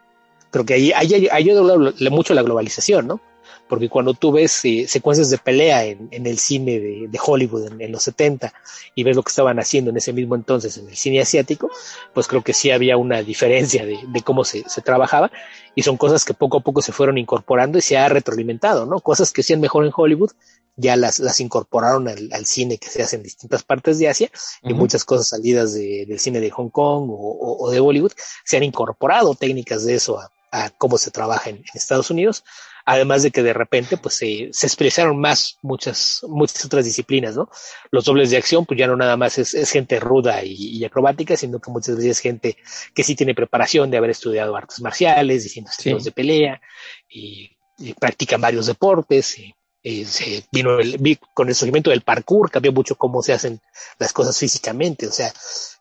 [0.51, 3.21] Creo que ahí, ahí, ahí ayuda mucho la globalización, ¿no?
[3.69, 7.67] Porque cuando tú ves eh, secuencias de pelea en, en el cine de, de Hollywood
[7.73, 8.53] en, en los 70
[8.95, 11.71] y ves lo que estaban haciendo en ese mismo entonces en el cine asiático,
[12.13, 15.31] pues creo que sí había una diferencia de, de cómo se, se trabajaba
[15.75, 19.01] y son cosas que poco a poco se fueron incorporando y se ha retroalimentado, ¿no?
[19.01, 20.31] Cosas que hacían mejor en Hollywood
[20.77, 24.31] ya las, las incorporaron al, al cine que se hace en distintas partes de Asia
[24.63, 24.81] y Ujú.
[24.81, 28.13] muchas cosas salidas de, del cine de Hong Kong o, o- o de Bollywood
[28.45, 32.45] se han incorporado técnicas de eso a, a cómo se trabaja en, en Estados Unidos,
[32.85, 37.49] además de que de repente pues se, se expresaron más muchas, muchas otras disciplinas, ¿no?
[37.91, 40.85] Los dobles de acción pues ya no nada más es, es gente ruda y, y
[40.85, 42.57] acrobática, sino que muchas veces es gente
[42.95, 46.09] que sí tiene preparación de haber estudiado artes marciales, distintos estilos Sí.
[46.11, 46.61] de pelea
[47.09, 49.55] y, y practican varios deportes y,
[49.87, 53.61] y se vino el, vi- con el surgimiento del parkour, cambió mucho cómo se hacen
[53.99, 55.07] las cosas físicamente.
[55.07, 55.31] O sea,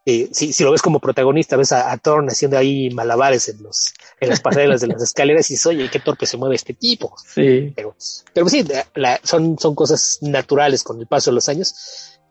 [0.05, 3.63] eh, si, si lo ves como protagonista, ves a, a Thorne haciendo ahí malabares en
[3.63, 6.73] los, en las pasarelas de las escaleras y dices, oye, qué torpe se mueve este
[6.73, 7.15] tipo.
[7.33, 7.71] Sí.
[7.75, 7.95] Pero,
[8.33, 11.73] pero sí, la- la- son, son cosas naturales con el paso de los años,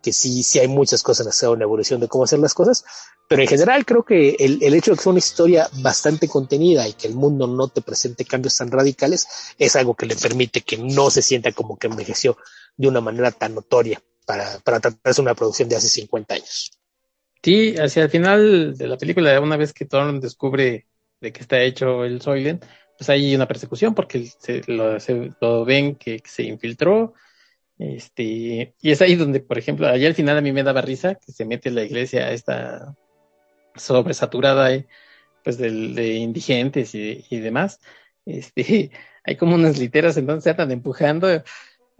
[0.02, 2.84] que sí, sí hay muchas cosas en hacer una evolución de cómo hacer las cosas,
[3.32, 6.86] pero en general creo que el, el hecho de que sea una historia bastante contenida
[6.86, 9.26] y que el mundo no te presente cambios tan radicales
[9.58, 12.36] es algo que le permite que no se sienta como que envejeció
[12.76, 16.72] de una manera tan notoria para, para tratarse de una producción de hace 50 años.
[17.42, 20.86] Sí, hacia el final de la película, una vez que Thorne descubre
[21.22, 22.62] de qué está hecho el Soylent,
[22.98, 27.14] pues hay una persecución porque se lo, se- lo ven que, se infiltró.
[27.78, 31.14] Este, y es ahí donde, por ejemplo, allá al final a mí me daba risa
[31.14, 32.94] que se mete la iglesia esta
[33.76, 34.86] sobresaturada eh,
[35.44, 37.80] pues de indigentes y, y demás.
[38.26, 38.90] Este,
[39.24, 41.28] hay como unas literas entonces se andan empujando.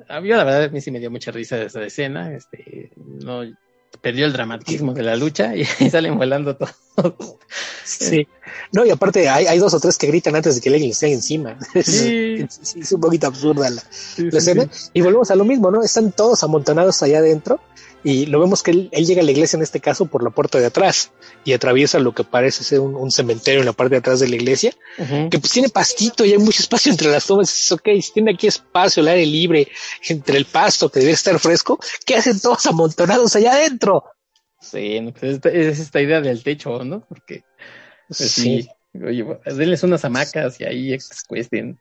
[0.09, 2.35] A mí la verdad a mí sí me dio mucha risa esa escena.
[2.35, 3.43] Este, no
[4.01, 6.75] perdió el dramatismo de la lucha y salen volando todos.
[7.85, 8.27] Sí.
[8.73, 11.15] No, y aparte hay, hay dos o tres que gritan antes de que alguien caiga
[11.15, 11.59] encima.
[11.83, 12.47] Sí.
[12.77, 14.69] Es, un poquito absurda la, Sí, la sí, escena.
[14.71, 14.91] sí.
[14.95, 15.83] Y volvemos a lo mismo, ¿no?
[15.83, 17.61] Están todos amontonados allá adentro
[18.05, 20.31] y lo vemos que él, él llega a la iglesia en este caso por la
[20.31, 21.13] puerta de atrás
[21.45, 24.29] y atraviesa lo que parece ser un, un cementerio en la parte de atrás de
[24.29, 24.73] la iglesia,
[25.31, 27.51] que pues tiene pastito y hay mucho espacio entre las tomas.
[27.53, 29.69] Es ok, si tiene aquí espacio, el aire libre,
[30.09, 34.05] entre el pasto que debe estar fresco, ¿qué hacen todos amontonados allá adentro?
[34.61, 37.05] Sí, pues, esta- es esta idea del techo, ¿no?
[37.09, 37.43] Porque
[38.09, 38.69] pues, sí.
[38.95, 41.79] Oye, denles unas hamacas y ahí se cuesten.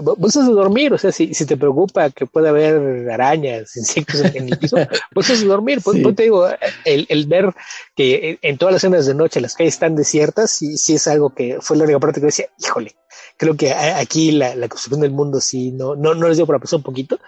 [0.00, 4.48] Bolsas de dormir, o sea, si, si te preocupa que pueda haber arañas, insectos en,
[4.48, 4.76] el piso,
[5.14, 5.80] bolsas de dormir.
[5.82, 6.02] Pues, Sí.
[6.02, 6.48] pues te digo,
[6.84, 7.54] el, el ver
[7.94, 11.34] que en, todas las escenas de noche las calles están desiertas, sí, sí es algo
[11.34, 12.96] que fue la única parte que decía, híjole,
[13.36, 16.58] creo que aquí la, la construcción del mundo sí no, no, no les dio para
[16.58, 17.18] pensar un poquito.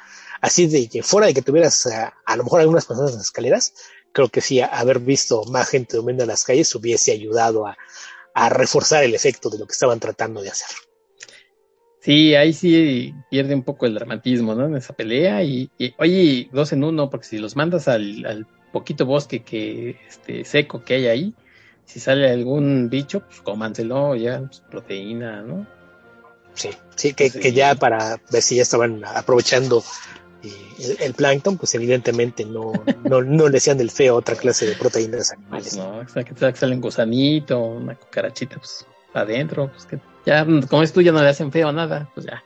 [0.40, 3.26] Así de que fuera de que tuvieras a, a lo mejor algunas personas en las
[3.26, 3.74] escaleras,
[4.12, 7.76] creo que sí, haber visto más gente durmiendo en las calles hubiese ayudado a,
[8.34, 10.68] a reforzar el efecto de lo que estaban tratando de hacer.
[12.10, 14.66] Sí, ahí sí pierde un poco el dramatismo, ¿no?
[14.66, 18.46] En esa pelea y, y, oye, dos en uno, porque si los mandas al, al
[18.72, 21.34] poquito bosque que este seco que hay ahí,
[21.84, 25.68] si sale algún bicho, pues cómanselo, ya, pues, proteína, ¿no?
[26.54, 29.84] Sí, sí, que, que ya para ver si ya estaban aprovechando
[30.42, 32.72] el, el plancton, pues evidentemente no,
[33.04, 35.76] no, no le hacían del feo otra clase de proteínas Pues animales.
[35.76, 38.84] no, o sea, que te sale un gusanito, una cucarachita, pues
[39.14, 42.44] adentro, pues que ya, como es tú, ya no le hacen feo nada, pues ya.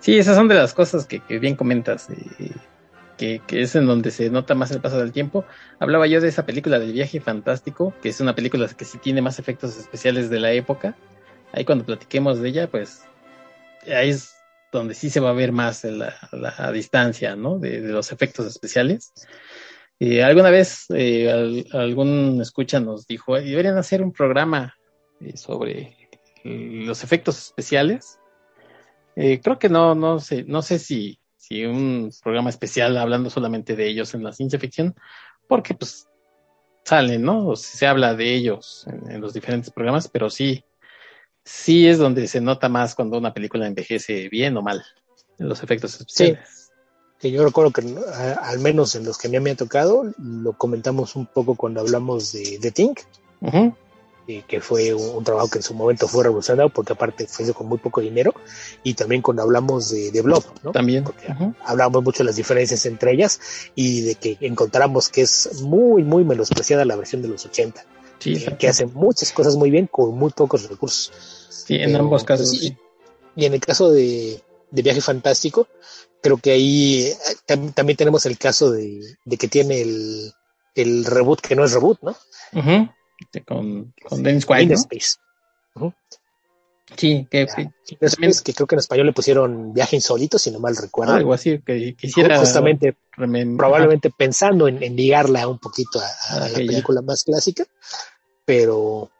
[0.00, 2.08] Sí, esas son de las cosas que, que bien comentas.
[2.10, 2.52] eh,
[3.20, 5.44] que, que, es en donde se nota más el paso del tiempo.
[5.78, 9.20] Hablaba yo de esa película del viaje fantástico, que es una película que sí tiene
[9.20, 10.96] más efectos especiales de la época.
[11.52, 13.02] Ahí cuando platiquemos de ella, pues
[13.86, 14.34] ahí es
[14.72, 17.58] donde sí se va a ver más la, distancia, ¿no?
[17.58, 19.12] De, de, los efectos especiales.
[19.98, 24.74] Eh, alguna vez eh, al, algún escucha nos dijo, deberían hacer un programa
[25.20, 25.99] eh, sobre
[26.44, 28.18] los efectos especiales.
[29.14, 33.88] creo que no, no sé, no sé si y un programa especial hablando solamente de
[33.88, 34.94] ellos en la ciencia ficción,
[35.48, 36.06] porque pues
[36.84, 37.48] salen, ¿no?
[37.48, 40.64] O se habla de ellos en, en, los diferentes programas, pero sí,
[41.44, 44.80] sí es donde se nota más cuando una película envejece bien o mal,
[45.40, 46.48] en los efectos especiales.
[46.48, 46.70] Sí.
[47.18, 47.82] Que yo recuerdo que
[48.40, 51.80] al menos en los que a mí me ha tocado, lo comentamos un poco cuando
[51.80, 53.00] hablamos de, de Think.
[53.40, 53.74] Uh -huh
[54.46, 57.54] que fue un, un, trabajo que en su momento fue revolucionario porque aparte fue hecho
[57.54, 58.34] con muy poco dinero
[58.82, 60.72] y también cuando hablamos de, de Blob, ¿no?
[60.72, 61.04] También.
[61.04, 61.54] Porque uh -huh.
[61.64, 63.40] hablamos mucho de las diferencias entre ellas
[63.74, 67.84] y de que encontramos que es muy, muy menospreciada la versión de los 80.
[68.18, 71.12] Sí, que, que, hace muchas cosas muy bien con muy pocos recursos.
[71.48, 72.50] Sí, en Pero, ambos casos.
[72.50, 72.76] Sí.
[73.34, 75.68] Y en el caso de, de Viaje Fantástico,
[76.20, 77.12] creo que ahí
[77.46, 80.32] tam también tenemos el caso de, de que tiene el,
[80.74, 82.10] el, reboot que no es reboot, ¿no?
[82.52, 82.90] Uh -huh
[83.46, 84.74] con, con Dennis Quaid, ¿no?
[84.74, 85.16] Space.
[85.74, 85.94] Uh -huh.
[86.96, 87.42] Sí, que.
[88.00, 91.14] Space, que creo que en español le pusieron Viaje Insólito, si no mal recuerdo.
[91.14, 92.38] Algo así, que quisiera.
[92.38, 97.64] Justamente, probablemente pensando en, en, ligarla un poquito a, a la película más clásica,
[98.44, 99.10] pero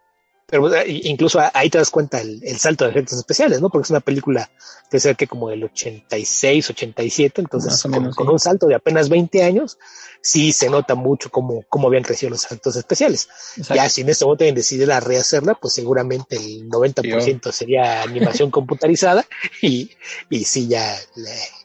[0.51, 3.71] pero incluso ahí te das cuenta el, el, salto de efectos especiales, ¿no?
[3.71, 4.51] Porque es una película
[4.91, 8.17] que es que como del 86, 87, entonces menos, con, sí.
[8.17, 9.79] con, un salto de apenas 20 años,
[10.21, 13.29] sí se nota mucho cómo, cómo habían crecido los efectos especiales.
[13.57, 13.75] Exacto.
[13.77, 17.53] Ya si en este momento decidiera rehacerla, pues seguramente el 90% Yo.
[17.53, 19.25] sería animación computarizada
[19.63, 19.93] y,
[20.29, 20.97] y sí ya,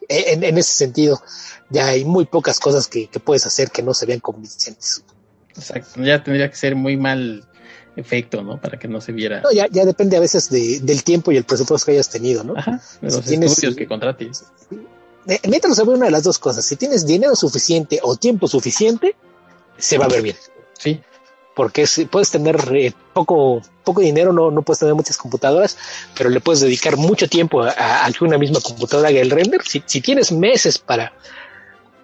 [0.08, 1.20] en, en, ese sentido,
[1.70, 5.02] ya hay muy pocas cosas que, que puedes hacer que no se vean convincentes.
[5.56, 7.48] Exacto, ya tendría que ser muy mal
[7.96, 8.60] efecto, ¿no?
[8.60, 9.40] Para que no se viera.
[9.40, 12.44] No, ya, ya depende a veces de, del tiempo y el presupuesto que hayas tenido,
[12.44, 12.54] ¿no?
[12.56, 14.44] Ajá, de los si tienes, estudios que contrates.
[15.26, 16.64] Mételo a ver una de las dos cosas.
[16.64, 19.16] Si tienes dinero suficiente o tiempo suficiente,
[19.78, 20.36] se va a ver bien.
[20.78, 21.00] Sí.
[21.54, 25.78] Porque si puedes tener eh, poco, poco dinero, no, no puedes tener muchas computadoras,
[26.16, 29.62] pero le puedes dedicar mucho tiempo a, a que una misma computadora haga el render.
[29.64, 31.14] Si, si tienes meses para,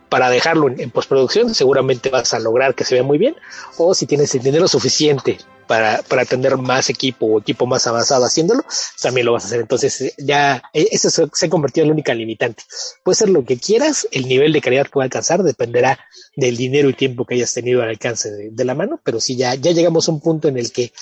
[0.09, 3.37] para dejarlo en, en, postproducción, seguramente vas a lograr que se vea muy bien.
[3.77, 8.25] O si tienes el dinero suficiente para, para tener más equipo o equipo más avanzado
[8.25, 8.65] haciéndolo,
[9.01, 9.61] también lo vas a hacer.
[9.61, 12.63] Entonces ya eso se, ha convertido en la única limitante.
[13.03, 15.99] Puede ser lo que quieras, el nivel de calidad que pueda alcanzar dependerá
[16.37, 19.55] del dinero y tiempo que hayas tenido al alcance de, la mano, pero sí ya,
[19.55, 20.93] ya llegamos a un punto en el que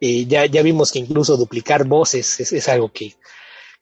[0.00, 3.14] eh, ya, ya vimos que incluso duplicar voces es, algo que,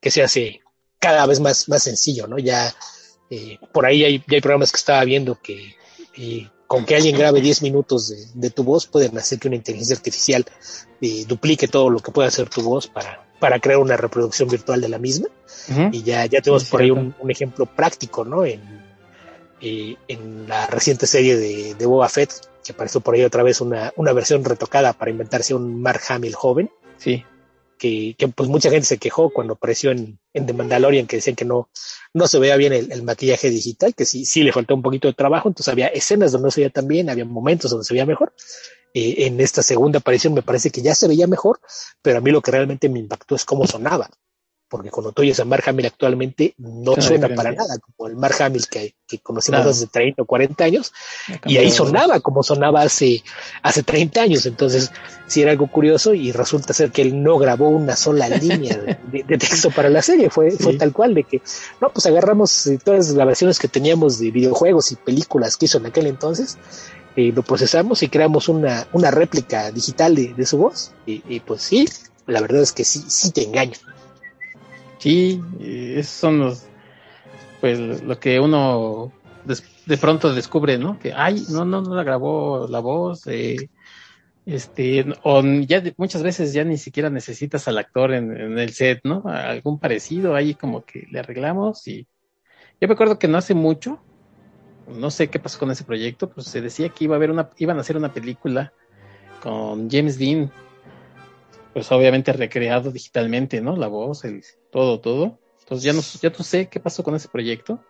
[0.00, 0.60] que se hace
[0.98, 2.38] cada vez más, más sencillo, ¿no?
[2.38, 2.74] Ya
[3.30, 5.76] eh, por ahí hay, ya hay programas que estaba viendo que
[6.16, 9.56] eh, con que alguien grabe 10 minutos de, de, tu voz pueden hacer que una
[9.56, 10.44] inteligencia artificial
[11.00, 14.80] eh, duplique todo lo que puede hacer tu voz para, para crear una reproducción virtual
[14.82, 15.28] de la misma.
[15.68, 15.90] Uh -huh.
[15.92, 18.44] Y ya, ya tenemos por ahí un, un, ejemplo práctico, ¿no?
[18.44, 18.60] En,
[19.62, 22.32] eh, en la reciente serie de, de Boba Fett,
[22.62, 26.34] que apareció por ahí otra vez una, una versión retocada para inventarse un Mark Hamill
[26.34, 26.70] joven.
[26.98, 27.24] Sí.
[27.78, 31.36] Que, que, pues mucha gente se quejó cuando apareció en, en The Mandalorian, que decían
[31.36, 31.70] que no,
[32.12, 35.08] no se veía bien el, el, maquillaje digital, que sí, sí le faltó un poquito
[35.08, 37.94] de trabajo, entonces había escenas donde no se veía tan bien, había momentos donde se
[37.94, 38.34] veía mejor.
[38.94, 41.60] Eh, en esta segunda aparición me parece que ya se veía mejor,
[42.02, 44.10] pero a mí lo que realmente me impactó es cómo sonaba.
[44.68, 48.16] Porque cuando tú oyes a Mark Hamill actualmente no claro, suena para nada como el
[48.16, 49.70] Mark Hamill que, que conocimos claro.
[49.70, 50.92] hace 30 o 40 años,
[51.46, 53.22] y ahí sonaba como sonaba hace,
[53.62, 54.46] hace 30 años.
[54.46, 54.92] Entonces,
[55.26, 58.98] sí era algo curioso y resulta ser que él no grabó una sola línea de,
[59.10, 60.30] de, de texto para la serie.
[60.30, 60.62] Fue, sí.
[60.62, 61.40] fue tal cual de que,
[61.80, 65.86] no, pues agarramos todas las grabaciones que teníamos de videojuegos y películas que hizo en
[65.86, 66.58] aquel entonces
[67.18, 70.92] eh, lo procesamos y creamos una, una réplica digital de, de su voz.
[71.04, 71.88] Y, y, pues sí,
[72.26, 73.76] la verdad es que sí, sí te engaña.
[74.98, 76.66] Sí, esos son los,
[77.60, 79.12] pues lo que uno
[79.86, 80.98] de, pronto descubre, ¿no?
[80.98, 83.70] Que, ay, no, no, no la grabó la voz, eh,
[84.44, 89.00] este, o ya muchas veces ya ni siquiera necesitas al actor en, en, el set,
[89.04, 89.22] ¿no?
[89.26, 92.06] Algún parecido ahí como que le arreglamos y
[92.80, 94.00] yo me acuerdo que no hace mucho,
[94.88, 97.50] no sé qué pasó con ese proyecto, pues se decía que iba a haber una,
[97.58, 98.72] iban a hacer una película
[99.42, 100.50] con James Dean,
[101.72, 103.76] pues obviamente recreado digitalmente, ¿no?
[103.76, 105.38] La voz, el todo, todo.
[105.60, 107.82] Entonces ya no, ya no sé qué pasó con ese proyecto.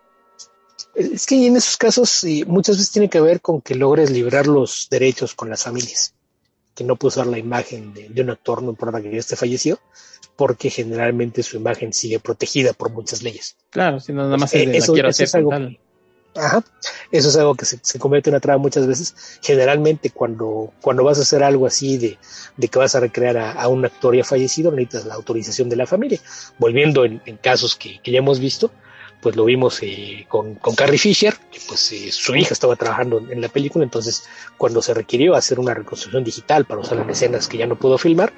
[0.95, 4.47] Es que en esos casos sí, muchas veces tiene que ver con que logres librar
[4.47, 6.13] los derechos con las familias,
[6.75, 9.35] que no puede usar la imagen de, de un actor, no importa que ya esté
[9.35, 9.79] fallecido,
[10.35, 13.57] porque generalmente su imagen sigue protegida por muchas leyes.
[13.69, 15.79] Claro, si no, nada más es de eso, la quiero eso hacer es algo, tal.
[16.39, 16.63] Ajá.
[17.11, 19.15] Eso es algo que se, se convierte en una traba muchas veces.
[19.41, 22.17] Generalmente cuando, cuando vas a hacer algo así de,
[22.57, 25.75] de que vas a recrear a, a, un actor ya fallecido, necesitas la autorización de
[25.75, 26.19] la familia.
[26.57, 28.71] Volviendo en, casos que, que, ya hemos visto,
[29.21, 33.19] pues lo vimos eh, con, con Carrie Fisher, que pues eh, su hija estaba trabajando
[33.29, 34.23] en la película, entonces
[34.57, 37.97] cuando se requirió hacer una reconstrucción digital para usar en escenas que ya no pudo
[37.97, 38.31] filmar,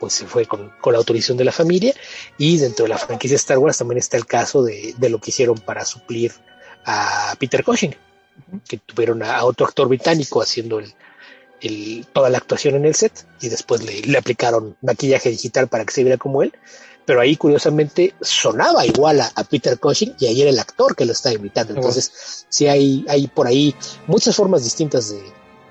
[0.00, 1.94] pues se fue con, con, la autorización de la familia
[2.38, 5.30] y dentro de la franquicia Star Wars también está el caso de, de lo que
[5.30, 6.32] hicieron para suplir
[6.86, 7.94] a Peter Cushing,
[8.66, 10.92] que tuvieron a, a otro actor británico haciendo el,
[11.60, 15.84] el, toda la actuación en el set y después le, le, aplicaron maquillaje digital para
[15.84, 16.52] que se viera como él.
[17.04, 21.04] Pero ahí curiosamente sonaba igual a, a Peter Cushing y ahí era el actor que
[21.04, 21.74] lo estaba imitando.
[21.74, 23.74] Entonces, sí hay, hay por ahí
[24.08, 25.22] muchas formas distintas de,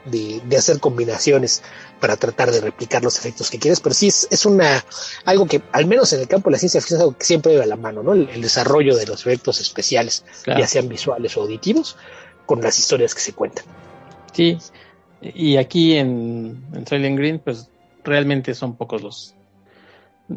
[0.05, 1.63] de, de, hacer combinaciones
[1.99, 4.83] para tratar de replicar los efectos que quieres, pero sí es, es una
[5.25, 7.53] algo que al menos en el campo de la ciencia ficción es algo que siempre
[7.53, 8.13] lleva a la mano, ¿no?
[8.13, 10.59] El, el desarrollo de los efectos especiales, claro.
[10.59, 11.97] ya sean visuales o auditivos,
[12.45, 13.65] con las historias que se cuentan.
[14.33, 14.57] Sí,
[15.21, 17.69] y aquí en, en Green, pues
[18.03, 19.35] realmente son pocos los,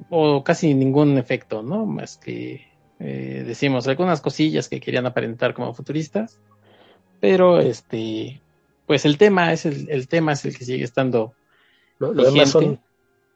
[0.08, 1.84] o casi ningún efecto, ¿no?
[1.84, 2.66] Más que
[3.00, 6.38] eh, decimos algunas cosillas que querían aparentar como futuristas,
[7.20, 8.40] pero este,
[8.88, 11.34] pues el tema es el, el tema es el que sigue estando.
[11.98, 12.80] Lo, lo demás son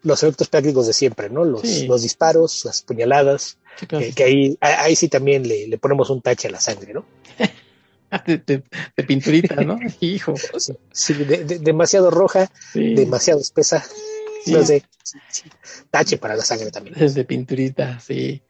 [0.03, 1.45] los efectos prácticos de siempre, ¿no?
[1.45, 1.87] Los, sí.
[1.87, 6.23] los disparos, las puñaladas, sí, que, que, ahí, ahí sí también le, le ponemos un
[6.23, 7.05] tache a la sangre, ¿no?
[8.27, 8.63] De, de,
[8.95, 9.79] de, pinturita, ¿no?
[10.01, 10.35] Hijo.
[10.59, 13.83] Sí, sí de, demasiado roja, demasiado espesa.
[14.49, 14.85] No sé,
[15.91, 16.95] tache para la sangre también.
[16.99, 18.43] Desde pinturita, sí.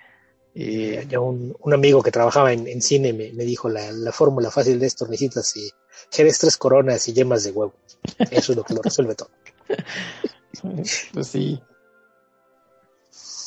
[0.53, 4.11] Eh, ya un, un, amigo que trabajaba en, en cine me, me, dijo la, la,
[4.11, 5.71] fórmula fácil de esto, necesitas y
[6.11, 7.75] jerez tres coronas y yemas de huevo.
[8.31, 9.31] Eso es lo que lo resuelve todo.
[11.13, 11.61] pues sí.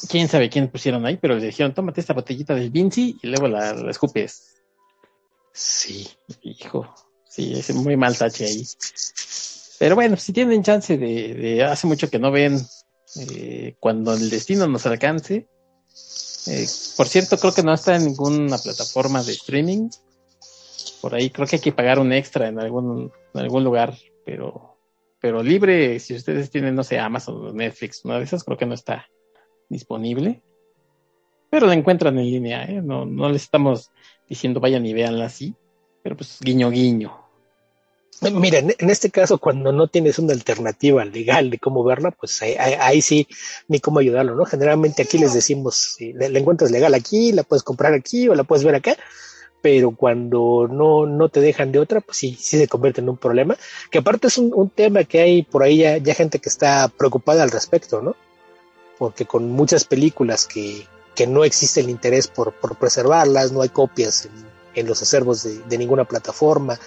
[0.10, 3.48] Quién sabe quién pusieron ahí, pero le dijeron, tómate esta botellita del Vinci y luego
[3.48, 4.56] la, la escupes.
[5.52, 6.08] Sí.
[6.42, 6.94] Hijo,
[7.28, 8.68] sí, es muy mal tache ahí.
[9.80, 12.66] Pero bueno, si tienen chance de, de hace mucho que no ven
[13.18, 15.48] eh, cuando el destino nos alcance.
[16.48, 16.68] Eh,
[16.98, 19.90] por cierto, creo que no está en ninguna plataforma de streaming.
[21.06, 23.94] Por ahí creo que hay que pagar un extra en algún, en algún lugar,
[24.26, 24.76] pero,
[25.20, 28.74] pero libre, si ustedes tienen, no sé, Amazon Netflix, una de esas, creo que no
[28.74, 29.08] está
[29.70, 30.42] disponible.
[31.52, 32.82] Pero la encuentran en línea, ¿eh?
[32.82, 33.92] No, no les estamos
[34.28, 35.54] diciendo vayan y véanla así,
[36.02, 37.16] pero pues guiño guiño.
[38.22, 42.56] Mira, en este caso, cuando no tienes una alternativa legal de cómo verla, pues ahí,
[42.58, 43.28] ahí, sí,
[43.68, 44.46] ni cómo ayudarlo, ¿no?
[44.46, 48.44] Generalmente aquí les decimos, si la, encuentras legal aquí, la puedes comprar aquí o la
[48.44, 48.98] puedes ver acá,
[49.66, 53.18] pero cuando no, no te dejan de otra, pues sí, sí se convierte en un
[53.18, 53.58] problema,
[53.90, 56.88] que aparte es un, un tema que hay por ahí ya, ya gente que está
[56.88, 58.16] preocupada al respecto, ¿no?
[59.00, 60.86] Porque con muchas películas que,
[61.16, 64.30] que no existe el interés por, por preservarlas, no hay copias
[64.76, 66.80] en, los acervos de, de, ninguna plataforma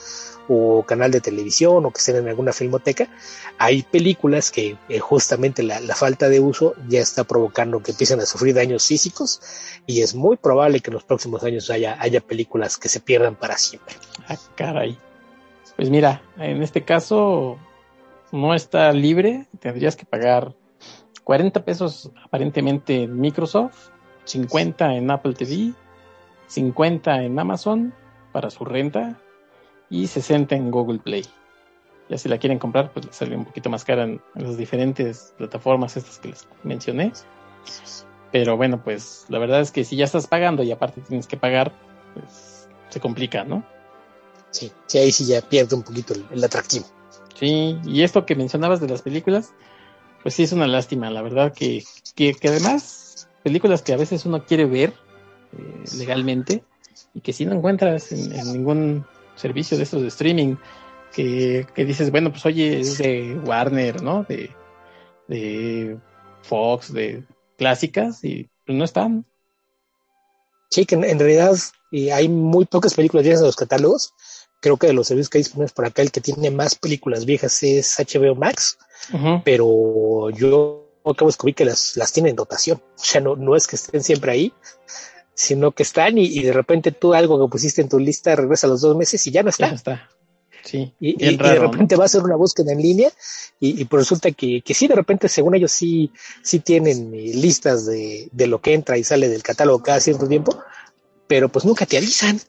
[0.49, 3.09] o canal de televisión o que estén en alguna filmoteca,
[3.59, 8.21] hay películas que eh, justamente la, la, falta de uso ya está provocando que empiecen
[8.21, 9.41] a sufrir daños físicos
[9.87, 13.37] y es muy probable que en los próximos años haya, haya películas que se pierdan
[13.37, 13.95] para siempre.
[14.29, 14.99] Ah, caray.
[15.77, 17.59] Pues mira, en este caso
[18.33, 20.55] no está libre, tendrías que pagar
[21.25, 23.91] 40 pesos aparentemente en Microsoft
[24.29, 25.73] 50 en Apple TV,
[26.47, 27.95] 50 en Amazon
[28.33, 29.19] para su renta
[29.91, 31.25] y 60 en Google Play.
[32.09, 34.57] Ya si la quieren comprar, pues les sale un poquito más cara en, en las
[34.57, 37.13] diferentes plataformas estas que les mencioné.
[38.33, 41.37] Pero bueno, pues la verdad es que si ya estás pagando y aparte tienes que
[41.37, 41.73] pagar,
[42.15, 43.65] pues se complica, ¿no?
[44.51, 46.87] Sí, sí ahí sí ya pierde un poquito el, el atractivo.
[47.35, 49.53] Sí, y esto que mencionabas de las películas,
[50.23, 51.85] pues sí es una lástima, la verdad que,
[52.15, 54.93] que, que además películas que a veces uno quiere ver
[55.57, 56.65] eh, legalmente
[57.15, 59.07] y que si no encuentras en, en, ningún
[59.39, 60.57] servicio de estos de streaming
[61.13, 64.25] que, que, dices, bueno, pues oye, es de Warner, ¿no?
[64.25, 64.51] De,
[65.27, 65.99] de
[66.43, 67.25] Fox, de
[67.57, 69.25] clásicas y pues no están.
[70.71, 71.57] Sí, que en, en realidad
[71.91, 74.15] y hay muy pocas películas viejas en los catálogos.
[74.61, 77.25] Creo que de los servicios que hay disponibles por acá, el que tiene más películas
[77.25, 78.79] viejas es HBO Max,
[79.13, 79.43] uh -huh.
[79.45, 82.79] pero yo acabo de descubrir que las, las tienen en dotación.
[82.79, 84.53] O sea, no, no es que estén siempre ahí,
[85.39, 88.67] sino que están y, y, de repente tú algo que pusiste en tu lista regresa
[88.67, 89.67] a los dos meses y ya no está.
[89.67, 90.11] Ya no está.
[90.65, 90.93] Sí.
[90.99, 92.01] Y, y, raro, y de repente ¿no?
[92.01, 93.09] va a hacer una búsqueda en línea
[93.61, 96.11] y, y pues resulta que, que, sí, de repente, según ellos, sí,
[96.43, 100.59] sí tienen listas de, de lo que entra y sale del catálogo cada cierto tiempo,
[101.29, 102.41] pero pues nunca te avisan.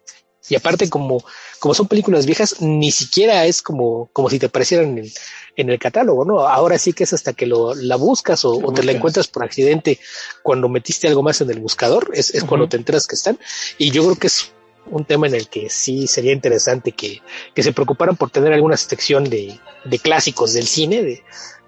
[0.50, 1.24] Y aparte, como,
[1.60, 5.12] como son películas viejas, ni siquiera es como, como si te aparecieran en,
[5.56, 6.48] en el catálogo, ¿no?
[6.48, 9.44] Ahora sí que es hasta que lo, la buscas o, o te la encuentras por
[9.44, 10.00] accidente
[10.44, 12.50] cuando metiste algo más en el buscador, es, es uh -huh.
[12.50, 13.38] cuando te enteras que están.
[13.78, 14.52] Y yo creo que es
[14.92, 17.22] un tema en el que sí sería interesante que,
[17.54, 21.24] que se preocuparan por tener alguna sección de, de clásicos del cine, de,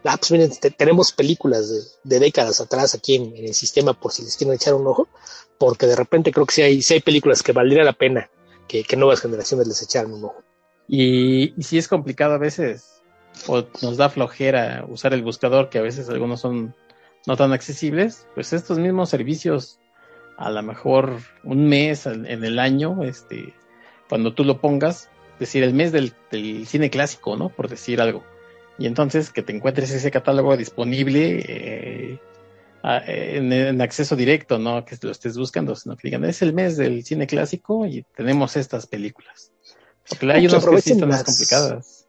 [0.05, 3.93] ah, pues miren, te- tenemos películas de, de décadas atrás aquí en, en el sistema
[3.93, 5.07] por si les quieren echar un ojo,
[5.59, 8.29] porque de repente creo que sí hay, sí hay películas que valdría la pena
[8.71, 10.43] que, nuevas generaciones les echaran un ojo.
[10.87, 13.01] Y, y si es complicado a veces,
[13.47, 16.73] o nos da flojera usar el buscador, que a veces algunos son
[17.27, 19.79] no tan accesibles, pues estos mismos servicios,
[20.37, 23.53] a lo mejor un mes en en el año, este,
[24.09, 27.49] cuando tú lo pongas, decir el mes del, del cine clásico, ¿no?
[27.49, 28.23] Por decir algo.
[28.77, 32.19] Y entonces que te encuentres ese catálogo disponible eh,
[32.83, 36.53] a- en, en acceso directo, no que lo estés buscando, sino que digan, es el
[36.53, 39.51] mes del cine clásico y tenemos estas películas.
[40.09, 42.07] Porque hay unas que sí más complicadas.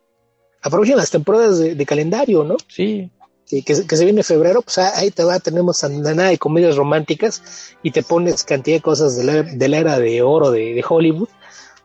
[0.62, 2.56] Aprovechen las temporadas de, de calendario, ¿no?
[2.68, 3.10] Sí,
[3.48, 6.28] que, que, se- que se viene febrero, pues ah, ahí te va, tenemos a nada
[6.28, 10.22] de comedias románticas y te pones cantidad de cosas de la, de la era de
[10.22, 11.28] oro de, de Hollywood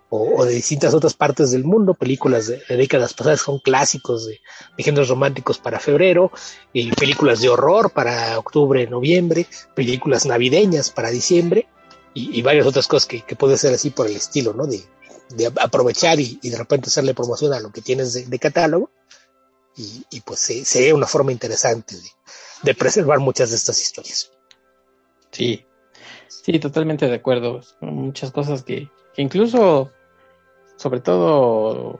[0.10, 4.40] o, de distintas otras partes del mundo, películas de, de décadas pasadas son clásicos de,
[4.78, 6.32] de géneros románticos para febrero,
[6.72, 11.68] y películas de horror para octubre, noviembre, películas navideñas para diciembre
[12.14, 14.66] y, varias otras cosas que, que puede ser así por el estilo, ¿no?
[14.66, 14.84] De,
[15.36, 18.90] de aprovechar y, y de repente hacerle promoción a lo que tienes de, catálogo
[19.76, 21.96] y, y pues se- sería una forma interesante
[22.64, 24.32] de, preservar muchas de estas historias.
[25.32, 25.64] sí.
[26.28, 27.62] Sí, totalmente de acuerdo.
[27.82, 29.92] Muchas cosas que incluso,
[30.78, 31.99] sobre todo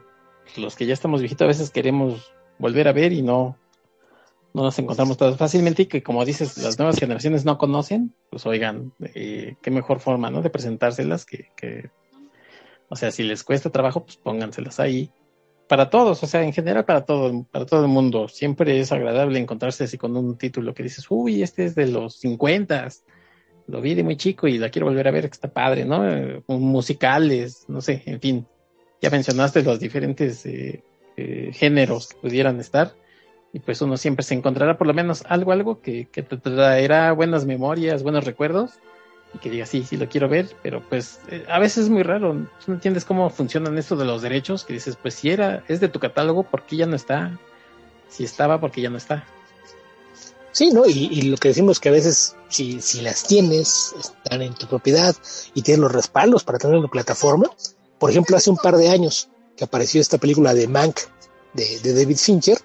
[0.56, 3.56] los que ya estamos viejitos, a veces queremos volver a ver y no,
[4.54, 8.46] no nos encontramos tan fácilmente y que como dices, las nuevas generaciones no conocen, pues
[8.46, 10.42] oigan, eh, qué mejor forma, ¿no?
[10.42, 11.90] De presentárselas que, que,
[12.88, 15.10] o sea, si les cuesta trabajo, pues pónganselas ahí.
[15.68, 18.26] Para todos, o sea, en general para todo, para todo el mundo.
[18.28, 22.18] Siempre es agradable encontrarse así con un título que dices, uy, este es de los
[22.20, 22.88] 50
[23.68, 26.08] lo vi de muy chico y la quiero volver a ver, que está padre, ¿no?
[26.08, 28.46] Eh, musicales, no sé, en fin.
[29.00, 30.82] Ya mencionaste los diferentes eh,
[31.16, 32.94] eh, géneros que pudieran estar
[33.52, 37.12] y pues uno siempre se encontrará por lo menos algo, algo que, que te traerá
[37.12, 38.72] buenas memorias, buenos recuerdos
[39.34, 42.02] y que diga, sí, sí lo quiero ver, pero pues eh, a veces es muy
[42.02, 45.80] raro, no entiendes cómo funcionan esto de los derechos, que dices, pues si era, es
[45.80, 47.38] de tu catálogo, ¿por qué ya no está?
[48.08, 49.26] Si estaba, ¿por qué ya no está?
[50.52, 50.86] Sí, ¿no?
[50.86, 55.14] Y, lo que decimos que a veces, si, si las tienes, están en tu propiedad
[55.54, 57.50] y tienes los respaldos para tener una plataforma.
[57.98, 61.00] Por ejemplo, hace un par de años que apareció esta película de Mank
[61.54, 62.58] de, de David Fincher,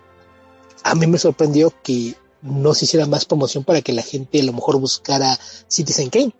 [0.83, 4.43] a mí me sorprendió que no se hiciera más promoción para que la gente a
[4.43, 5.37] lo mejor buscara
[5.67, 6.33] Citizen Kane,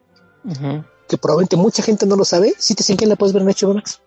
[1.08, 2.54] que probablemente mucha gente no lo sabe.
[2.60, 4.02] Citizen Kane la puedes ver en HBO Max.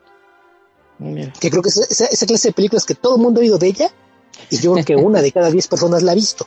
[0.99, 1.33] mira.
[1.41, 3.59] que creo que es esa, esa clase de películas que todo el mundo ha oído
[3.59, 3.91] de ella
[4.51, 6.47] y yo creo que una de cada diez personas la ha visto.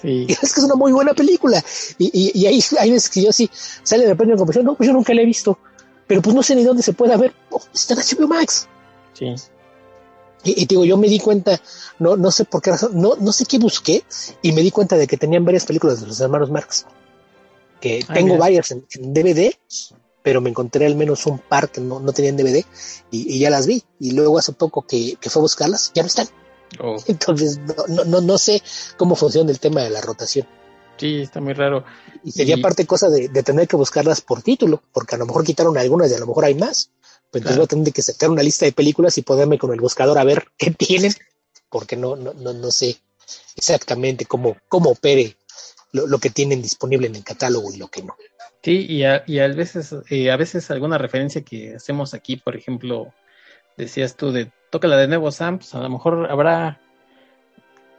[0.00, 1.62] Sí, Y es que es una muy buena película.
[1.98, 3.50] Y, y, y ahí hay veces que yo sí
[3.82, 5.58] sale de repente en conversación, no, pues yo nunca la he visto,
[6.06, 7.34] pero pues no sé ni dónde se puede ver.
[7.50, 8.68] Oh, está en HBO Max.
[9.12, 9.34] sí.
[10.46, 11.58] Y, y digo, yo me di cuenta,
[11.98, 14.04] no, no sé por qué razón, no, no sé qué busqué
[14.42, 16.84] y me di cuenta de que tenían varias películas de los hermanos Marx.
[17.80, 18.40] Que Ah, tengo mira.
[18.40, 19.54] varias en, en DVD,
[20.22, 22.62] pero me encontré al menos un par que no, no tenían DVD
[23.10, 23.84] y, y ya las vi.
[23.98, 26.28] Y luego hace poco que, que fue a buscarlas, ya no están.
[26.78, 26.96] Oh.
[27.06, 28.62] Entonces, no, no, no, no sé
[28.98, 30.46] cómo funciona el tema de la rotación.
[30.96, 31.84] Sí, está muy raro.
[32.22, 35.26] Y sería Y- parte cosa de, de tener que buscarlas por título, porque a lo
[35.26, 36.90] mejor quitaron algunas y a lo mejor hay más.
[37.26, 37.56] Entonces Claro.
[37.56, 40.24] voy a tener que sacar una lista de películas y ponerme con el buscador a
[40.24, 41.12] ver qué tienen,
[41.68, 42.96] porque no, no, no, no sé
[43.56, 45.36] exactamente cómo, cómo opere
[45.92, 48.16] lo, lo que tienen disponible en el catálogo y lo que no.
[48.62, 52.56] Sí, y a, y a veces, eh, a veces alguna referencia que hacemos aquí, por
[52.56, 53.12] ejemplo,
[53.76, 56.80] decías tú de tócala de nuevo, Sam, pues a lo mejor habrá,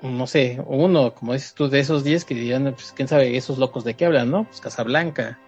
[0.02, 3.58] no sé, uno, como dices tú, de esos 10 que dirán, pues quién sabe esos
[3.58, 4.46] locos de qué hablan, ¿no?
[4.46, 5.40] Pues Casablanca,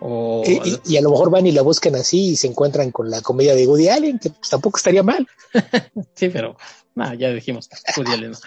[0.00, 0.44] o...
[0.46, 3.10] Y, y- y a lo mejor van y la buscan así y se encuentran con
[3.10, 5.26] la comedia de Woody Allen, que pues, tampoco estaría mal.
[6.14, 6.56] Sí, pero,
[6.94, 8.38] nada, ya dijimos, Woody Allen, ¿no?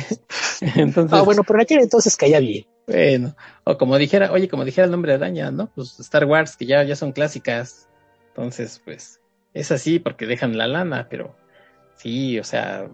[0.76, 2.66] Entonces, Ah, bueno, pero en aquel entonces caía bien.
[2.86, 5.70] Bueno, o como dijera, oye, como dijera el nombre de araña, ¿no?
[5.74, 7.88] Pues Star Wars, que ya, ya son clásicas.
[8.28, 9.20] Entonces, pues,
[9.54, 11.36] es así porque dejan la lana, pero
[11.96, 12.88] sí, o sea,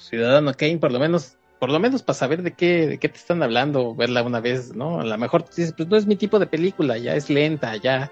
[0.00, 3.18] Ciudadano Kane, por lo menos, por lo menos para saber de qué, de qué te
[3.18, 5.00] están hablando, verla una vez, ¿no?
[5.00, 8.10] A lo mejor dices, pues no es mi tipo de película, ya es lenta, ya,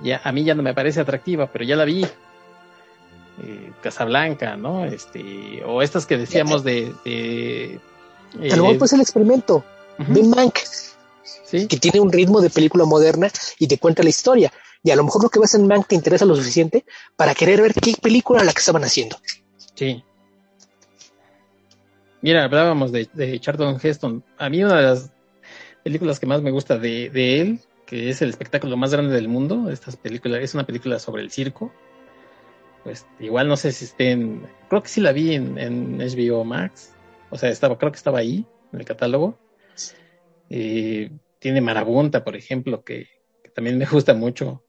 [0.00, 2.04] ya, a mí ya no me parece atractiva, pero ya la vi.
[3.42, 4.84] Eh, Casablanca, ¿no?
[4.84, 7.80] Este, o estas que decíamos de, de
[8.52, 9.64] A lo mejor pues el experimento.
[9.98, 10.58] Ve Mank,
[11.22, 13.28] sí, que tiene un ritmo de película moderna
[13.58, 14.52] y te cuenta la historia.
[14.84, 16.84] Y a lo mejor lo que ves en Mank te interesa lo suficiente
[17.16, 19.16] para querer ver qué película la que estaban haciendo.
[19.74, 20.04] Sí.
[22.24, 24.24] Mira, hablábamos de, de Charlton Heston.
[24.38, 25.12] A mí una de las
[25.82, 29.28] películas que más me gusta de, de él que es el espectáculo más grande del
[29.28, 29.68] mundo.
[29.70, 31.70] Estas películas, es una película sobre el circo.
[32.82, 36.94] Pues igual no sé si estén, creo que sí la vi en, HBO Max.
[37.28, 39.38] O sea, estaba, creo que estaba ahí en el catálogo.
[40.48, 41.10] Eh,
[41.40, 43.06] tiene Marabunta, por ejemplo, que,
[43.42, 44.64] que, también me gusta mucho.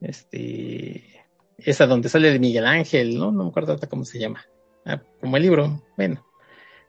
[0.00, 1.02] Este,
[1.58, 3.32] esa donde sale de Miguel Ángel, ¿no?
[3.32, 4.46] No me acuerdo hasta cómo se llama.
[4.86, 6.24] Ah, como el libro, bueno.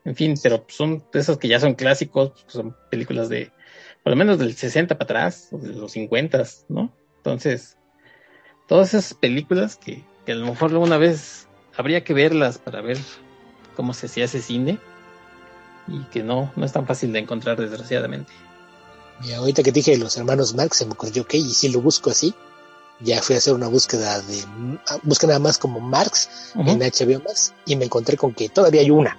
[0.05, 3.51] En fin, pero son de esas que ya son clásicos, son películas de,
[4.03, 6.93] por lo menos del 60 para atrás, o de los 50, ¿no?
[7.17, 7.77] Entonces,
[8.67, 12.97] todas esas películas que, que a lo mejor alguna vez habría que verlas para ver
[13.75, 14.77] cómo se hacía ese cine
[15.87, 18.31] y que no, no es tan fácil de encontrar desgraciadamente.
[19.23, 22.09] Y ahorita que dije los hermanos Marx, se me ocurrió que, y si lo busco
[22.09, 22.33] así,
[22.99, 24.43] ya fui a hacer una búsqueda de,
[25.03, 26.71] busqué nada más como Marx uh -huh.
[26.71, 29.17] en HBO Max y me encontré con que todavía hay una,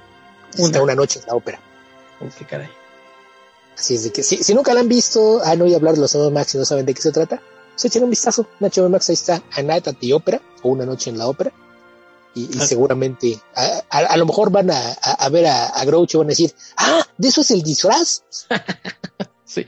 [0.58, 1.60] una, una noche en la ópera.
[2.38, 2.68] Qué caray.
[3.76, 6.14] Así es de que si, si nunca la han visto, han oído hablar de los
[6.14, 7.42] hermanos Max y no saben de qué se trata,
[7.74, 8.46] se echen un vistazo.
[8.60, 11.52] HBO Max ahí está A Night at the Opera o Una Noche en la Ópera.
[12.34, 12.66] Y, y ah.
[12.66, 16.28] seguramente, a, a, a, lo mejor van a, a ver a, a Groucho y van
[16.28, 18.24] a decir, ah, de eso es el disfraz.
[19.44, 19.66] sí.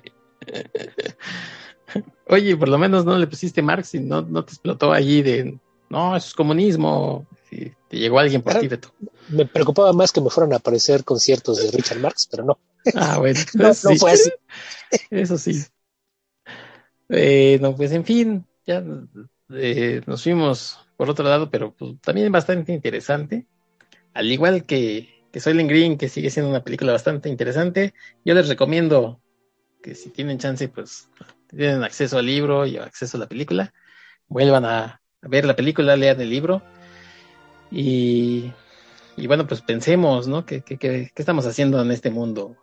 [2.29, 5.59] Oye, por lo menos no le pusiste Marx y no, no te explotó allí de,
[5.89, 7.27] no, eso es comunismo.
[7.49, 8.93] Si te llegó alguien por ti, Beto.
[9.29, 12.59] Me preocupaba más que me fueran a aparecer conciertos de Richard Marx, pero no.
[12.95, 13.39] Ah, bueno.
[13.55, 13.89] no, sí.
[13.89, 14.31] no fue así.
[15.11, 15.65] Eso sí.
[17.09, 18.83] Eh, no, pues en fin, ya
[19.51, 23.47] eh, nos fuimos por otro lado, pero pues, también bastante interesante.
[24.13, 27.95] Al igual que, que Soylent Green, que sigue siendo una película bastante interesante,
[28.25, 29.21] yo les recomiendo
[29.83, 31.09] que si tienen chance, pues
[31.49, 33.73] tienen acceso al libro y acceso a la película,
[34.27, 36.63] vuelvan a, a ver la película, lean el libro
[37.71, 38.53] y,
[39.17, 40.45] y bueno, pues pensemos, ¿no?
[40.47, 42.57] ¿Qué, qué, qué, qué estamos haciendo en este mundo?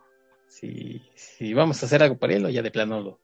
[0.48, 3.20] Si, si vamos a hacer algo por él o ya de plano lo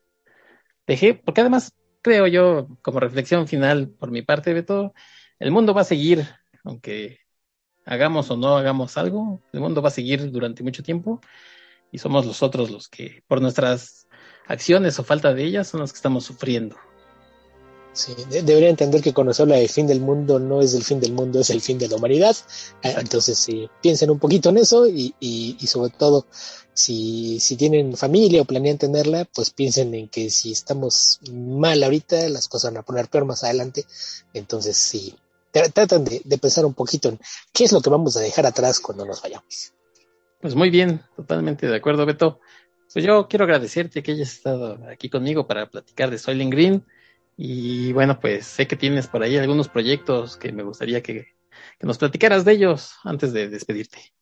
[0.87, 4.95] dejé, porque además creo yo, como reflexión final por mi parte, Beto,
[5.39, 6.27] el mundo va a seguir,
[6.65, 7.21] aunque
[7.85, 11.21] hagamos o no hagamos algo, el mundo va a seguir durante mucho tiempo
[11.93, 14.09] y somos nosotros los que, por nuestras
[14.47, 16.77] acciones o falta de ellas, son los que estamos sufriendo.
[17.93, 21.13] Sí, de debería entender que habla del fin del mundo no es el fin del
[21.13, 22.37] mundo, es el fin de la humanidad.
[22.83, 23.01] Exacto.
[23.01, 26.27] Entonces, sí, piensen un poquito en eso y, y, y sobre todo,
[26.73, 32.29] si, si, tienen familia o planean tenerla, pues piensen en que si estamos mal ahorita,
[32.29, 33.85] las cosas van a poner peor más adelante.
[34.35, 35.17] Entonces, sí,
[35.51, 37.19] tratan de, de pensar un poquito en
[37.53, 39.73] qué es lo que vamos a dejar atrás cuando nos vayamos.
[40.41, 42.41] Pues muy bien, totalmente de acuerdo, Beto.
[42.93, 46.85] Pues yo quiero agradecerte que hayas estado aquí conmigo para platicar de Soylent Green.
[47.43, 51.29] Y bueno, pues sé que tienes por ahí algunos proyectos que me gustaría que,
[51.81, 54.13] nos platicaras de ellos antes de despedirte.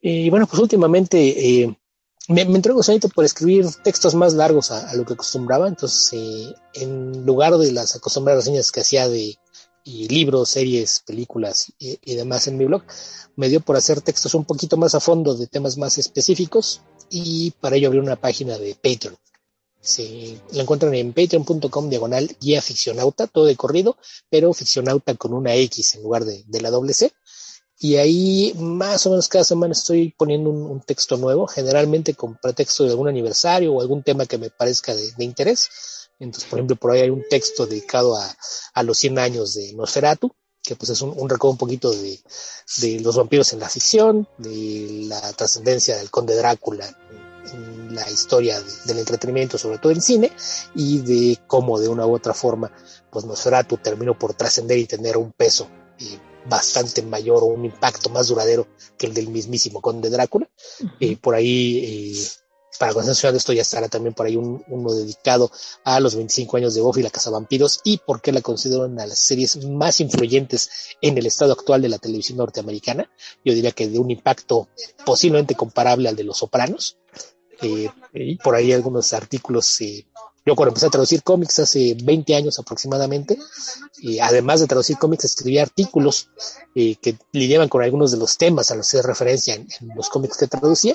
[0.00, 1.78] Y bueno, pues últimamente eh,
[2.26, 5.68] me, me solito por escribir textos más largos a, lo que acostumbraba.
[5.68, 9.38] Entonces, eh, en lugar de las acostumbradas reseñas que hacía de
[9.84, 12.82] libros, series, películas y, y, demás en mi blog,
[13.36, 17.52] me dio por hacer textos un poquito más a fondo de temas más específicos y
[17.60, 19.16] para ello abrí una página de Patreon.
[19.80, 23.96] Se la encuentran en patreon.com diagonal guía ficcionauta, todo de corrido,
[24.28, 27.12] pero ficcionauta con una X en lugar de, de la doble C.
[27.82, 32.84] Y ahí más o menos cada semana estoy poniendo un, texto nuevo, generalmente con pretexto
[32.84, 35.70] de algún aniversario o algún tema que me parezca de, de interés.
[36.18, 38.36] Entonces, por ejemplo, por ahí hay un texto dedicado a,
[38.74, 40.30] a los 100 años de Nosferatu,
[40.62, 42.20] que pues es un, un recuerdo un poquito de,
[42.82, 46.86] de, los vampiros en la ficción, de la trascendencia del conde Drácula
[47.52, 50.32] en la historia de, del entretenimiento, sobre todo en cine,
[50.74, 52.72] y de cómo de una u otra forma,
[53.10, 55.68] pues Nosferatu terminó por trascender y tener un peso
[55.98, 56.18] eh,
[56.48, 58.66] bastante mayor o un impacto más duradero
[58.96, 60.48] que el del mismísimo conde Drácula.
[60.80, 60.92] Uh -huh.
[61.00, 62.28] eh, por ahí eh,
[62.80, 65.50] para consensuar esto ya estará también por ahí un, uno dedicado
[65.84, 69.08] a los 25 años de Buffy la Cazavampiros y por qué la considero una de
[69.08, 70.70] las series más influyentes
[71.02, 73.10] en el estado actual de la televisión norteamericana.
[73.44, 74.68] Yo diría que de un impacto
[75.04, 76.96] posiblemente comparable al de Los Sopranos.
[77.62, 77.88] Eh,
[78.42, 79.80] por ahí algunos artículos.
[79.80, 80.06] Eh,
[80.44, 83.38] yo cuando empecé a traducir cómics hace 20 años aproximadamente,
[83.98, 86.30] y además de traducir cómics, escribía artículos
[86.74, 90.08] eh, que lidiaban con algunos de los temas a los que se referencia en, los
[90.08, 90.94] cómics que traducía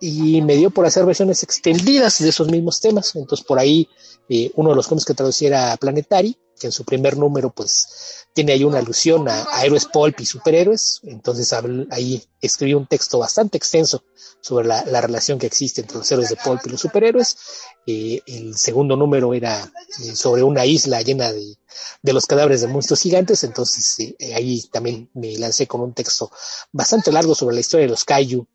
[0.00, 3.14] y me dio por hacer versiones extendidas de esos mismos temas.
[3.14, 3.88] Entonces, por ahí,
[4.28, 8.24] eh, uno de los cómics que traducí era Planetary, que en su primer número, pues,
[8.32, 11.00] tiene ahí una alusión a, a héroes pulp y superhéroes.
[11.02, 11.52] Entonces,
[11.90, 14.04] ahí escribí un texto bastante extenso
[14.40, 17.36] sobre la, la, relación que existe entre los héroes de pulp y los superhéroes.
[17.84, 19.60] Eh, el segundo número era
[20.04, 21.56] eh, sobre una isla llena de,
[22.00, 23.42] de, los cadáveres de monstruos gigantes.
[23.42, 26.30] Entonces, eh, ahí también me lancé con un texto
[26.70, 28.46] bastante largo sobre la historia de los Kaiju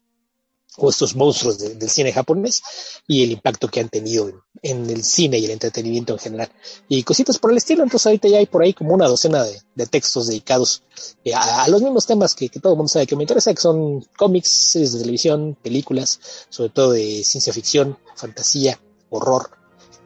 [0.77, 2.61] o estos monstruos del cine japonés
[3.07, 6.52] y el impacto que han tenido en, el cine y el entretenimiento en general.
[6.88, 9.88] Y cositas por el estilo, entonces ahorita ya hay por ahí como una docena de,
[9.88, 10.84] textos dedicados
[11.23, 14.06] eh, a, los mismos temas que, todo el mundo sabe que me interesa, que son
[14.18, 16.19] cómics, series de televisión, películas,
[16.49, 18.80] sobre todo de ciencia ficción, fantasía,
[19.10, 19.49] horror,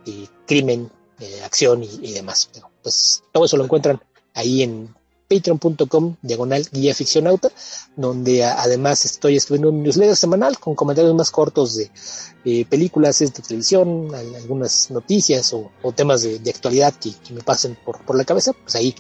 [0.06, 2.50] y crimen, eh, acción y, demás.
[2.82, 4.02] pues todo eso lo encuentran
[4.34, 4.96] ahí en
[5.32, 7.50] patreon.com diagonal guía ficcionauta,
[7.96, 14.14] donde además estoy escribiendo un newsletter semanal con comentarios más cortos de películas, de televisión,
[14.14, 18.94] algunas noticias o, temas de, actualidad que, me pasen por, la cabeza, pues ahí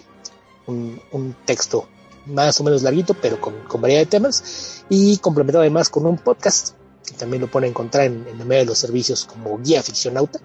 [0.67, 1.87] un, texto
[2.27, 6.75] más o menos larguito, pero con, variedad de temas, y complementado además con un podcast
[7.05, 10.39] que también lo pueden encontrar en, en el medio de los servicios como guía ficcionauta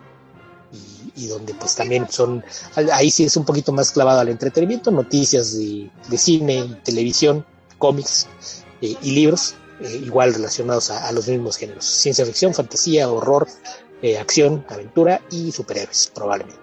[1.16, 2.44] y donde pues también son,
[2.93, 7.44] ahí sí es un poquito más clavado al entretenimiento, noticias de, cine, televisión,
[7.78, 8.28] cómics
[8.80, 13.48] eh, y libros, eh, igual relacionados a, los mismos géneros, ciencia ficción, fantasía, horror,
[14.02, 16.60] eh, acción, aventura y superhéroes, probablemente.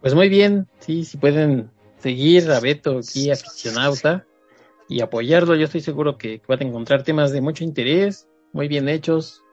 [0.00, 1.70] Pues muy bien, sí, si pueden
[2.02, 4.26] seguir a Beto aquí, aficionauta,
[4.90, 8.88] y apoyarlo, yo estoy seguro que van a encontrar temas de mucho interés, muy bien
[8.88, 9.44] hechos,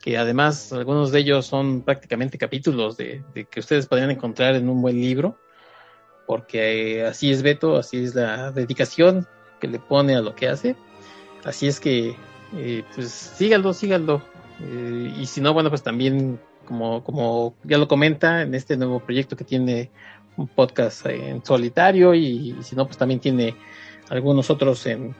[0.00, 4.80] que además algunos de ellos son prácticamente capítulos de, que ustedes podrían encontrar en un
[4.80, 5.38] buen libro,
[6.26, 9.26] porque así es Beto, así es la dedicación
[9.60, 10.76] que le pone a lo que hace.
[11.44, 12.16] Así es que,
[12.56, 14.22] eh, pues síganlo, síganlo.
[14.60, 19.00] Eh, y si no, bueno, pues también, como, como ya lo comenta, en este nuevo
[19.00, 19.90] proyecto que tiene
[20.36, 23.54] un podcast en solitario y, si no, pues también tiene
[24.08, 25.14] algunos otros en,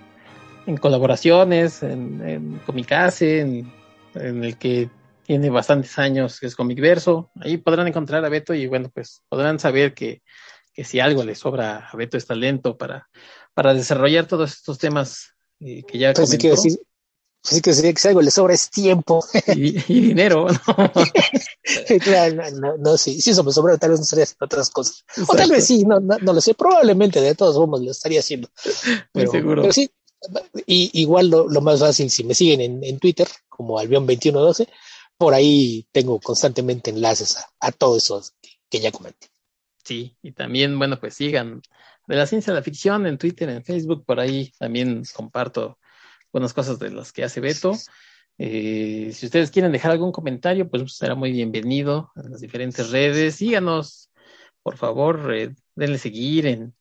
[0.66, 3.79] en colaboraciones, en, en Comicase, en
[4.14, 4.90] en el que
[5.24, 7.30] tiene bastantes años, que es Comic Verso.
[7.40, 10.22] Ahí podrán encontrar a Beto y bueno, pues podrán saber que,
[10.72, 13.08] que si algo le sobra a Beto es talento para,
[13.54, 16.56] para desarrollar todos estos temas eh, que ya pues comentó.
[17.42, 19.24] Sí que, que si algo le sobra es tiempo.
[19.46, 20.90] Y, dinero, ¿no?
[22.60, 25.04] no, no, sí, si eso me sobra, tal vez no estaría haciendo otras cosas.
[25.26, 28.48] O tal vez sí, no, no, lo sé, probablemente de todos modos lo estaría haciendo.
[29.12, 29.62] Pero, seguro.
[29.62, 29.90] Pero sí,
[30.66, 34.68] y, igual lo, lo, más fácil, si me siguen en, en Twitter, como Albion2112,
[35.20, 38.22] por ahí tengo constantemente enlaces a, todo eso
[38.70, 39.28] que, ya comenté.
[39.84, 41.60] Sí, y también, bueno, pues sigan
[42.06, 45.78] de la ciencia de la ficción en Twitter, en Facebook, por ahí también comparto
[46.32, 47.74] buenas cosas de las que hace Beto.
[48.38, 53.34] Eh, si ustedes quieren dejar algún comentario, pues será muy bienvenido en las diferentes redes.
[53.34, 54.10] Síganos,
[54.62, 56.74] por favor, eh, denle seguir en,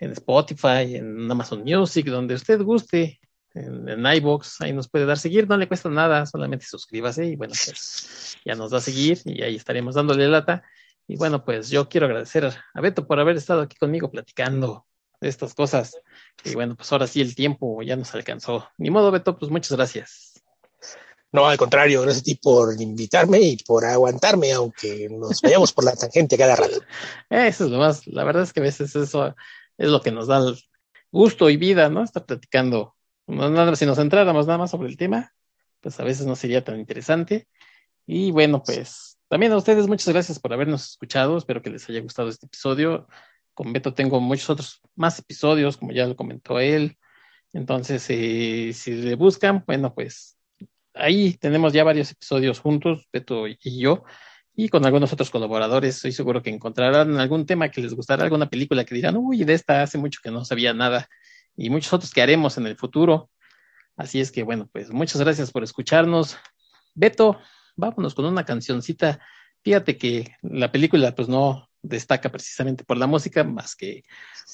[0.00, 3.20] en Spotify, en Amazon Music, donde usted guste,
[3.54, 7.36] en, en iBox, ahí nos puede dar seguir, no le cuesta nada, solamente suscríbase y
[7.36, 10.62] bueno, pues ya nos da a seguir y ahí estaremos dándole lata.
[11.06, 14.86] Y bueno, pues yo quiero agradecer a Beto por haber estado aquí conmigo platicando
[15.20, 15.96] de estas cosas.
[16.44, 18.68] Y bueno, pues ahora sí el tiempo ya nos alcanzó.
[18.78, 20.40] Ni modo, Beto, pues muchas gracias.
[21.32, 25.84] No, al contrario, gracias a ti por invitarme y por aguantarme, aunque nos vayamos por
[25.84, 26.80] la tangente cada rato.
[27.30, 29.36] Eso es lo más, la verdad es que a veces eso
[29.80, 30.40] es lo que nos da
[31.10, 32.04] gusto y vida, ¿no?
[32.04, 32.94] Estar platicando.
[33.26, 35.32] nada, si nos centráramos nada más sobre el tema,
[35.80, 37.48] pues a veces no sería tan interesante.
[38.06, 41.38] Y bueno, pues también a ustedes muchas gracias por habernos escuchado.
[41.38, 43.08] Espero que les haya gustado este episodio.
[43.54, 46.98] Con Beto tengo muchos otros más episodios, como ya lo comentó él.
[47.54, 50.36] Entonces, eh, si le buscan, bueno, pues
[50.92, 54.04] ahí tenemos ya varios episodios juntos, Beto y yo
[54.64, 55.96] y con algunos otros colaboradores.
[55.96, 59.54] Estoy seguro que encontrarán algún tema que les gustará, alguna película que dirán, uy, de
[59.54, 61.08] esta hace mucho que no sabía nada,
[61.56, 63.30] y muchos otros que haremos en el futuro.
[63.96, 66.36] Así es que, bueno, pues muchas gracias por escucharnos.
[66.94, 67.38] Beto,
[67.74, 69.20] vámonos con una cancioncita.
[69.62, 74.04] Fíjate que la película, pues no destaca precisamente por la música, más que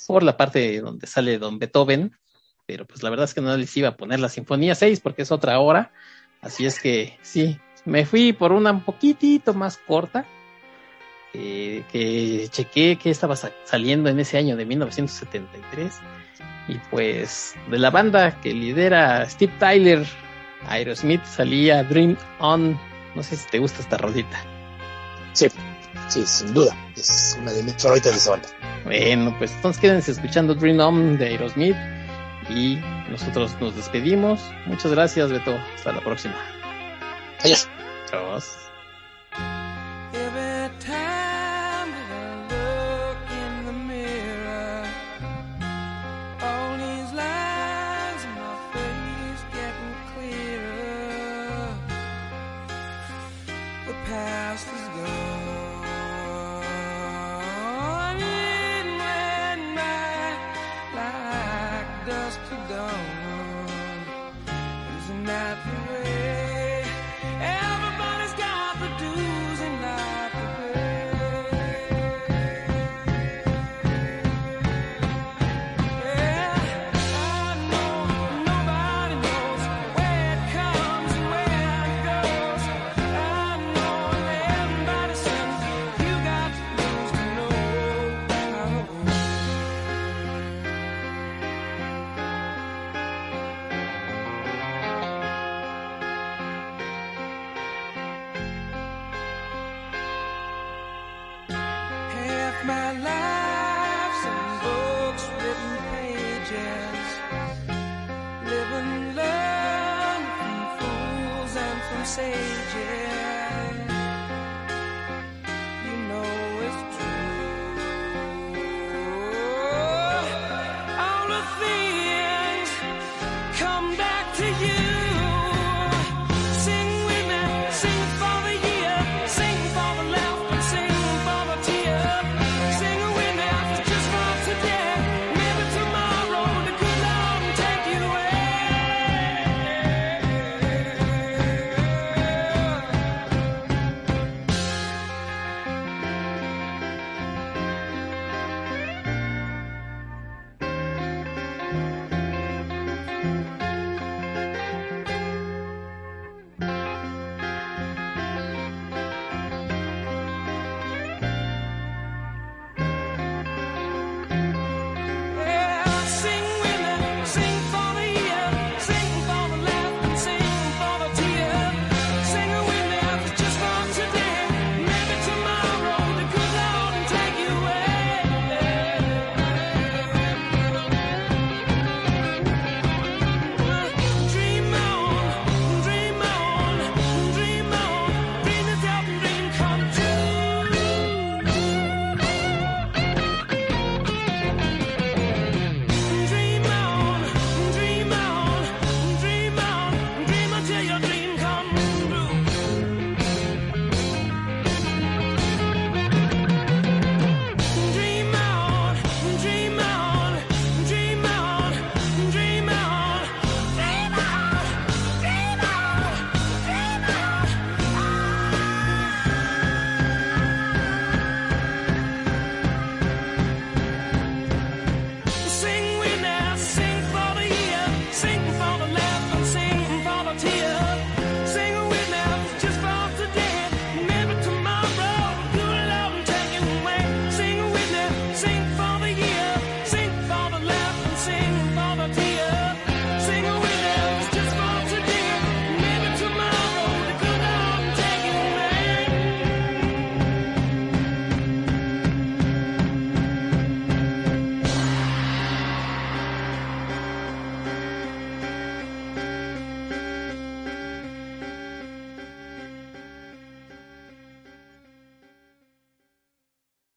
[0.06, 2.16] por la parte donde sale Don Beethoven,
[2.64, 5.22] pero pues la verdad es que no les iba a poner la Sinfonía 6 porque
[5.22, 5.92] es otra hora.
[6.40, 10.26] Así es que sí, me fui por una un poquitito más corta,
[11.32, 15.94] eh, que chequé que estaba saliendo en ese año de 1973.
[16.68, 20.04] Y pues de la banda que lidera Steve Tyler,
[20.66, 22.78] Aerosmith, salía Dream On.
[23.14, 24.42] No sé si te gusta esta rodita.
[25.32, 25.46] Sí,
[26.08, 26.76] sí, sin duda.
[26.96, 28.48] Es una de mis favoritas de esa banda.
[28.84, 31.76] Bueno, pues entonces quédense escuchando Dream On de Aerosmith.
[32.48, 32.80] Y
[33.10, 34.40] nosotros nos despedimos.
[34.66, 35.56] Muchas gracias, Beto.
[35.76, 36.34] Hasta la próxima.
[37.40, 37.70] ありがとう
[38.10, 38.65] ございます。